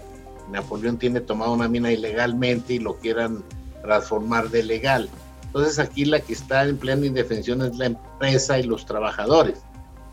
Napoleón 0.51 0.97
tiene 0.97 1.19
tomado 1.21 1.51
una 1.53 1.67
mina 1.67 1.91
ilegalmente 1.91 2.75
y 2.75 2.79
lo 2.79 2.95
quieran 2.97 3.43
transformar 3.81 4.49
de 4.49 4.63
legal. 4.63 5.09
Entonces 5.53 5.77
aquí 5.77 6.05
la 6.05 6.19
que 6.19 6.33
está 6.33 6.63
en 6.63 6.77
plena 6.77 7.05
indefensión 7.05 7.61
es 7.61 7.77
la 7.77 7.85
empresa 7.85 8.57
y 8.57 8.63
los 8.63 8.87
trabajadores, 8.87 9.61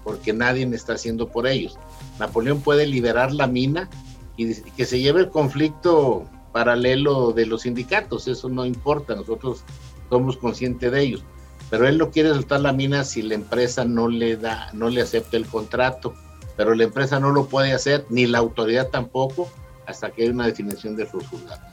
porque 0.05 0.35
nadie 0.35 0.69
está 0.75 0.93
haciendo 0.93 1.29
por 1.29 1.47
ellos. 1.47 1.79
Napoleón 2.19 2.61
puede 2.61 2.87
liberar 2.87 3.33
la 3.33 3.47
mina 3.47 3.89
y 4.37 4.55
que 4.55 4.85
se 4.85 5.01
lleve 5.01 5.21
el 5.21 5.31
conflicto 5.31 6.29
paralelo 6.53 7.33
de 7.33 7.47
los 7.47 7.63
sindicatos, 7.63 8.29
eso 8.29 8.51
no 8.51 8.67
importa, 8.67 9.15
nosotros 9.15 9.65
somos 10.11 10.37
conscientes 10.37 10.93
de 10.93 11.01
ellos, 11.01 11.25
pero 11.71 11.89
él 11.89 11.97
no 11.97 12.11
quiere 12.11 12.29
soltar 12.31 12.61
la 12.61 12.75
mina 12.75 13.03
si 13.05 13.23
la 13.23 13.35
empresa 13.35 13.87
no 13.87 14.09
le 14.09 14.37
da, 14.37 14.69
no 14.75 14.91
le 14.91 15.01
acepta 15.01 15.39
el 15.39 15.47
contrato, 15.47 16.13
pero 16.55 16.75
la 16.75 16.85
empresa 16.85 17.19
no 17.19 17.31
lo 17.31 17.47
puede 17.47 17.73
hacer, 17.73 18.05
ni 18.11 18.27
la 18.27 18.39
autoridad 18.39 18.89
tampoco, 18.89 19.49
hasta 19.87 20.11
que 20.11 20.25
hay 20.25 20.29
una 20.29 20.47
definición 20.47 20.97
de 20.97 21.09
sus 21.09 21.27
juzgados. 21.29 21.65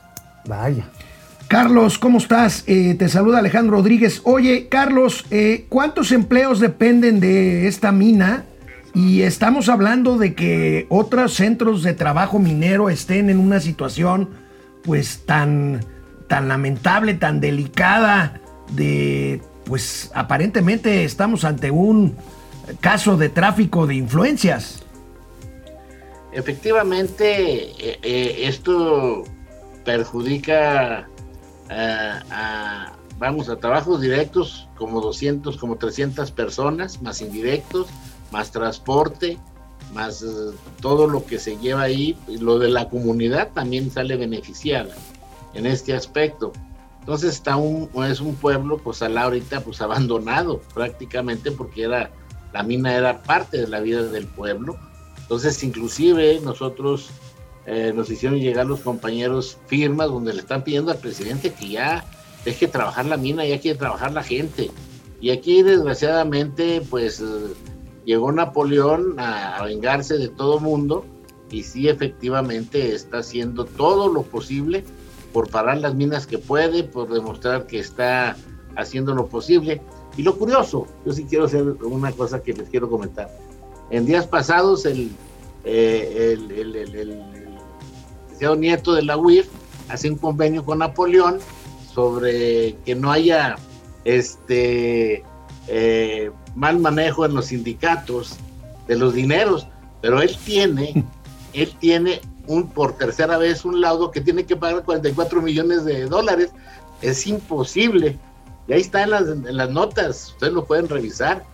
Vaya. 0.46 0.90
Carlos, 1.48 1.98
¿cómo 1.98 2.18
estás? 2.18 2.62
Eh, 2.66 2.94
te 2.98 3.08
saluda 3.08 3.38
Alejandro 3.38 3.76
Rodríguez. 3.76 4.20
Oye, 4.24 4.68
Carlos, 4.68 5.24
eh, 5.30 5.64
¿cuántos 5.70 6.12
empleos 6.12 6.60
dependen 6.60 7.20
de 7.20 7.66
esta 7.66 7.90
mina? 7.90 8.44
Y 8.94 9.22
estamos 9.22 9.70
hablando 9.70 10.18
de 10.18 10.34
que 10.34 10.84
otros 10.90 11.32
centros 11.32 11.82
de 11.82 11.94
trabajo 11.94 12.38
minero 12.38 12.90
estén 12.90 13.30
en 13.30 13.38
una 13.38 13.60
situación 13.60 14.28
pues 14.84 15.22
tan, 15.24 15.80
tan 16.28 16.48
lamentable, 16.48 17.14
tan 17.14 17.40
delicada, 17.40 18.42
de 18.72 19.40
pues 19.64 20.10
aparentemente 20.14 21.04
estamos 21.04 21.44
ante 21.44 21.70
un 21.70 22.14
caso 22.82 23.16
de 23.16 23.30
tráfico 23.30 23.86
de 23.86 23.94
influencias. 23.94 24.82
Efectivamente, 26.30 27.72
eh, 28.02 28.46
esto 28.46 29.24
perjudica 29.86 31.08
a, 31.70 32.22
a, 32.30 32.92
vamos, 33.18 33.48
a 33.48 33.56
trabajos 33.56 34.00
directos 34.00 34.68
como 34.76 35.00
200, 35.00 35.56
como 35.56 35.76
300 35.76 36.30
personas, 36.30 37.02
más 37.02 37.20
indirectos, 37.20 37.88
más 38.30 38.50
transporte, 38.50 39.38
más 39.92 40.22
eh, 40.22 40.26
todo 40.80 41.06
lo 41.06 41.24
que 41.24 41.38
se 41.38 41.56
lleva 41.58 41.82
ahí, 41.82 42.16
lo 42.28 42.58
de 42.58 42.68
la 42.68 42.88
comunidad 42.88 43.52
también 43.52 43.90
sale 43.90 44.16
beneficiada 44.16 44.94
en 45.54 45.66
este 45.66 45.94
aspecto. 45.94 46.52
Entonces 47.00 47.34
está 47.34 47.56
un, 47.56 47.88
es 48.04 48.20
un 48.20 48.34
pueblo, 48.34 48.78
pues 48.78 49.02
a 49.02 49.08
la 49.08 49.22
ahorita, 49.22 49.60
pues 49.62 49.80
abandonado 49.80 50.60
prácticamente 50.74 51.50
porque 51.50 51.84
era, 51.84 52.10
la 52.52 52.62
mina 52.62 52.94
era 52.94 53.22
parte 53.22 53.58
de 53.58 53.68
la 53.68 53.80
vida 53.80 54.02
del 54.02 54.26
pueblo. 54.26 54.76
Entonces, 55.18 55.62
inclusive 55.62 56.40
nosotros 56.42 57.10
eh, 57.70 57.92
nos 57.94 58.08
hicieron 58.08 58.38
llegar 58.38 58.64
los 58.64 58.80
compañeros 58.80 59.58
firmas 59.66 60.08
donde 60.08 60.32
le 60.32 60.40
están 60.40 60.64
pidiendo 60.64 60.90
al 60.90 60.96
presidente 60.96 61.52
que 61.52 61.68
ya 61.68 62.02
deje 62.42 62.66
trabajar 62.66 63.04
la 63.04 63.18
mina, 63.18 63.44
ya 63.44 63.60
quiere 63.60 63.78
trabajar 63.78 64.10
la 64.12 64.22
gente. 64.22 64.70
Y 65.20 65.30
aquí, 65.30 65.62
desgraciadamente, 65.62 66.80
pues 66.88 67.22
llegó 68.06 68.32
Napoleón 68.32 69.16
a, 69.18 69.62
vengarse 69.64 70.16
de 70.16 70.28
todo 70.30 70.60
mundo 70.60 71.04
y 71.50 71.62
sí, 71.62 71.90
efectivamente, 71.90 72.94
está 72.94 73.18
haciendo 73.18 73.66
todo 73.66 74.10
lo 74.10 74.22
posible 74.22 74.82
por 75.34 75.50
parar 75.50 75.76
las 75.76 75.94
minas 75.94 76.26
que 76.26 76.38
puede, 76.38 76.84
por 76.84 77.12
demostrar 77.12 77.66
que 77.66 77.80
está 77.80 78.34
haciendo 78.76 79.14
lo 79.14 79.26
posible. 79.26 79.82
Y 80.16 80.22
lo 80.22 80.38
curioso, 80.38 80.86
yo 81.04 81.12
sí 81.12 81.26
quiero 81.28 81.44
hacer 81.44 81.64
una 81.64 82.12
cosa 82.12 82.42
que 82.42 82.54
les 82.54 82.70
quiero 82.70 82.88
comentar. 82.88 83.28
En 83.90 84.06
días 84.06 84.26
pasados, 84.26 84.86
el, 84.86 85.10
eh, 85.64 86.38
licenciado 88.38 88.56
nieto 88.56 88.94
de 88.94 89.02
la 89.02 89.16
UIF 89.16 89.48
hace 89.88 90.08
un 90.08 90.16
convenio 90.16 90.64
con 90.64 90.78
Napoleón 90.78 91.40
sobre 91.92 92.76
que 92.84 92.94
no 92.94 93.10
haya 93.10 93.56
este 94.04 95.24
eh, 95.66 96.30
mal 96.54 96.78
manejo 96.78 97.26
en 97.26 97.34
los 97.34 97.46
sindicatos 97.46 98.36
de 98.86 98.96
los 98.96 99.14
dineros, 99.14 99.66
pero 100.00 100.22
él 100.22 100.36
tiene, 100.44 101.04
él 101.52 101.74
tiene 101.80 102.20
un 102.46 102.68
por 102.68 102.96
tercera 102.96 103.38
vez 103.38 103.64
un 103.64 103.80
laudo 103.80 104.12
que 104.12 104.20
tiene 104.20 104.44
que 104.44 104.54
pagar 104.54 104.84
44 104.84 105.42
millones 105.42 105.84
de 105.84 106.06
dólares. 106.06 106.50
Es 107.02 107.26
imposible. 107.26 108.16
Y 108.68 108.72
ahí 108.72 108.80
está 108.82 109.02
en 109.02 109.10
las, 109.10 109.22
en 109.28 109.56
las 109.56 109.70
notas, 109.70 110.28
ustedes 110.28 110.52
lo 110.52 110.64
pueden 110.64 110.88
revisar. 110.88 111.44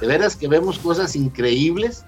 De 0.00 0.06
veras 0.06 0.36
que 0.36 0.48
vemos 0.48 0.78
cosas 0.78 1.14
increíbles 1.16 2.04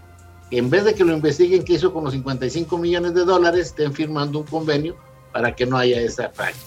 en 0.53 0.70
vez 0.70 0.84
de 0.84 0.94
que 0.94 1.05
lo 1.05 1.14
investiguen 1.14 1.64
qué 1.64 1.74
hizo 1.74 1.92
con 1.92 2.05
los 2.05 2.12
55 2.12 2.76
millones 2.78 3.14
de 3.14 3.24
dólares, 3.24 3.68
estén 3.68 3.92
firmando 3.92 4.40
un 4.40 4.46
convenio 4.46 4.96
para 5.32 5.57
que 5.57 5.66
no 5.66 5.78
haya 5.78 6.00
esa 6.00 6.30
práctica. 6.30 6.66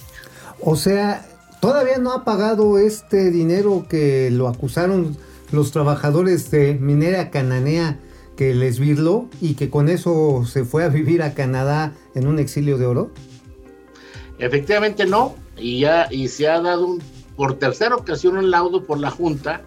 O 0.59 0.75
sea, 0.75 1.25
todavía 1.61 1.97
no 1.97 2.11
ha 2.11 2.25
pagado 2.25 2.79
este 2.79 3.29
dinero 3.29 3.86
que 3.88 4.31
lo 4.31 4.47
acusaron 4.47 5.17
los 5.51 5.71
trabajadores 5.71 6.49
de 6.49 6.73
Minera 6.73 7.29
Cananea 7.29 7.99
que 8.36 8.53
les 8.53 8.79
virló 8.79 9.29
y 9.39 9.53
que 9.53 9.69
con 9.69 9.88
eso 9.88 10.45
se 10.45 10.65
fue 10.65 10.83
a 10.83 10.89
vivir 10.89 11.21
a 11.21 11.33
Canadá 11.33 11.93
en 12.15 12.27
un 12.27 12.39
exilio 12.39 12.77
de 12.77 12.86
oro. 12.86 13.11
Efectivamente 14.39 15.05
no, 15.05 15.36
y 15.57 15.81
ya 15.81 16.07
y 16.11 16.27
se 16.27 16.49
ha 16.49 16.59
dado 16.59 16.88
un, 16.88 17.03
por 17.36 17.57
tercera 17.57 17.95
ocasión 17.95 18.38
un 18.38 18.51
laudo 18.51 18.83
por 18.83 18.99
la 18.99 19.09
Junta 19.09 19.61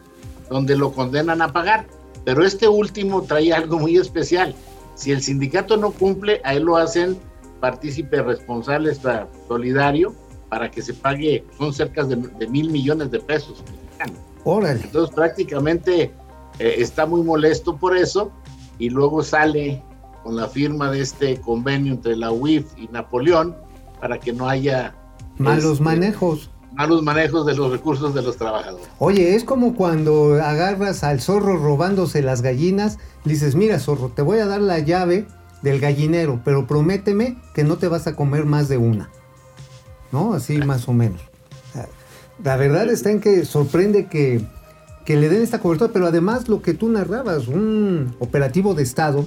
donde 0.50 0.76
lo 0.76 0.92
condenan 0.92 1.40
a 1.42 1.52
pagar, 1.52 1.86
pero 2.24 2.44
este 2.44 2.68
último 2.68 3.22
trae 3.22 3.52
algo 3.52 3.78
muy 3.78 3.96
especial. 3.96 4.54
Si 4.94 5.12
el 5.12 5.22
sindicato 5.22 5.76
no 5.76 5.92
cumple, 5.92 6.40
a 6.44 6.54
él 6.54 6.64
lo 6.64 6.76
hacen 6.76 7.18
partícipe 7.60 8.22
responsable, 8.22 8.92
solidario, 9.46 10.14
para 10.48 10.70
que 10.70 10.82
se 10.82 10.94
pague, 10.94 11.44
son 11.56 11.72
cerca 11.72 12.04
de, 12.04 12.16
de 12.16 12.46
mil 12.48 12.70
millones 12.70 13.10
de 13.10 13.20
pesos. 13.20 13.62
Órale. 14.44 14.80
Entonces 14.82 15.14
prácticamente 15.14 16.12
eh, 16.58 16.74
está 16.78 17.06
muy 17.06 17.22
molesto 17.22 17.76
por 17.76 17.96
eso 17.96 18.32
y 18.78 18.90
luego 18.90 19.22
sale 19.22 19.82
con 20.22 20.36
la 20.36 20.48
firma 20.48 20.90
de 20.90 21.00
este 21.00 21.40
convenio 21.40 21.92
entre 21.92 22.16
la 22.16 22.30
UIF 22.30 22.66
y 22.76 22.88
Napoleón 22.88 23.56
para 24.00 24.18
que 24.18 24.32
no 24.32 24.48
haya 24.48 24.94
Malos 25.38 25.64
este, 25.64 25.84
manejos. 25.84 26.50
Malos 26.72 27.02
manejos 27.02 27.46
de 27.46 27.54
los 27.54 27.70
recursos 27.70 28.14
de 28.14 28.22
los 28.22 28.36
trabajadores. 28.36 28.88
Oye, 28.98 29.34
es 29.34 29.44
como 29.44 29.74
cuando 29.74 30.34
agarras 30.34 31.04
al 31.04 31.20
zorro 31.20 31.56
robándose 31.56 32.22
las 32.22 32.42
gallinas, 32.42 32.98
dices, 33.24 33.54
mira 33.54 33.78
zorro, 33.78 34.10
te 34.14 34.22
voy 34.22 34.38
a 34.38 34.46
dar 34.46 34.60
la 34.60 34.78
llave 34.78 35.26
del 35.62 35.80
gallinero, 35.80 36.40
pero 36.44 36.66
prométeme 36.66 37.36
que 37.54 37.64
no 37.64 37.78
te 37.78 37.88
vas 37.88 38.06
a 38.06 38.14
comer 38.14 38.44
más 38.44 38.68
de 38.68 38.76
una. 38.76 39.10
¿No? 40.12 40.32
Así 40.32 40.58
más 40.58 40.88
o 40.88 40.92
menos. 40.92 41.20
La 42.42 42.56
verdad 42.56 42.88
está 42.88 43.10
en 43.10 43.20
que 43.20 43.44
sorprende 43.44 44.06
que, 44.06 44.40
que 45.04 45.16
le 45.16 45.28
den 45.28 45.42
esta 45.42 45.58
cobertura, 45.58 45.92
pero 45.92 46.06
además 46.06 46.48
lo 46.48 46.62
que 46.62 46.72
tú 46.72 46.88
narrabas, 46.88 47.48
un 47.48 48.14
operativo 48.20 48.74
de 48.74 48.84
Estado 48.84 49.26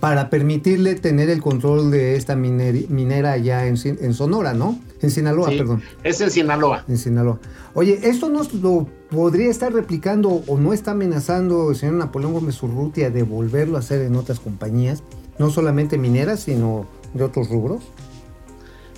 para 0.00 0.30
permitirle 0.30 0.94
tener 0.94 1.28
el 1.30 1.42
control 1.42 1.90
de 1.90 2.14
esta 2.16 2.36
minera 2.36 3.32
allá 3.32 3.66
en, 3.66 3.76
Sonora, 4.14 4.54
¿no? 4.54 4.78
En 5.02 5.10
Sinaloa, 5.10 5.50
Sí, 5.50 5.58
perdón. 5.58 5.82
Es 6.04 6.20
en 6.20 6.30
Sinaloa. 6.30 6.84
En 6.88 6.98
Sinaloa. 6.98 7.38
Oye, 7.74 7.98
¿esto 8.02 8.28
no 8.28 8.42
lo 8.60 8.88
podría 9.10 9.50
estar 9.50 9.72
replicando 9.72 10.42
o 10.46 10.58
no 10.58 10.72
está 10.72 10.92
amenazando 10.92 11.70
el 11.70 11.76
señor 11.76 11.96
Napoleón 11.96 12.32
Gómez 12.32 12.62
Urrutia 12.62 13.10
de 13.10 13.22
volverlo 13.22 13.76
a 13.76 13.80
hacer 13.80 14.02
en 14.02 14.16
otras 14.16 14.40
compañías? 14.40 15.02
No 15.38 15.50
solamente 15.50 15.98
mineras, 15.98 16.40
sino 16.40 16.86
de 17.14 17.24
otros 17.24 17.48
rubros. 17.48 17.82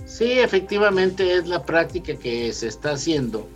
Sí, 0.06 0.32
efectivamente 0.32 1.36
es 1.36 1.46
la 1.46 1.64
práctica 1.64 2.14
que 2.14 2.52
se 2.52 2.66
está 2.66 2.92
haciendo. 2.92 3.46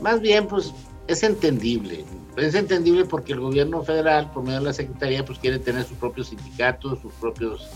Más 0.00 0.20
bien, 0.20 0.46
pues 0.46 0.72
es 1.08 1.22
entendible. 1.22 2.04
Es 2.36 2.54
entendible 2.54 3.04
porque 3.06 3.32
el 3.32 3.40
gobierno 3.40 3.82
federal, 3.82 4.30
por 4.32 4.42
medio 4.42 4.58
de 4.58 4.64
la 4.66 4.72
Secretaría, 4.72 5.24
pues 5.24 5.38
quiere 5.38 5.58
tener 5.58 5.84
sus 5.84 5.96
propios 5.96 6.28
sindicatos, 6.28 6.98
sus 7.00 7.12
propios 7.14 7.66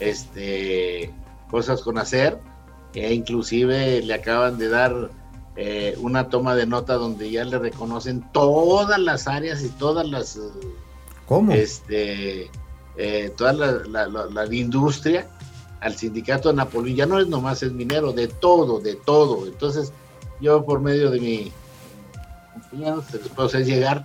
este, 0.00 1.12
cosas 1.50 1.82
con 1.82 1.98
hacer. 1.98 2.38
E 2.94 3.14
inclusive 3.14 4.02
le 4.02 4.14
acaban 4.14 4.58
de 4.58 4.68
dar 4.68 5.10
eh, 5.56 5.96
una 6.00 6.28
toma 6.28 6.56
de 6.56 6.66
nota 6.66 6.94
donde 6.94 7.30
ya 7.30 7.44
le 7.44 7.58
reconocen 7.58 8.24
todas 8.32 8.98
las 8.98 9.28
áreas 9.28 9.62
y 9.62 9.68
todas 9.68 10.08
las 10.08 10.38
¿Cómo? 11.26 11.52
este, 11.52 12.50
eh, 12.96 13.32
toda 13.36 13.52
la, 13.52 13.72
la- 13.86 14.08
la- 14.08 14.26
la 14.26 14.54
industria 14.54 15.28
al 15.80 15.94
sindicato 15.96 16.48
de 16.48 16.56
Napoleón. 16.56 16.96
Ya 16.96 17.06
no 17.06 17.20
es 17.20 17.28
nomás 17.28 17.62
es 17.62 17.70
minero, 17.72 18.12
de 18.12 18.26
todo, 18.26 18.80
de 18.80 18.96
todo. 18.96 19.46
Entonces, 19.46 19.92
yo 20.40 20.64
por 20.64 20.80
medio 20.80 21.10
de 21.12 21.20
mi 21.20 21.52
se 22.72 23.18
les 23.18 23.28
puedo 23.28 23.48
hacer 23.48 23.64
llegar 23.64 24.04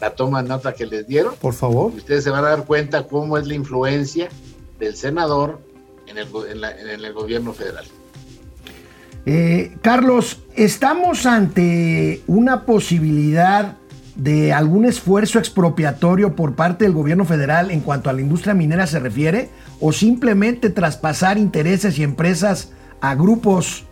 la 0.00 0.10
toma 0.10 0.42
de 0.42 0.48
nota 0.48 0.74
que 0.74 0.86
les 0.86 1.06
dieron. 1.06 1.34
Por 1.40 1.54
favor. 1.54 1.92
Y 1.94 1.98
ustedes 1.98 2.24
se 2.24 2.30
van 2.30 2.44
a 2.44 2.48
dar 2.50 2.64
cuenta 2.64 3.06
cómo 3.06 3.38
es 3.38 3.46
la 3.46 3.54
influencia 3.54 4.28
del 4.78 4.94
senador 4.96 5.60
en 6.06 6.18
el, 6.18 6.28
go- 6.28 6.46
en 6.46 6.60
la- 6.60 6.72
en 6.78 6.88
el 6.88 7.12
gobierno 7.12 7.52
federal. 7.52 7.84
Eh, 9.24 9.76
Carlos, 9.82 10.40
¿estamos 10.54 11.26
ante 11.26 12.22
una 12.26 12.64
posibilidad 12.64 13.76
de 14.14 14.52
algún 14.52 14.84
esfuerzo 14.84 15.38
expropiatorio 15.38 16.36
por 16.36 16.54
parte 16.54 16.84
del 16.84 16.92
gobierno 16.94 17.24
federal 17.24 17.70
en 17.70 17.80
cuanto 17.80 18.08
a 18.08 18.12
la 18.12 18.20
industria 18.20 18.54
minera 18.54 18.86
se 18.86 19.00
refiere? 19.00 19.50
¿O 19.80 19.92
simplemente 19.92 20.70
traspasar 20.70 21.38
intereses 21.38 21.98
y 21.98 22.02
empresas 22.04 22.72
a 23.00 23.14
grupos 23.14 23.84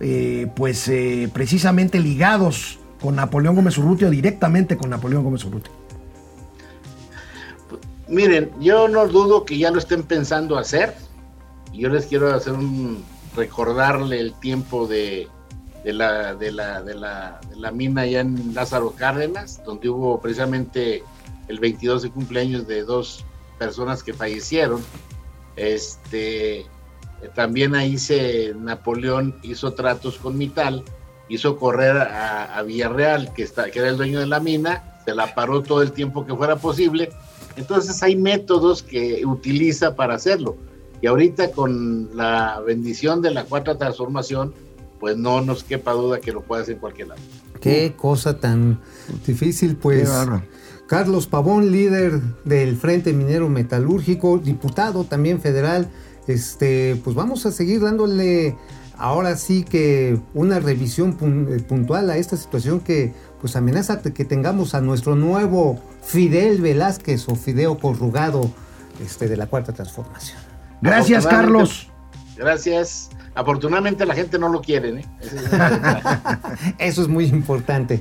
eh, 0.00 0.48
pues 0.54 0.86
eh, 0.88 1.30
precisamente 1.32 1.98
ligados 2.00 2.78
con 3.02 3.16
Napoleón 3.16 3.56
Gómez 3.56 3.76
Urrutia 3.76 4.06
o 4.06 4.10
directamente 4.10 4.76
con 4.78 4.88
Napoleón 4.88 5.24
Gómez 5.24 5.44
Urrutia? 5.44 5.72
Miren, 8.08 8.50
yo 8.60 8.88
no 8.88 9.06
dudo 9.08 9.44
que 9.44 9.58
ya 9.58 9.70
lo 9.70 9.78
estén 9.78 10.02
pensando 10.02 10.56
hacer. 10.56 10.94
Yo 11.72 11.88
les 11.88 12.06
quiero 12.06 12.32
hacer 12.34 12.52
un 12.52 13.04
recordarle 13.34 14.20
el 14.20 14.34
tiempo 14.34 14.86
de, 14.86 15.28
la, 15.84 16.34
de, 16.34 16.52
la, 16.52 17.40
mina 17.72 18.02
allá 18.02 18.20
en 18.20 18.54
Lázaro 18.54 18.92
Cárdenas, 18.92 19.62
donde 19.64 19.88
hubo 19.88 20.20
precisamente 20.20 21.02
el 21.48 21.58
22 21.58 22.02
de 22.02 22.10
cumpleaños 22.10 22.66
de 22.66 22.82
dos 22.84 23.24
personas 23.58 24.02
que 24.02 24.12
fallecieron. 24.12 24.82
Este, 25.56 26.66
también 27.34 27.74
ahí 27.74 27.98
se 27.98 28.54
Napoleón 28.54 29.38
hizo 29.42 29.72
tratos 29.72 30.18
con 30.18 30.36
Mital, 30.36 30.84
hizo 31.34 31.56
correr 31.56 31.96
a, 31.96 32.56
a 32.56 32.62
Villarreal, 32.62 33.32
que, 33.32 33.42
está, 33.42 33.70
que 33.70 33.78
era 33.78 33.88
el 33.88 33.96
dueño 33.96 34.20
de 34.20 34.26
la 34.26 34.40
mina, 34.40 34.98
se 35.04 35.14
la 35.14 35.34
paró 35.34 35.62
todo 35.62 35.82
el 35.82 35.92
tiempo 35.92 36.26
que 36.26 36.34
fuera 36.34 36.56
posible. 36.56 37.10
Entonces 37.56 38.02
hay 38.02 38.16
métodos 38.16 38.82
que 38.82 39.24
utiliza 39.26 39.94
para 39.94 40.14
hacerlo. 40.14 40.56
Y 41.00 41.06
ahorita 41.06 41.50
con 41.50 42.16
la 42.16 42.60
bendición 42.64 43.22
de 43.22 43.32
la 43.32 43.44
cuarta 43.44 43.76
transformación, 43.76 44.54
pues 45.00 45.16
no 45.16 45.40
nos 45.40 45.64
quepa 45.64 45.92
duda 45.92 46.20
que 46.20 46.32
lo 46.32 46.42
puede 46.42 46.62
hacer 46.62 46.74
en 46.74 46.80
cualquier 46.80 47.08
lado. 47.08 47.20
Qué 47.60 47.94
cosa 47.96 48.38
tan 48.38 48.80
difícil, 49.26 49.76
pues. 49.76 50.10
Carlos 50.86 51.26
Pavón, 51.26 51.72
líder 51.72 52.20
del 52.44 52.76
Frente 52.76 53.12
Minero 53.12 53.48
Metalúrgico, 53.48 54.38
diputado 54.38 55.04
también 55.04 55.40
federal. 55.40 55.90
Este, 56.26 57.00
pues 57.02 57.16
vamos 57.16 57.46
a 57.46 57.52
seguir 57.52 57.80
dándole 57.80 58.56
ahora 58.98 59.36
sí 59.36 59.64
que 59.64 60.18
una 60.34 60.60
revisión 60.60 61.16
eh, 61.50 61.60
puntual 61.60 62.10
a 62.10 62.16
esta 62.16 62.36
situación 62.36 62.80
que 62.80 63.12
pues 63.40 63.56
amenaza 63.56 64.00
que 64.02 64.24
tengamos 64.24 64.74
a 64.74 64.80
nuestro 64.80 65.16
nuevo 65.16 65.80
Fidel 66.02 66.60
Velázquez 66.60 67.28
o 67.28 67.34
Fideo 67.34 67.78
corrugado 67.78 68.50
este, 69.04 69.28
de 69.28 69.36
la 69.36 69.46
Cuarta 69.46 69.72
Transformación. 69.72 70.38
Gracias, 70.80 71.26
Carlos. 71.26 71.88
Gracias. 72.36 73.10
Afortunadamente 73.34 74.04
la 74.04 74.14
gente 74.14 74.38
no 74.38 74.48
lo 74.48 74.60
quiere, 74.60 74.90
¿eh? 74.90 75.04
Eso 76.78 77.02
es 77.02 77.08
muy 77.08 77.24
importante. 77.24 78.00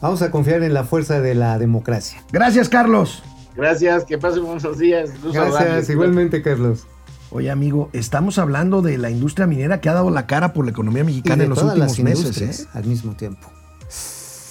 Vamos 0.00 0.22
a 0.22 0.30
confiar 0.30 0.62
en 0.62 0.74
la 0.74 0.84
fuerza 0.84 1.20
de 1.20 1.34
la 1.34 1.58
democracia. 1.58 2.22
Gracias, 2.32 2.68
Carlos. 2.68 3.22
Gracias, 3.54 4.04
que 4.04 4.18
pasen 4.18 4.44
buenos 4.44 4.78
días. 4.78 5.10
Gracias, 5.22 5.90
igualmente, 5.90 6.42
Carlos. 6.42 6.86
Oye, 7.34 7.50
amigo, 7.50 7.88
estamos 7.94 8.38
hablando 8.38 8.82
de 8.82 8.98
la 8.98 9.08
industria 9.10 9.46
minera 9.46 9.80
que 9.80 9.88
ha 9.88 9.94
dado 9.94 10.10
la 10.10 10.26
cara 10.26 10.52
por 10.52 10.66
la 10.66 10.70
economía 10.70 11.00
Y 11.02 11.06
mexicana 11.06 11.36
de 11.38 11.44
en 11.44 11.50
los 11.50 11.58
todas 11.58 11.74
últimos 11.78 11.98
las 11.98 12.24
meses. 12.26 12.60
¿eh? 12.60 12.68
al 12.74 12.84
mismo 12.84 13.14
tiempo. 13.14 13.50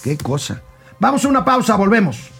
Qué 0.02 0.18
cosa. 0.18 0.62
Vamos 0.98 1.24
a 1.24 1.28
una 1.28 1.44
pausa, 1.44 1.76
volvemos. 1.76 2.30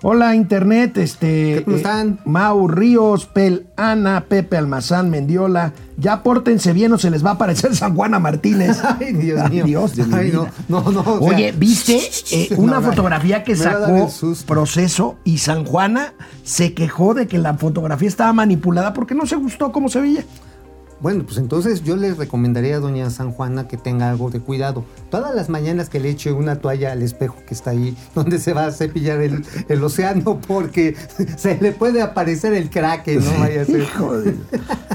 Hola, 0.00 0.36
Internet, 0.36 0.96
este. 0.98 1.64
¿Cómo 1.64 1.76
están? 1.76 2.20
Mau 2.24 2.68
Ríos, 2.68 3.26
Pel 3.26 3.66
Ana, 3.76 4.26
Pepe 4.28 4.56
Almazán, 4.56 5.10
Mendiola. 5.10 5.72
Ya 5.96 6.22
pórtense 6.22 6.72
bien 6.72 6.92
o 6.92 6.98
se 6.98 7.10
les 7.10 7.24
va 7.24 7.30
a 7.30 7.32
aparecer 7.32 7.74
San 7.76 7.96
Juana 7.96 8.20
Martínez. 8.20 8.78
Ay, 9.00 9.12
Dios 9.14 9.50
mío. 9.50 9.64
Dios 9.64 9.96
de 9.96 10.04
Ay, 10.04 10.30
no, 10.32 10.42
vida. 10.42 10.52
no, 10.68 10.82
no. 10.82 11.00
o 11.00 11.18
sea, 11.18 11.28
Oye, 11.28 11.50
¿viste 11.50 11.98
eh, 12.30 12.48
una 12.56 12.80
fotografía 12.80 13.42
que 13.42 13.56
sacó. 13.56 14.08
Proceso 14.46 15.16
y 15.24 15.38
San 15.38 15.64
Juana 15.64 16.14
se 16.44 16.74
quejó 16.74 17.14
de 17.14 17.26
que 17.26 17.38
la 17.38 17.54
fotografía 17.54 18.08
estaba 18.08 18.32
manipulada 18.32 18.92
porque 18.92 19.16
no 19.16 19.26
se 19.26 19.34
gustó 19.34 19.72
cómo 19.72 19.88
se 19.88 20.00
veía? 20.00 20.24
Bueno, 21.00 21.24
pues 21.24 21.38
entonces 21.38 21.84
yo 21.84 21.96
le 21.96 22.12
recomendaría 22.14 22.76
a 22.76 22.80
doña 22.80 23.08
San 23.10 23.30
Juana 23.30 23.68
que 23.68 23.76
tenga 23.76 24.10
algo 24.10 24.30
de 24.30 24.40
cuidado. 24.40 24.84
Todas 25.10 25.34
las 25.34 25.48
mañanas 25.48 25.88
que 25.88 26.00
le 26.00 26.10
eche 26.10 26.32
una 26.32 26.56
toalla 26.56 26.92
al 26.92 27.02
espejo 27.02 27.36
que 27.46 27.54
está 27.54 27.70
ahí, 27.70 27.96
donde 28.14 28.38
se 28.38 28.52
va 28.52 28.66
a 28.66 28.72
cepillar 28.72 29.20
el, 29.20 29.44
el 29.68 29.84
océano, 29.84 30.40
porque 30.46 30.96
se 31.36 31.58
le 31.60 31.72
puede 31.72 32.02
aparecer 32.02 32.52
el 32.54 32.70
crack, 32.70 33.06
no 33.08 33.40
vaya 33.40 33.62
a 33.62 33.64
ser. 33.64 33.86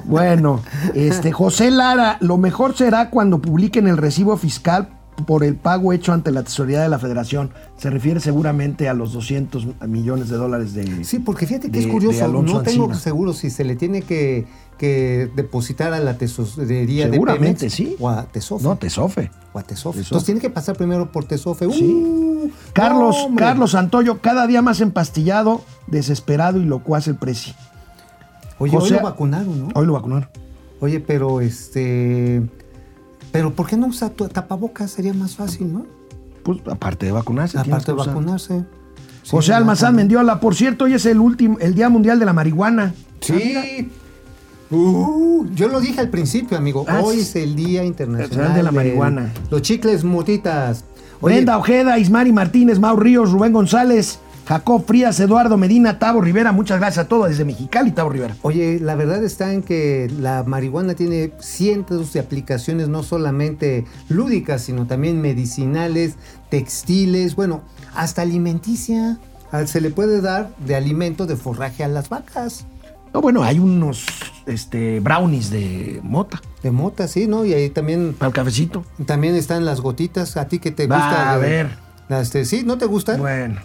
Bueno, 0.06 0.62
este 0.94 1.32
José 1.32 1.72
Lara, 1.72 2.18
lo 2.20 2.38
mejor 2.38 2.76
será 2.76 3.10
cuando 3.10 3.42
publiquen 3.42 3.88
el 3.88 3.98
recibo 3.98 4.36
fiscal 4.38 4.90
por 5.26 5.44
el 5.44 5.56
pago 5.56 5.94
hecho 5.94 6.14
ante 6.14 6.32
la 6.32 6.44
tesorería 6.44 6.82
de 6.82 6.90
la 6.90 7.00
Federación. 7.00 7.52
Se 7.78 7.90
refiere 7.90 8.20
seguramente 8.20 8.90
a 8.90 8.94
los 8.94 9.14
200 9.14 9.68
millones 9.88 10.30
de 10.30 10.38
dólares 10.38 10.74
de 10.74 11.04
Sí, 11.04 11.20
porque 11.20 11.46
fíjate 11.48 11.72
que 11.72 11.80
de- 11.80 11.86
es 11.86 11.92
curioso, 11.92 12.28
no 12.28 12.44
tengo 12.62 12.86
Ancina. 12.86 12.96
seguro 12.96 13.34
si 13.34 13.50
se 13.50 13.64
le 13.64 13.76
tiene 13.76 14.02
que, 14.02 14.46
que 14.78 15.30
depositar 15.36 15.94
a 15.94 16.00
la 16.00 16.18
tesorería 16.18 17.10
Seguramente 17.10 17.66
de 17.66 17.72
Pemex 17.72 17.74
sí. 17.74 17.96
o 18.00 18.10
a 18.10 18.24
Tesofe. 18.26 18.64
No, 18.64 18.78
Tesofe. 18.78 19.32
o 19.54 19.60
a 19.60 19.64
Tesofe. 19.64 20.00
Tesofe. 20.00 20.00
Entonces 20.00 20.26
tiene 20.26 20.42
que 20.42 20.50
pasar 20.50 20.76
primero 20.76 21.12
por 21.12 21.26
Tesofe. 21.26 21.70
Sí. 21.72 21.84
Uh, 21.86 22.50
Carlos, 22.74 23.16
hombre. 23.26 23.44
Carlos 23.46 23.72
Santoyo, 23.72 24.20
cada 24.22 24.48
día 24.48 24.62
más 24.62 24.82
empastillado, 24.82 25.62
desesperado 25.88 26.60
y 26.60 26.66
locuaz 26.66 27.08
el 27.08 27.16
precio. 27.16 27.54
Oye, 28.60 28.72
José- 28.78 28.94
hoy 28.96 29.00
lo 29.00 29.04
vacunaron, 29.06 29.60
¿no? 29.60 29.70
Hoy 29.76 29.86
lo 29.86 29.94
vacunaron. 29.94 30.30
Oye, 30.80 31.00
pero 31.00 31.40
este. 31.42 32.42
Pero 33.34 33.54
¿por 33.54 33.68
qué 33.68 33.76
no 33.76 33.88
usa 33.88 34.10
tu- 34.10 34.30
tapabocas? 34.30 34.92
Sería 34.92 35.14
más 35.14 35.36
fácil, 35.36 35.74
¿no? 35.74 35.86
Pues 36.44 36.60
aparte 36.72 37.08
de 37.08 37.12
vacunarse. 37.12 37.58
Aparte 37.60 37.92
de 37.92 37.98
vacunarse. 37.98 38.64
José 39.30 39.48
Sí, 39.48 39.52
Almazán 39.52 39.88
vacuna. 39.88 39.98
Mendiola, 39.98 40.40
por 40.40 40.56
cierto, 40.56 40.86
hoy 40.86 40.94
es 40.94 41.06
el 41.06 41.20
último, 41.20 41.58
el 41.60 41.74
Día 41.76 41.90
Mundial 41.90 42.20
de 42.20 42.26
la 42.26 42.34
Marihuana. 42.34 42.94
Sí. 43.22 43.90
Uh, 44.70 45.46
yo 45.54 45.68
lo 45.68 45.80
dije 45.80 46.00
al 46.00 46.10
principio, 46.10 46.58
amigo. 46.58 46.86
Ah, 46.88 47.02
Hoy 47.04 47.20
es 47.20 47.36
el 47.36 47.56
Día 47.56 47.84
Internacional 47.84 48.54
de 48.56 48.64
la 48.64 48.72
marihuana. 48.72 49.32
Los 49.52 49.62
chicles 49.62 50.04
motitas. 50.04 50.84
Oye, 51.22 51.36
Brenda 51.36 51.58
Ojeda, 51.58 52.00
Ismari 52.00 52.32
Martínez, 52.32 52.80
Mau 52.80 52.96
Ríos, 52.98 53.32
Rubén 53.32 53.54
González, 53.54 54.20
Jacob 54.46 54.86
Frías, 54.86 55.20
Eduardo 55.22 55.58
Medina, 55.58 56.00
Tavo 56.00 56.20
Rivera. 56.20 56.52
Muchas 56.52 56.80
gracias 56.80 57.06
a 57.06 57.08
todos 57.08 57.30
desde 57.30 57.46
Mexicali, 57.46 57.92
Tavo 57.92 58.10
Rivera. 58.10 58.36
Oye, 58.42 58.80
la 58.82 58.96
verdad 58.96 59.24
está 59.24 59.54
en 59.54 59.64
que 59.64 60.12
la 60.20 60.44
marihuana 60.44 60.96
tiene 60.96 61.32
cientos 61.40 62.12
de 62.12 62.20
aplicaciones, 62.20 62.90
no 62.90 63.04
solamente 63.04 63.86
lúdicas, 64.10 64.64
sino 64.64 64.86
también 64.86 65.22
medicinales, 65.22 66.16
textiles, 66.50 67.36
bueno, 67.36 67.62
hasta 67.96 68.22
alimenticia. 68.22 69.18
Ah, 69.52 69.66
Se 69.66 69.80
le 69.80 69.92
puede 69.92 70.20
dar 70.20 70.50
de 70.66 70.76
alimento 70.76 71.26
de 71.26 71.36
forraje 71.38 71.84
a 71.84 71.88
las 71.88 72.10
vacas. 72.10 72.66
No, 73.14 73.22
bueno, 73.22 73.44
hay 73.44 73.60
unos 73.60 74.06
este, 74.48 75.00
brownies 75.00 75.52
de 75.52 76.00
mota 76.02 76.42
De 76.64 76.72
mota, 76.72 77.08
sí, 77.08 77.28
¿no? 77.28 77.46
Y 77.46 77.54
ahí 77.54 77.70
también, 77.70 78.16
para 78.18 78.30
el 78.30 78.34
cafecito. 78.34 78.84
también 79.06 79.36
están 79.36 79.64
las 79.66 79.80
gotitas. 79.82 80.36
¿A 80.36 80.48
ti 80.48 80.58
que 80.60 80.72
te 80.72 80.88
Va, 80.88 80.96
gusta? 80.98 81.34
a 81.34 81.38
ver. 81.38 81.70
Este, 82.10 82.44
¿Sí? 82.46 82.64
¿No 82.66 82.78
te 82.80 82.88
gustan? 82.88 83.20
Bueno, 83.20 83.62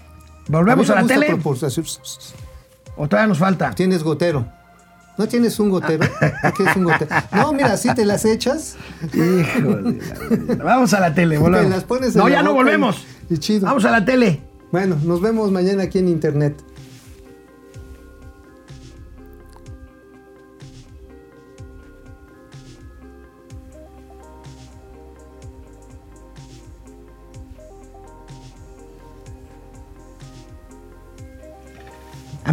volvemos 0.48 0.88
me 0.88 0.94
a, 0.94 1.02
la 1.02 1.06
tele. 1.06 1.38
¿O 2.96 3.06
todavía 3.08 3.28
nos 3.28 3.38
falta? 3.38 3.70
Tienes 3.72 4.02
gotero. 4.02 4.46
¿No 5.16 5.26
tienes 5.26 5.58
un 5.58 5.70
gotero? 5.70 6.04
¿No 6.44 6.52
quieres 6.52 6.76
un 6.76 6.84
gotero? 6.84 7.10
No, 7.32 7.52
mira, 7.52 7.76
si 7.76 7.92
te 7.94 8.04
las 8.04 8.24
echas. 8.24 8.76
Híjole. 9.12 9.98
Vamos 10.62 10.94
a 10.94 11.00
la 11.00 11.12
tele, 11.14 11.38
volvemos. 11.38 11.66
Te 11.68 11.74
las 11.74 11.84
pones 11.84 12.14
en 12.14 12.18
no, 12.18 12.28
la 12.28 12.36
ya 12.36 12.42
no 12.42 12.50
y- 12.52 12.54
volvemos. 12.54 13.04
y 13.28 13.38
chido. 13.38 13.66
Vamos 13.66 13.84
a 13.84 13.90
la 13.90 14.04
tele. 14.04 14.40
Bueno, 14.70 14.96
nos 15.02 15.20
vemos 15.20 15.50
mañana 15.50 15.84
aquí 15.84 15.98
en 15.98 16.08
internet. 16.08 16.62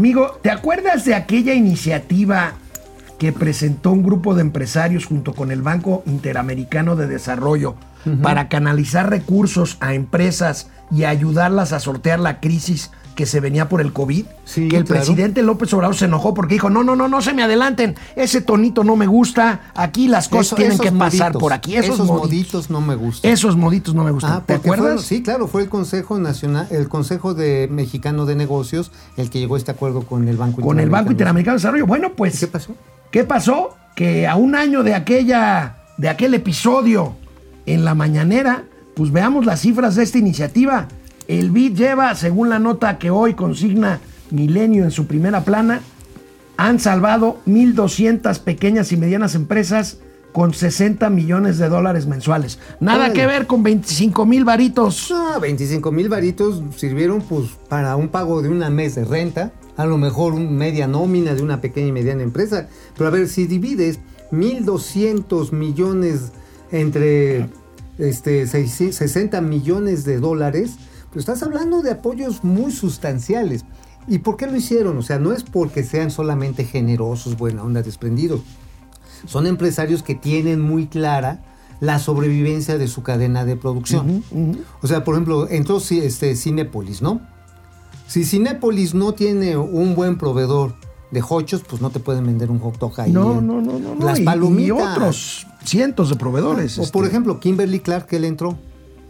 Amigo, 0.06 0.38
¿te 0.44 0.52
acuerdas 0.52 1.04
de 1.04 1.16
aquella 1.16 1.56
iniciativa 1.56 2.54
que 3.18 3.34
presentó 3.34 3.90
un 3.90 4.04
grupo 4.04 4.36
de 4.36 4.42
empresarios 4.42 5.06
junto 5.06 5.34
con 5.34 5.50
el 5.50 5.64
Banco 5.64 6.04
Interamericano 6.06 6.96
de 6.96 7.08
Desarrollo 7.08 7.74
para 8.22 8.48
canalizar 8.48 9.10
recursos 9.10 9.78
a 9.80 9.96
empresas 9.96 10.70
y 10.92 11.06
ayudarlas 11.06 11.74
a 11.74 11.80
sortear 11.80 12.20
la 12.20 12.40
crisis 12.40 12.92
que 13.16 13.26
se 13.26 13.40
venía 13.40 13.70
por 13.70 13.82
el 13.82 13.94
COVID? 13.94 14.26
Sí, 14.44 14.68
que 14.68 14.78
el 14.78 14.84
claro. 14.84 15.02
presidente 15.02 15.42
López 15.42 15.74
Obrador 15.74 15.96
se 15.96 16.06
enojó 16.06 16.34
porque 16.34 16.56
dijo, 16.56 16.70
no, 16.70 16.84
no, 16.84 16.96
no, 16.96 17.08
no 17.08 17.22
se 17.22 17.34
me 17.34 17.44
adelanten, 17.44 17.96
ese 18.16 18.42
tonito 18.42 18.84
no 18.84 18.96
me 18.96 19.08
gusta, 19.08 19.72
aquí 19.74 20.08
las 20.08 20.28
cosas 20.30 20.48
Eso- 20.48 20.56
tienen 20.58 20.78
que 20.78 20.92
pasar 20.92 21.30
moditos, 21.30 21.40
por 21.42 21.54
aquí, 21.54 21.76
esos, 21.76 21.96
Esos 21.96 22.08
moditos. 22.08 22.28
moditos 22.30 22.70
no 22.70 22.82
me 22.82 22.96
gustan. 22.96 23.32
Esos 23.32 23.56
moditos 23.58 23.96
no 23.96 24.04
me 24.04 24.12
gustan. 24.12 24.34
Ah, 24.34 24.44
¿Te 24.46 24.54
acuerdas? 24.56 25.02
sí, 25.04 25.24
claro, 25.24 25.48
fue 25.48 25.64
el 25.64 25.70
Consejo 25.70 26.20
Nacional, 26.20 26.68
el 26.70 26.90
Consejo 26.90 27.34
de 27.34 27.68
Mexicano 27.72 28.26
de 28.26 28.36
Negocios 28.36 28.92
el 29.18 29.30
que 29.30 29.40
llegó 29.40 29.56
a 29.56 29.58
este 29.58 29.72
acuerdo 29.72 30.02
con 30.04 30.28
el 30.28 30.38
Banco 30.38 30.62
con 30.62 30.80
el 30.80 30.90
Banco 30.90 31.12
Interamericano 31.12 31.54
de 31.56 31.60
Desarrollo. 31.60 31.86
Bueno, 31.88 32.12
pues. 32.16 32.40
¿Qué 32.40 32.48
pasó? 32.48 32.76
¿Qué 33.12 33.24
pasó? 33.24 33.70
Que 33.96 34.28
a 34.28 34.36
un 34.36 34.56
año 34.56 34.84
de 34.84 34.94
aquella, 34.94 35.78
de 35.98 36.10
aquel 36.10 36.34
episodio 36.34 37.16
en 37.66 37.86
la 37.86 37.96
mañanera, 37.96 38.66
pues 38.96 39.12
veamos 39.12 39.46
las 39.46 39.62
cifras 39.62 39.96
de 39.96 40.04
esta 40.04 40.18
iniciativa. 40.18 40.88
El 41.28 41.52
BID 41.52 41.76
lleva, 41.76 42.14
según 42.16 42.50
la 42.50 42.60
nota 42.60 42.98
que 43.00 43.10
hoy 43.10 43.34
consigna 43.34 44.00
Milenio 44.32 44.84
en 44.84 44.92
su 44.92 45.08
primera 45.08 45.44
plana, 45.44 45.82
han 46.58 46.80
salvado 46.80 47.40
1.200 47.48 48.40
pequeñas 48.40 48.92
y 48.92 48.98
medianas 48.98 49.36
empresas 49.36 49.98
con 50.32 50.54
60 50.54 51.10
millones 51.10 51.58
de 51.58 51.70
dólares 51.70 52.08
mensuales. 52.08 52.60
Nada 52.80 53.14
que 53.14 53.26
ver 53.26 53.48
con 53.48 53.64
25 53.64 54.26
mil 54.26 54.44
varitos. 54.44 55.12
Ah, 55.14 55.38
25 55.42 55.92
mil 55.92 56.10
varitos 56.10 56.62
sirvieron 56.76 57.22
pues 57.22 57.50
para 57.70 57.96
un 57.96 58.10
pago 58.10 58.42
de 58.42 58.50
una 58.50 58.70
mes 58.70 58.96
de 58.96 59.06
renta, 59.06 59.54
a 59.78 59.86
lo 59.86 59.98
mejor 59.98 60.34
un 60.34 60.58
media 60.58 60.88
nómina 60.88 61.34
de 61.36 61.42
una 61.42 61.62
pequeña 61.62 61.88
y 61.88 61.92
mediana 61.94 62.24
empresa. 62.24 62.68
Pero 62.98 63.08
a 63.08 63.12
ver, 63.12 63.30
si 63.30 63.48
divides 63.48 64.00
1.200 64.32 65.52
millones 65.52 66.32
entre 66.72 67.48
este, 67.98 68.48
seis- 68.48 68.96
60 68.96 69.40
millones 69.42 70.04
de 70.04 70.20
dólares, 70.20 70.76
estás 71.20 71.42
hablando 71.44 71.82
de 71.82 71.92
apoyos 71.92 72.44
muy 72.44 72.72
sustanciales. 72.72 73.66
¿Y 74.08 74.20
por 74.20 74.38
qué 74.38 74.48
lo 74.48 74.56
hicieron? 74.56 74.98
O 74.98 75.02
sea, 75.02 75.18
no 75.18 75.32
es 75.34 75.44
porque 75.44 75.84
sean 75.84 76.12
solamente 76.12 76.64
generosos, 76.64 77.38
buena 77.38 77.64
onda, 77.64 77.82
desprendidos. 77.82 78.42
Son 79.26 79.48
empresarios 79.48 80.04
que 80.04 80.14
tienen 80.16 80.62
muy 80.62 80.88
clara 80.88 81.44
la 81.80 82.00
sobrevivencia 82.00 82.78
de 82.78 82.88
su 82.88 83.02
cadena 83.04 83.46
de 83.46 83.56
producción. 83.56 84.24
O 84.82 84.88
sea, 84.88 85.04
por 85.04 85.16
ejemplo, 85.16 85.50
entró 85.50 85.78
este, 85.78 86.36
Cinépolis, 86.36 87.02
¿no? 87.02 87.22
Si 88.08 88.24
Cinépolis 88.24 88.94
no 88.94 89.14
tiene 89.14 89.58
un 89.58 89.96
buen 89.96 90.18
proveedor 90.18 90.76
de 91.12 91.24
hochos, 91.28 91.64
pues 91.68 91.82
no 91.82 91.90
te 91.90 92.00
pueden 92.00 92.26
vender 92.26 92.52
un 92.52 92.60
hot 92.60 92.78
dog 92.78 93.00
ahí. 93.02 93.12
No, 93.12 93.42
no, 93.42 93.62
no, 93.62 93.80
no. 93.80 94.06
Las 94.06 94.20
Y- 94.20 94.24
palomitas. 94.24 94.68
Y 94.68 94.72
otros 94.72 95.48
cientos 95.64 96.10
de 96.10 96.16
proveedores. 96.16 96.78
O 96.78 96.84
este. 96.84 96.94
por 96.94 97.06
ejemplo, 97.08 97.40
Kimberly 97.40 97.80
Clark, 97.80 98.06
que 98.06 98.20
le 98.20 98.28
entró. 98.28 98.58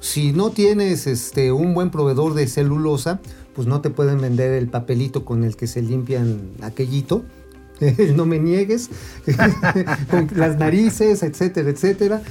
Si 0.06 0.34
no 0.34 0.51
tienes 0.51 1.08
este, 1.08 1.51
un 1.51 1.74
buen 1.74 1.89
proveedor 1.89 2.36
de 2.36 2.45
celulosa, 2.47 3.20
pues 3.56 3.68
no 3.68 3.82
te 3.82 3.89
pueden 3.89 4.22
vender 4.22 4.53
el 4.53 4.68
papelito 4.68 5.26
con 5.26 5.43
el 5.43 5.56
que 5.56 5.66
se 5.66 5.82
limpian 5.82 6.51
aquellito. 6.62 7.26
no 8.16 8.28
me 8.28 8.38
niegues. 8.38 8.91
con 10.12 10.30
las 10.36 10.60
narices, 10.60 11.24
etcétera, 11.24 11.72
etcétera. 11.72 12.22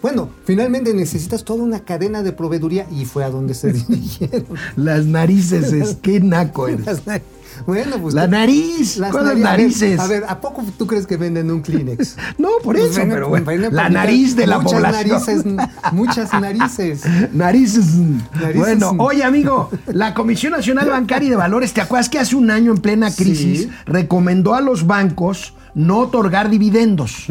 Bueno, 0.00 0.28
finalmente 0.44 0.94
necesitas 0.94 1.44
toda 1.44 1.64
una 1.64 1.84
cadena 1.84 2.22
de 2.22 2.30
proveeduría 2.30 2.86
y 2.88 3.04
fue 3.04 3.24
a 3.24 3.30
donde 3.30 3.54
se 3.54 3.72
dirigieron. 3.72 4.46
Las 4.76 5.04
narices, 5.04 5.72
es 5.72 5.96
que 5.96 6.20
naco 6.20 6.68
eres. 6.68 6.86
Las 6.86 7.04
narices. 7.04 7.33
Bueno, 7.66 7.98
pues. 7.98 8.14
La 8.14 8.26
nariz. 8.26 8.96
las 8.96 9.10
¿Cuáles 9.12 9.30
nari- 9.30 9.32
a 9.32 9.34
ver, 9.34 9.42
narices? 9.44 10.00
A 10.00 10.06
ver, 10.06 10.24
¿a 10.28 10.40
poco 10.40 10.62
tú 10.76 10.86
crees 10.86 11.06
que 11.06 11.16
venden 11.16 11.50
un 11.50 11.60
Kleenex? 11.62 12.16
No, 12.38 12.48
por 12.62 12.76
Pues 12.76 12.90
eso, 12.96 13.00
pero 13.08 13.28
bueno, 13.28 13.50
la 13.70 13.88
nariz 13.88 14.36
de 14.36 14.46
la 14.46 14.58
muchas 14.58 14.72
población. 14.82 15.56
Narices, 15.56 15.68
muchas 15.92 16.32
narices. 16.32 17.02
Narices. 17.32 17.86
Narices. 18.34 18.56
Bueno, 18.56 18.94
oye 18.98 19.24
amigo, 19.24 19.70
la 19.86 20.14
Comisión 20.14 20.52
Nacional 20.52 20.88
Bancaria 20.90 21.26
y 21.26 21.30
de 21.30 21.36
Valores, 21.36 21.72
¿te 21.72 21.80
acuerdas 21.80 22.08
que 22.08 22.18
hace 22.18 22.36
un 22.36 22.50
año 22.50 22.72
en 22.72 22.78
plena 22.78 23.10
crisis 23.14 23.62
Sí. 23.62 23.70
recomendó 23.86 24.54
a 24.54 24.60
los 24.60 24.86
bancos 24.86 25.54
no 25.74 25.98
otorgar 25.98 26.50
dividendos 26.50 27.26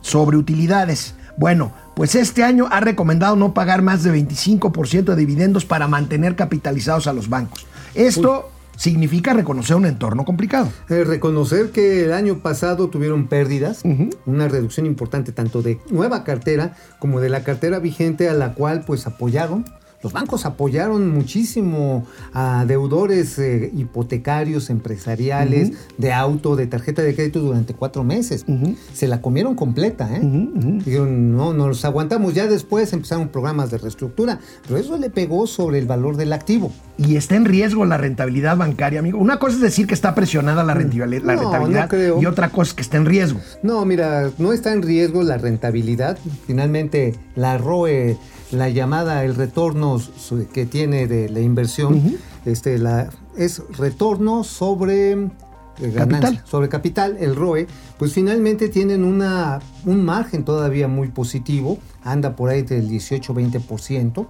sobre 0.00 0.36
utilidades? 0.36 1.14
Bueno, 1.38 1.72
pues 1.94 2.14
este 2.14 2.44
año 2.44 2.66
ha 2.70 2.80
recomendado 2.80 3.36
no 3.36 3.52
pagar 3.54 3.82
más 3.82 4.02
de 4.02 4.12
25% 4.12 5.04
de 5.04 5.16
dividendos 5.16 5.64
para 5.64 5.86
mantener 5.88 6.34
capitalizados 6.36 7.06
a 7.06 7.12
los 7.12 7.28
bancos. 7.28 7.66
Esto 7.94 8.50
significa 8.76 9.32
reconocer 9.32 9.76
un 9.76 9.86
entorno 9.86 10.24
complicado. 10.24 10.68
Eh, 10.88 11.04
reconocer 11.04 11.70
que 11.70 12.04
el 12.04 12.12
año 12.12 12.38
pasado 12.38 12.88
tuvieron 12.88 13.26
pérdidas, 13.26 13.82
una 14.26 14.48
reducción 14.48 14.86
importante 14.86 15.32
tanto 15.32 15.62
de 15.62 15.80
nueva 15.90 16.24
cartera 16.24 16.76
como 16.98 17.20
de 17.20 17.28
la 17.28 17.42
cartera 17.42 17.78
vigente 17.78 18.28
a 18.28 18.34
la 18.34 18.54
cual 18.54 18.84
pues 18.86 19.06
apoyaron. 19.06 19.64
Los 20.02 20.12
bancos 20.12 20.44
apoyaron 20.44 21.10
muchísimo 21.10 22.06
a 22.32 22.64
deudores 22.66 23.38
eh, 23.38 23.72
hipotecarios, 23.74 24.70
empresariales, 24.70 25.72
de 25.96 26.12
auto, 26.12 26.54
de 26.54 26.66
tarjeta 26.66 27.02
de 27.02 27.14
crédito 27.14 27.40
durante 27.40 27.74
cuatro 27.74 28.04
meses. 28.04 28.44
Se 28.92 29.08
la 29.08 29.20
comieron 29.20 29.56
completa, 29.56 30.08
¿eh? 30.14 30.20
Dijeron, 30.22 31.34
no, 31.36 31.54
nos 31.54 31.84
aguantamos. 31.84 32.34
Ya 32.34 32.46
después 32.46 32.92
empezaron 32.92 33.28
programas 33.30 33.70
de 33.70 33.78
reestructura, 33.78 34.38
pero 34.68 34.78
eso 34.78 34.96
le 34.98 35.10
pegó 35.10 35.46
sobre 35.46 35.78
el 35.78 35.86
valor 35.86 36.16
del 36.16 36.34
activo. 36.34 36.70
Y 36.98 37.16
está 37.16 37.36
en 37.36 37.44
riesgo 37.44 37.84
la 37.84 37.98
rentabilidad 37.98 38.56
bancaria, 38.56 39.00
amigo. 39.00 39.18
Una 39.18 39.38
cosa 39.38 39.56
es 39.56 39.60
decir 39.60 39.86
que 39.86 39.92
está 39.92 40.14
presionada 40.14 40.64
la, 40.64 40.74
rentibili- 40.74 41.20
la 41.22 41.34
No, 41.34 41.42
no 41.42 41.50
rentabilidad 41.50 41.88
creo. 41.90 42.22
y 42.22 42.26
otra 42.26 42.48
cosa 42.48 42.70
es 42.70 42.74
que 42.74 42.82
está 42.82 42.96
en 42.96 43.04
riesgo. 43.04 43.38
No, 43.62 43.84
mira, 43.84 44.30
no 44.38 44.52
está 44.54 44.72
en 44.72 44.80
riesgo 44.82 45.22
la 45.22 45.36
rentabilidad. 45.36 46.16
Finalmente, 46.46 47.14
la 47.34 47.58
ROE, 47.58 48.16
la 48.50 48.70
llamada, 48.70 49.24
el 49.24 49.34
retorno 49.34 50.00
que 50.54 50.64
tiene 50.64 51.06
de 51.06 51.28
la 51.28 51.40
inversión, 51.40 52.16
este, 52.46 52.78
la, 52.78 53.10
es 53.36 53.62
retorno 53.76 54.42
sobre 54.42 55.28
ganancia, 55.78 56.20
Capital. 56.20 56.42
sobre 56.46 56.68
capital, 56.68 57.16
el 57.20 57.36
ROE, 57.36 57.66
pues 57.98 58.12
finalmente 58.12 58.68
tienen 58.68 59.04
una, 59.04 59.60
un 59.84 60.04
margen 60.04 60.44
todavía 60.44 60.88
muy 60.88 61.08
positivo, 61.08 61.78
anda 62.04 62.36
por 62.36 62.50
ahí 62.50 62.62
del 62.62 62.88
18-20%, 62.88 64.26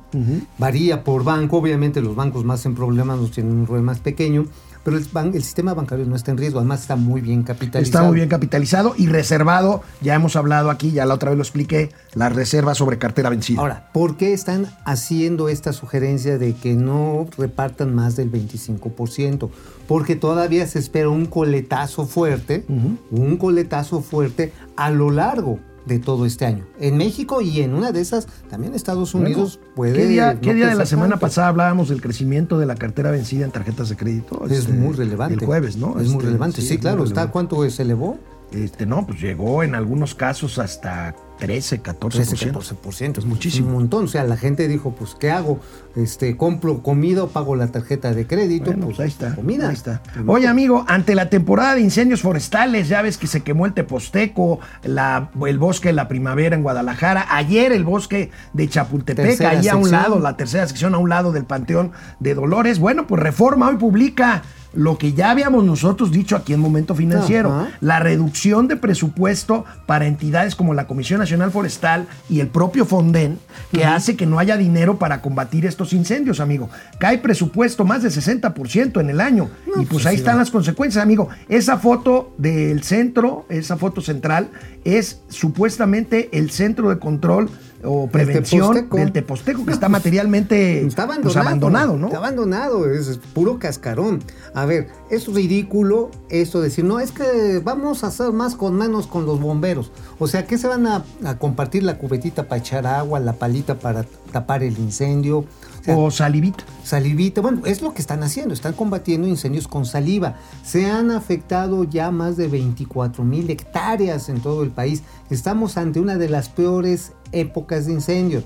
varía 0.59 1.05
por 1.05 1.25
banco, 1.25 1.59
obviamente 1.59 2.01
los 2.01 2.15
bancos 2.15 2.45
más 2.45 2.65
en 2.67 2.75
problemas 2.75 3.19
nos 3.19 3.31
tienen 3.31 3.53
un 3.53 3.67
ROE 3.67 3.83
más 3.83 3.99
pequeño, 4.01 4.47
pero 4.87 4.97
el, 4.99 5.05
ban- 5.13 5.35
el 5.35 5.43
sistema 5.43 5.75
bancario 5.75 6.07
no 6.07 6.15
está 6.15 6.31
en 6.31 6.39
riesgo, 6.39 6.61
además 6.61 6.83
está 6.83 6.95
muy 6.95 7.21
bien 7.21 7.43
capitalizado. 7.43 7.83
Está 7.83 8.03
muy 8.05 8.15
bien 8.15 8.29
capitalizado 8.29 8.95
y 8.97 9.09
reservado. 9.09 9.83
Ya 10.01 10.15
hemos 10.15 10.37
hablado 10.37 10.71
aquí, 10.71 10.93
ya 10.93 11.05
la 11.07 11.15
otra 11.15 11.31
vez 11.31 11.37
lo 11.39 11.43
expliqué, 11.43 11.91
las 12.15 12.33
reservas 12.33 12.79
sobre 12.79 12.97
cartera 12.97 13.29
vencida. 13.29 13.61
Ahora, 13.61 13.91
¿por 13.93 14.17
qué 14.17 14.33
están 14.33 14.69
haciendo 14.85 15.49
esta 15.49 15.73
sugerencia 15.73 16.39
de 16.39 16.55
que 16.55 16.75
no 16.75 17.27
repartan 17.37 17.97
más 17.97 18.15
del 18.15 18.31
25%? 18.31 19.51
Porque 19.89 20.15
todavía 20.15 20.67
se 20.69 20.79
espera 20.79 21.09
un 21.09 21.27
coletazo 21.27 22.07
fuerte, 22.07 22.65
un 23.11 23.37
coletazo 23.39 24.03
fuerte 24.03 24.53
a 24.77 24.91
lo 24.91 25.11
largo 25.11 25.59
de 25.87 25.99
todo 25.99 26.27
este 26.27 26.45
año. 26.45 26.67
En 26.79 26.97
México 26.97 27.41
y 27.41 27.61
en 27.61 27.73
una 27.73 27.93
de 27.93 28.01
esas, 28.01 28.27
también 28.51 28.75
Estados 28.75 29.15
Unidos 29.15 29.59
puede... 29.75 29.95
¿Qué 29.95 30.07
día, 30.07 30.35
no 30.35 30.41
qué 30.41 30.53
día 30.55 30.69
de 30.69 30.75
la 30.75 30.85
semana 30.87 31.11
tanto. 31.11 31.27
pasada 31.27 31.49
hablábamos 31.49 31.89
del 31.89 32.03
crecimiento 32.03 32.59
de 32.59 32.67
la 32.67 32.75
cartera 32.75 33.11
vencida 33.11 33.45
en 33.45 33.53
tarjetas 33.53 33.89
de 33.89 33.97
crédito? 33.97 34.45
Es 34.47 34.53
Este, 34.59 34.73
muy 34.73 34.95
relevante. 34.95 35.35
El 35.35 35.47
jueves, 35.47 35.77
¿no? 35.77 35.99
Es 36.01 36.09
muy 36.09 36.17
Este, 36.17 36.27
relevante. 36.27 36.61
Sí, 36.61 36.79
claro. 36.79 37.05
¿Está 37.05 37.23
relevante. 37.23 37.33
cuánto 37.33 37.71
se 37.71 37.83
elevó? 37.83 38.19
Este, 38.57 38.87
no, 38.87 39.07
pues 39.07 39.21
llegó 39.21 39.63
en 39.63 39.75
algunos 39.75 40.15
casos 40.15 40.59
hasta 40.59 41.15
13, 41.39 41.83
14%. 41.83 42.09
13, 42.11 42.53
14%. 42.53 43.19
Es 43.19 43.25
muchísimo. 43.27 43.69
Un 43.69 43.75
montón. 43.75 44.05
O 44.05 44.09
sea, 44.09 44.25
la 44.25 44.39
gente 44.39 44.67
dijo, 44.69 44.93
pues, 44.93 45.15
¿qué 45.15 45.31
hago? 45.31 45.61
Este, 45.95 46.37
¿Compro 46.39 46.83
comida 46.83 47.25
o 47.25 47.29
pago 47.29 47.55
la 47.57 47.67
tarjeta 47.69 48.15
de 48.15 48.27
crédito? 48.27 48.67
Bueno, 48.67 48.87
pues, 48.87 48.97
pues 48.97 49.05
ahí 49.05 49.09
está. 49.13 49.35
Comida. 49.35 49.69
Ahí 49.69 49.75
está. 49.75 50.01
Oye, 50.27 50.47
amigo, 50.49 50.85
ante 50.89 51.15
la 51.15 51.29
temporada 51.29 51.75
de 51.75 51.83
incendios 51.83 52.23
forestales, 52.23 52.89
ya 52.89 53.03
ves 53.03 53.19
que 53.19 53.27
se 53.27 53.43
quemó 53.43 53.67
el 53.67 53.75
Teposteco, 53.75 54.61
la- 54.83 55.31
el 55.47 55.59
bosque 55.59 55.89
de 55.89 55.95
la 55.95 56.09
primavera 56.09 56.57
en 56.57 56.63
Guadalajara, 56.63 57.27
ayer 57.31 57.73
el 57.73 57.85
bosque 57.85 58.31
de 58.55 58.69
Chapultepec, 58.69 59.27
Tercera 59.27 59.51
ahí 59.51 59.69
a 59.69 59.77
un 59.77 59.91
lado, 59.91 60.19
la 60.19 60.37
tercera 60.39 60.67
sección 60.67 60.95
a 60.95 60.99
un 60.99 61.11
lado 61.11 61.33
del 61.33 61.45
Panteón 61.45 61.93
de 62.21 62.35
Dolores. 62.35 62.79
Bueno, 62.79 63.07
pues 63.07 63.23
Reforma 63.23 63.69
hoy 63.69 63.77
publica 63.77 64.43
lo 64.77 64.99
que 64.99 65.13
ya 65.13 65.31
habíamos 65.31 65.65
nosotros 65.65 66.13
dicho 66.13 66.37
aquí 66.37 66.53
en 66.53 66.61
Momento 66.61 66.95
Financiero, 66.95 67.53
Ajá. 67.53 67.71
la 67.81 67.99
reducción 67.99 68.69
de 68.69 68.77
presupuesto 68.77 69.65
para 69.87 70.07
entidades 70.07 70.55
como 70.55 70.75
la 70.75 70.87
Comisión 70.87 71.19
Nacional 71.19 71.51
Forestal 71.51 72.07
y 72.29 72.41
el 72.41 72.49
propio 72.49 72.85
Fonden, 72.85 73.39
que 73.73 73.85
hace 73.85 74.17
que 74.17 74.27
no 74.27 74.39
haya 74.39 74.57
dinero 74.57 74.99
para 74.99 75.23
combatir 75.23 75.67
estos 75.67 75.93
incendios, 75.93 76.41
amigo. 76.41 76.69
Cae 76.99 77.19
presupuesto 77.19 77.85
más 77.85 78.03
del 78.03 78.13
60% 78.13 79.01
en 79.01 79.11
el 79.11 79.21
año. 79.21 79.51
y 79.81 79.85
pues 79.87 80.07
ahí 80.07 80.17
están 80.17 80.39
las 80.39 80.51
consecuencias, 80.51 81.03
amigo. 81.03 81.29
Esa 81.49 81.79
foto 81.79 82.35
del 82.39 82.83
centro, 82.83 83.47
esa 83.49 83.77
foto 83.77 84.01
central, 84.01 84.51
es 84.85 85.21
supuestamente 85.29 86.29
el 86.33 86.51
centro 86.51 86.91
de 86.91 86.99
control 86.99 87.51
o 87.85 88.07
prevención 88.09 88.75
Teposteco. 88.75 88.97
del 88.97 89.13
Teposteco, 89.13 89.67
que 89.67 89.73
está 89.73 89.89
materialmente 89.89 90.81
Está 90.87 91.07
pues, 91.07 91.19
abandonado. 91.37 91.47
abandonado, 91.49 91.97
¿no? 91.97 92.07
Está 92.07 92.19
abandonado, 92.19 92.91
es, 92.91 93.19
puro 93.35 93.59
cascarón. 93.59 94.23
A 94.55 94.65
ver, 94.65 94.89
es 95.11 95.27
ridículo 95.33 96.11
esto 96.31 96.61
de 96.61 96.69
decir, 96.69 96.85
no, 96.85 97.01
es 97.01 97.13
que 97.13 97.61
vamos 97.63 98.05
a 98.05 98.09
hacer 98.09 98.33
más 98.33 98.55
con 98.55 98.75
menos 98.77 99.07
con 99.07 99.27
los 99.27 99.41
bomberos. 99.41 99.93
O 100.19 100.27
sea, 100.27 100.47
¿qué 100.47 100.59
se 100.59 100.69
van 100.69 100.87
a, 100.87 101.05
a 101.25 101.39
compartir 101.39 101.83
la 101.83 101.99
cubetita 101.99 102.45
para 102.45 102.61
echar 102.61 102.87
agua, 102.87 103.21
la 103.21 103.35
palita 103.35 103.77
para 103.79 104.05
tapar 104.33 104.63
el 104.63 104.79
incendio? 104.79 105.39
O 105.39 105.85
sea, 105.85 105.97
O 105.97 106.11
salivita. 106.11 106.65
Salivita, 106.83 107.41
bueno, 107.41 107.63
es 107.65 107.81
lo 107.83 107.95
que 107.95 108.01
están 108.01 108.23
haciendo, 108.23 108.55
están 108.55 108.73
combatiendo 108.73 109.29
incendios 109.29 109.69
con 109.69 109.87
saliva. 109.87 110.37
Se 110.65 110.91
han 110.91 111.11
afectado 111.13 111.85
ya 111.85 112.11
más 112.11 112.37
de 112.37 112.49
24 112.49 113.23
mil 113.23 113.49
hectáreas 113.51 114.29
en 114.29 114.41
todo 114.41 114.63
el 114.65 114.71
país. 114.71 115.03
Estamos 115.31 115.77
ante 115.77 116.01
una 116.01 116.17
de 116.17 116.29
las 116.29 116.49
peores 116.49 117.13
épocas 117.33 117.87
de 117.87 117.93
incendios. 117.93 118.45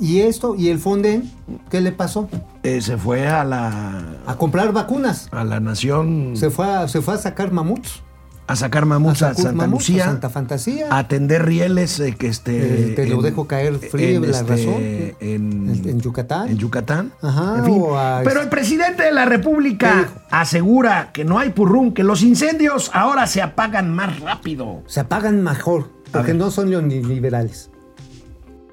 Y 0.00 0.20
esto, 0.22 0.56
y 0.56 0.70
el 0.70 0.80
Fonden, 0.80 1.30
¿qué 1.70 1.80
le 1.80 1.92
pasó? 1.92 2.28
Eh, 2.64 2.80
se 2.80 2.96
fue 2.96 3.28
a 3.28 3.44
la, 3.44 4.02
A 4.26 4.36
comprar 4.36 4.72
vacunas. 4.72 5.28
a 5.30 5.44
la 5.44 5.60
nación 5.60 6.32
Se 6.34 6.50
fue 6.50 6.66
a, 6.66 6.88
se 6.88 7.00
fue 7.00 7.14
a 7.14 7.18
sacar 7.18 7.52
mamuts. 7.52 8.02
a 8.48 8.56
sacar 8.56 8.86
mamuts 8.86 9.22
a, 9.22 9.34
Santa 9.34 9.52
mamuts, 9.52 9.88
Lucía, 9.88 10.02
a 10.02 10.06
Santa 10.08 10.30
Fantasía. 10.30 10.88
a 10.90 10.98
atender 10.98 11.46
rieles 11.46 12.00
eh, 12.00 12.16
que 12.18 12.26
este 12.26 12.90
Eh, 12.90 12.94
te 12.96 13.06
lo 13.06 13.22
dejo 13.22 13.46
caer 13.46 13.78
frío, 13.78 14.20
la 14.20 14.42
razón. 14.42 14.74
En, 14.80 15.14
En- 15.20 15.88
en 15.88 16.00
Yucatán. 16.00 16.48
En 16.48 16.58
Yucatán. 16.58 17.12
Ajá, 17.22 17.58
En 17.58 17.64
fin. 17.64 17.78
o 17.80 17.96
a- 17.96 18.22
Pero 18.24 18.42
el 18.42 18.48
presidente 18.48 19.04
de 19.04 19.12
la 19.12 19.22
¿Qué 19.22 19.30
República 19.30 20.08
asegura 20.32 21.10
que 21.12 21.24
no 21.24 21.38
hay 21.38 21.50
purrún, 21.50 21.94
que 21.94 22.02
los 22.02 22.22
incendios 22.22 22.90
ahora 22.92 23.28
se 23.28 23.40
apagan 23.42 23.94
más 23.94 24.18
rápido. 24.18 24.82
Se 24.86 24.98
apagan 24.98 25.40
mejor, 25.40 25.88
porque 26.10 26.34
no 26.34 26.50
son 26.50 26.68
neoliberales. 26.70 27.70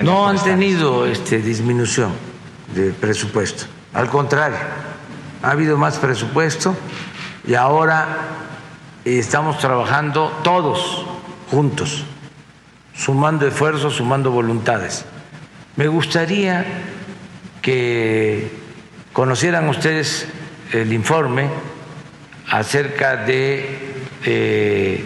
No 0.03 0.27
han 0.27 0.41
tenido 0.43 1.05
este, 1.05 1.39
disminución 1.39 2.11
de 2.73 2.91
presupuesto. 2.91 3.65
Al 3.93 4.09
contrario, 4.09 4.57
ha 5.43 5.51
habido 5.51 5.77
más 5.77 5.97
presupuesto 5.97 6.75
y 7.45 7.55
ahora 7.55 8.07
estamos 9.05 9.57
trabajando 9.59 10.31
todos 10.43 11.05
juntos, 11.49 12.03
sumando 12.95 13.47
esfuerzos, 13.47 13.95
sumando 13.95 14.31
voluntades. 14.31 15.05
Me 15.75 15.87
gustaría 15.87 16.65
que 17.61 18.51
conocieran 19.13 19.67
ustedes 19.69 20.27
el 20.71 20.93
informe 20.93 21.49
acerca 22.49 23.17
de 23.17 23.93
eh, 24.25 25.05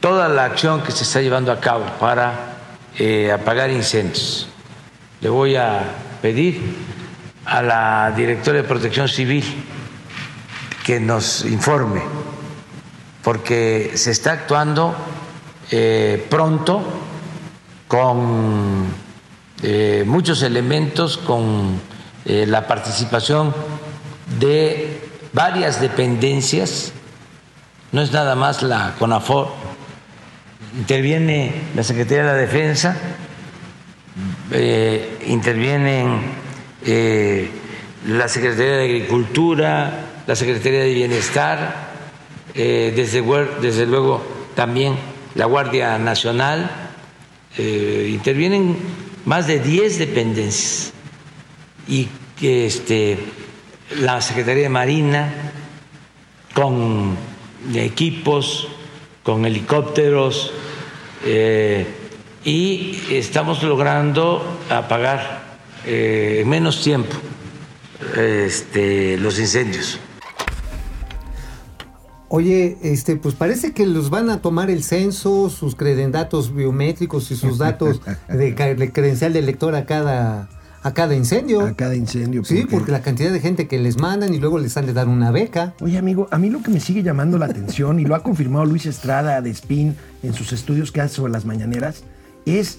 toda 0.00 0.28
la 0.28 0.44
acción 0.44 0.82
que 0.82 0.92
se 0.92 1.04
está 1.04 1.20
llevando 1.20 1.52
a 1.52 1.60
cabo 1.60 1.84
para 1.98 2.49
eh, 2.98 3.32
apagar 3.32 3.70
incendios. 3.70 4.48
Le 5.20 5.28
voy 5.28 5.56
a 5.56 5.82
pedir 6.22 6.60
a 7.44 7.62
la 7.62 8.12
directora 8.16 8.58
de 8.58 8.64
Protección 8.64 9.08
Civil 9.08 9.44
que 10.84 11.00
nos 11.00 11.44
informe, 11.44 12.02
porque 13.22 13.92
se 13.94 14.10
está 14.10 14.32
actuando 14.32 14.94
eh, 15.70 16.26
pronto 16.28 16.82
con 17.86 18.86
eh, 19.62 20.04
muchos 20.06 20.42
elementos, 20.42 21.18
con 21.18 21.80
eh, 22.24 22.46
la 22.46 22.66
participación 22.66 23.54
de 24.38 25.08
varias 25.32 25.80
dependencias, 25.80 26.92
no 27.92 28.00
es 28.00 28.12
nada 28.12 28.34
más 28.36 28.62
la 28.62 28.94
CONAFOR, 28.98 29.48
interviene 30.78 31.52
la 31.74 31.82
Secretaría 31.82 32.24
de 32.24 32.28
la 32.28 32.34
Defensa, 32.34 32.96
eh, 34.52 35.18
intervienen 35.26 36.20
eh, 36.84 37.48
la 38.06 38.28
Secretaría 38.28 38.76
de 38.76 38.84
Agricultura, 38.84 40.06
la 40.26 40.36
Secretaría 40.36 40.80
de 40.80 40.94
Bienestar, 40.94 41.90
eh, 42.54 42.92
desde, 42.94 43.86
luego 43.86 44.22
también 44.54 44.94
la 45.34 45.46
Guardia 45.46 45.98
Nacional, 45.98 46.70
intervienen 47.58 48.76
más 49.26 49.46
de 49.46 49.58
10 49.58 49.98
dependencias 49.98 50.92
y 51.86 52.08
que 52.38 52.64
este, 52.64 53.18
la 53.98 54.20
Secretaría 54.22 54.62
de 54.62 54.68
Marina 54.68 55.32
con 56.54 57.16
equipos, 57.74 58.68
con 59.22 59.44
helicópteros 59.44 60.52
eh, 61.24 61.86
y 62.44 62.98
estamos 63.10 63.62
logrando 63.62 64.42
apagar 64.70 65.42
eh, 65.84 66.40
en 66.42 66.48
menos 66.48 66.82
tiempo 66.82 67.16
este, 68.16 69.18
los 69.18 69.38
incendios. 69.38 69.98
Oye, 72.32 72.78
este, 72.82 73.16
pues 73.16 73.34
parece 73.34 73.72
que 73.72 73.86
los 73.86 74.08
van 74.08 74.30
a 74.30 74.40
tomar 74.40 74.70
el 74.70 74.84
censo, 74.84 75.50
sus 75.50 75.74
credendatos 75.74 76.54
biométricos 76.54 77.30
y 77.32 77.36
sus 77.36 77.58
datos 77.58 78.00
de, 78.28 78.52
de 78.52 78.92
credencial 78.92 79.32
de 79.32 79.40
elector 79.40 79.74
a 79.74 79.84
cada, 79.84 80.48
a 80.82 80.94
cada 80.94 81.14
incendio. 81.14 81.60
A 81.60 81.74
cada 81.74 81.94
incendio. 81.94 82.44
Sí, 82.44 82.60
¿por 82.60 82.64
qué? 82.64 82.70
porque 82.76 82.92
la 82.92 83.02
cantidad 83.02 83.32
de 83.32 83.40
gente 83.40 83.68
que 83.68 83.78
les 83.78 83.98
mandan 83.98 84.34
y 84.34 84.38
luego 84.38 84.58
les 84.58 84.76
han 84.76 84.86
de 84.86 84.92
dar 84.92 85.08
una 85.08 85.30
beca. 85.30 85.74
Oye, 85.80 85.98
amigo, 85.98 86.28
a 86.30 86.38
mí 86.38 86.50
lo 86.50 86.62
que 86.62 86.70
me 86.70 86.80
sigue 86.80 87.02
llamando 87.02 87.38
la 87.38 87.46
atención, 87.46 88.00
y 88.00 88.04
lo 88.04 88.14
ha 88.14 88.22
confirmado 88.22 88.64
Luis 88.64 88.86
Estrada 88.86 89.40
de 89.40 89.50
Spin 89.50 89.96
en 90.22 90.32
sus 90.32 90.52
estudios 90.52 90.92
que 90.92 91.00
hace 91.00 91.16
sobre 91.16 91.32
las 91.32 91.44
mañaneras, 91.44 92.04
es 92.46 92.78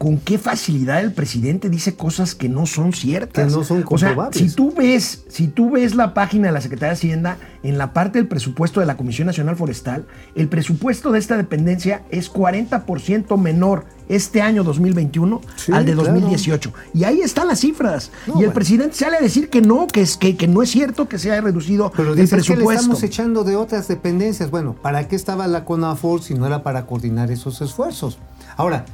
con 0.00 0.16
qué 0.16 0.38
facilidad 0.38 1.00
el 1.02 1.12
presidente 1.12 1.68
dice 1.68 1.94
cosas 1.94 2.34
que 2.34 2.48
no 2.48 2.64
son 2.64 2.94
ciertas. 2.94 3.44
Que 3.44 3.50
no 3.54 3.62
son 3.64 3.84
O 3.86 3.98
sea, 3.98 4.08
comprobables. 4.14 4.38
si 4.50 4.56
tú 4.56 4.72
ves, 4.74 5.24
si 5.28 5.46
tú 5.46 5.72
ves 5.72 5.94
la 5.94 6.14
página 6.14 6.46
de 6.46 6.52
la 6.54 6.62
Secretaría 6.62 6.88
de 6.92 6.94
Hacienda, 6.94 7.36
en 7.62 7.76
la 7.76 7.92
parte 7.92 8.16
del 8.18 8.26
presupuesto 8.26 8.80
de 8.80 8.86
la 8.86 8.96
Comisión 8.96 9.26
Nacional 9.26 9.56
Forestal, 9.56 10.06
el 10.34 10.48
presupuesto 10.48 11.12
de 11.12 11.18
esta 11.18 11.36
dependencia 11.36 12.00
es 12.10 12.32
40% 12.32 13.36
menor 13.38 13.84
este 14.08 14.40
año 14.40 14.64
2021 14.64 15.38
Sí, 15.56 15.70
al 15.70 15.84
de 15.84 15.92
claro. 15.92 16.12
2018. 16.14 16.72
Y 16.94 17.04
ahí 17.04 17.20
están 17.20 17.48
las 17.48 17.60
cifras. 17.60 18.10
No, 18.26 18.32
y 18.32 18.36
el 18.36 18.36
bueno. 18.36 18.52
presidente 18.54 18.96
sale 18.96 19.18
a 19.18 19.20
decir 19.20 19.50
que 19.50 19.60
no, 19.60 19.86
que, 19.86 20.00
es, 20.00 20.16
que, 20.16 20.34
que 20.34 20.48
no 20.48 20.62
es 20.62 20.70
cierto 20.70 21.10
que 21.10 21.18
se 21.18 21.30
haya 21.30 21.42
reducido 21.42 21.92
Pero 21.94 22.12
el 22.12 22.16
dices 22.16 22.30
que 22.30 22.36
le 22.36 22.42
presupuesto. 22.54 22.80
estamos 22.80 23.02
echando 23.02 23.44
de 23.44 23.54
otras 23.56 23.86
dependencias. 23.86 24.50
Bueno, 24.50 24.74
¿para 24.80 25.06
qué 25.08 25.14
estaba 25.14 25.46
la 25.46 25.66
CONAFOR 25.66 26.22
si 26.22 26.32
no 26.32 26.46
era 26.46 26.62
para 26.62 26.86
coordinar 26.86 27.30
esos 27.30 27.60
esfuerzos? 27.60 28.18
Ahora, 28.56 28.86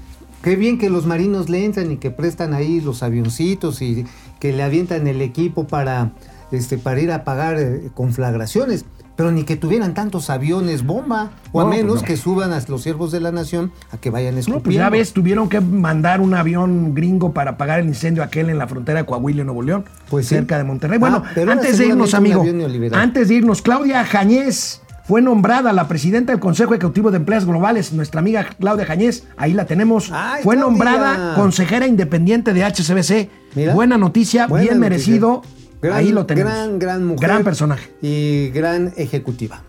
qué 0.43 0.57
bien 0.57 0.79
que 0.79 0.91
los 0.91 1.07
marinos 1.07 1.49
le 1.49 1.65
entran 1.65 1.91
y 1.93 1.97
que 1.97 2.11
prestan 2.11 2.55
ahí 2.55 2.81
los 2.81 3.03
avioncitos 3.03 3.83
y 3.83 4.05
que 4.41 4.53
le 4.53 4.63
avientan 4.63 5.07
el 5.07 5.21
equipo 5.23 5.67
para, 5.67 6.13
este, 6.53 6.79
para 6.79 7.01
ir 7.01 7.11
a 7.13 7.25
pagar 7.25 7.57
eh, 7.59 7.91
conflagraciones. 7.95 8.85
Pero 9.17 9.33
ni 9.33 9.45
que 9.45 9.57
tuvieran 9.57 9.95
tantos 9.95 10.29
aviones 10.29 10.85
bomba, 10.85 11.31
o 11.51 11.61
a 11.63 11.65
No, 11.65 11.71
pues 11.71 11.81
menos 11.83 12.03
no. 12.03 12.07
que 12.07 12.19
suban 12.19 12.53
a 12.53 12.61
los 12.69 12.83
siervos 12.83 13.11
de 13.13 13.21
la 13.21 13.33
nación 13.33 13.73
a 13.91 13.97
que 13.97 14.11
vayan 14.11 14.35
No, 14.35 14.41
escupiendo. 14.41 14.65
pues 14.65 14.77
ya 14.77 14.91
ves, 14.91 15.15
tuvieron 15.15 15.49
que 15.49 15.59
mandar 15.63 16.21
un 16.21 16.35
avión 16.35 16.95
gringo 16.95 17.33
para 17.33 17.53
apagar 17.53 17.81
el 17.81 17.87
incendio 17.87 18.23
aquel 18.23 18.51
en 18.51 18.59
la 18.59 18.67
frontera 18.69 19.01
de 19.01 19.07
Coahuila, 19.07 19.43
Nuevo 19.45 19.63
León, 19.63 19.87
Pues 20.11 20.27
sí. 20.27 20.35
cerca 20.35 20.59
de 20.59 20.65
Monterrey. 20.65 20.99
Ah, 21.03 21.23
Bueno, 21.35 21.51
antes 21.51 21.79
de 21.79 21.87
irnos, 21.87 22.13
amigo, 22.13 22.45
antes 22.93 23.29
de 23.29 23.35
irnos, 23.37 23.63
Claudia 23.63 24.05
Jañez 24.05 24.83
fue 25.07 25.23
nombrada 25.23 25.73
la 25.73 25.87
presidenta 25.89 26.33
del 26.33 26.41
Consejo 26.41 26.75
Ejecutivo 26.75 27.11
de 27.11 27.19
Empleadas 27.19 27.47
Globales. 27.47 27.93
Nuestra 27.93 28.21
amiga 28.21 28.45
Claudia 28.59 28.85
Jañez, 28.87 29.25
ahí 29.37 29.53
la 29.53 29.65
tenemos. 29.67 30.11
Ay, 30.13 30.43
fue 30.43 30.57
Claudia. 30.57 30.71
nombrada 30.71 31.35
consejera 31.37 31.87
independiente 31.87 32.53
de 32.53 32.65
HCBC. 32.65 33.31
Mira. 33.55 33.75
Buena 33.75 33.97
noticia, 33.99 34.47
Buena 34.47 34.63
bien 34.65 34.81
noticia. 34.81 34.91
merecido. 34.91 35.43
Gran- 35.81 35.97
ahí 35.97 36.11
lo 36.13 36.27
tenemos. 36.27 36.53
Gran, 36.53 36.79
gran 36.79 37.05
mujer. 37.05 37.29
Gran 37.29 37.45
personaje. 37.45 37.91
Y 38.03 38.49
gran 38.51 38.93
ejecutiva. 38.97 39.63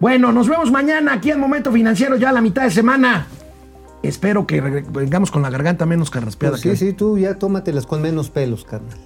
Bueno, 0.00 0.32
nos 0.32 0.48
vemos 0.48 0.70
mañana 0.72 1.12
aquí 1.14 1.30
en 1.30 1.38
Momento 1.40 1.70
Financiero, 1.72 2.16
ya 2.16 2.30
a 2.30 2.32
la 2.32 2.40
mitad 2.40 2.62
de 2.64 2.70
semana. 2.70 3.26
Espero 4.02 4.46
que 4.48 4.60
vengamos 4.60 5.30
con 5.30 5.42
la 5.42 5.48
garganta 5.50 5.86
menos 5.86 6.10
carraspeada. 6.10 6.58
Pues 6.60 6.78
sí, 6.78 6.86
sí, 6.88 6.92
tú 6.92 7.16
ya 7.18 7.34
tómatelas 7.38 7.86
con 7.86 8.02
menos 8.02 8.28
pelos, 8.28 8.64
carnal. 8.64 8.98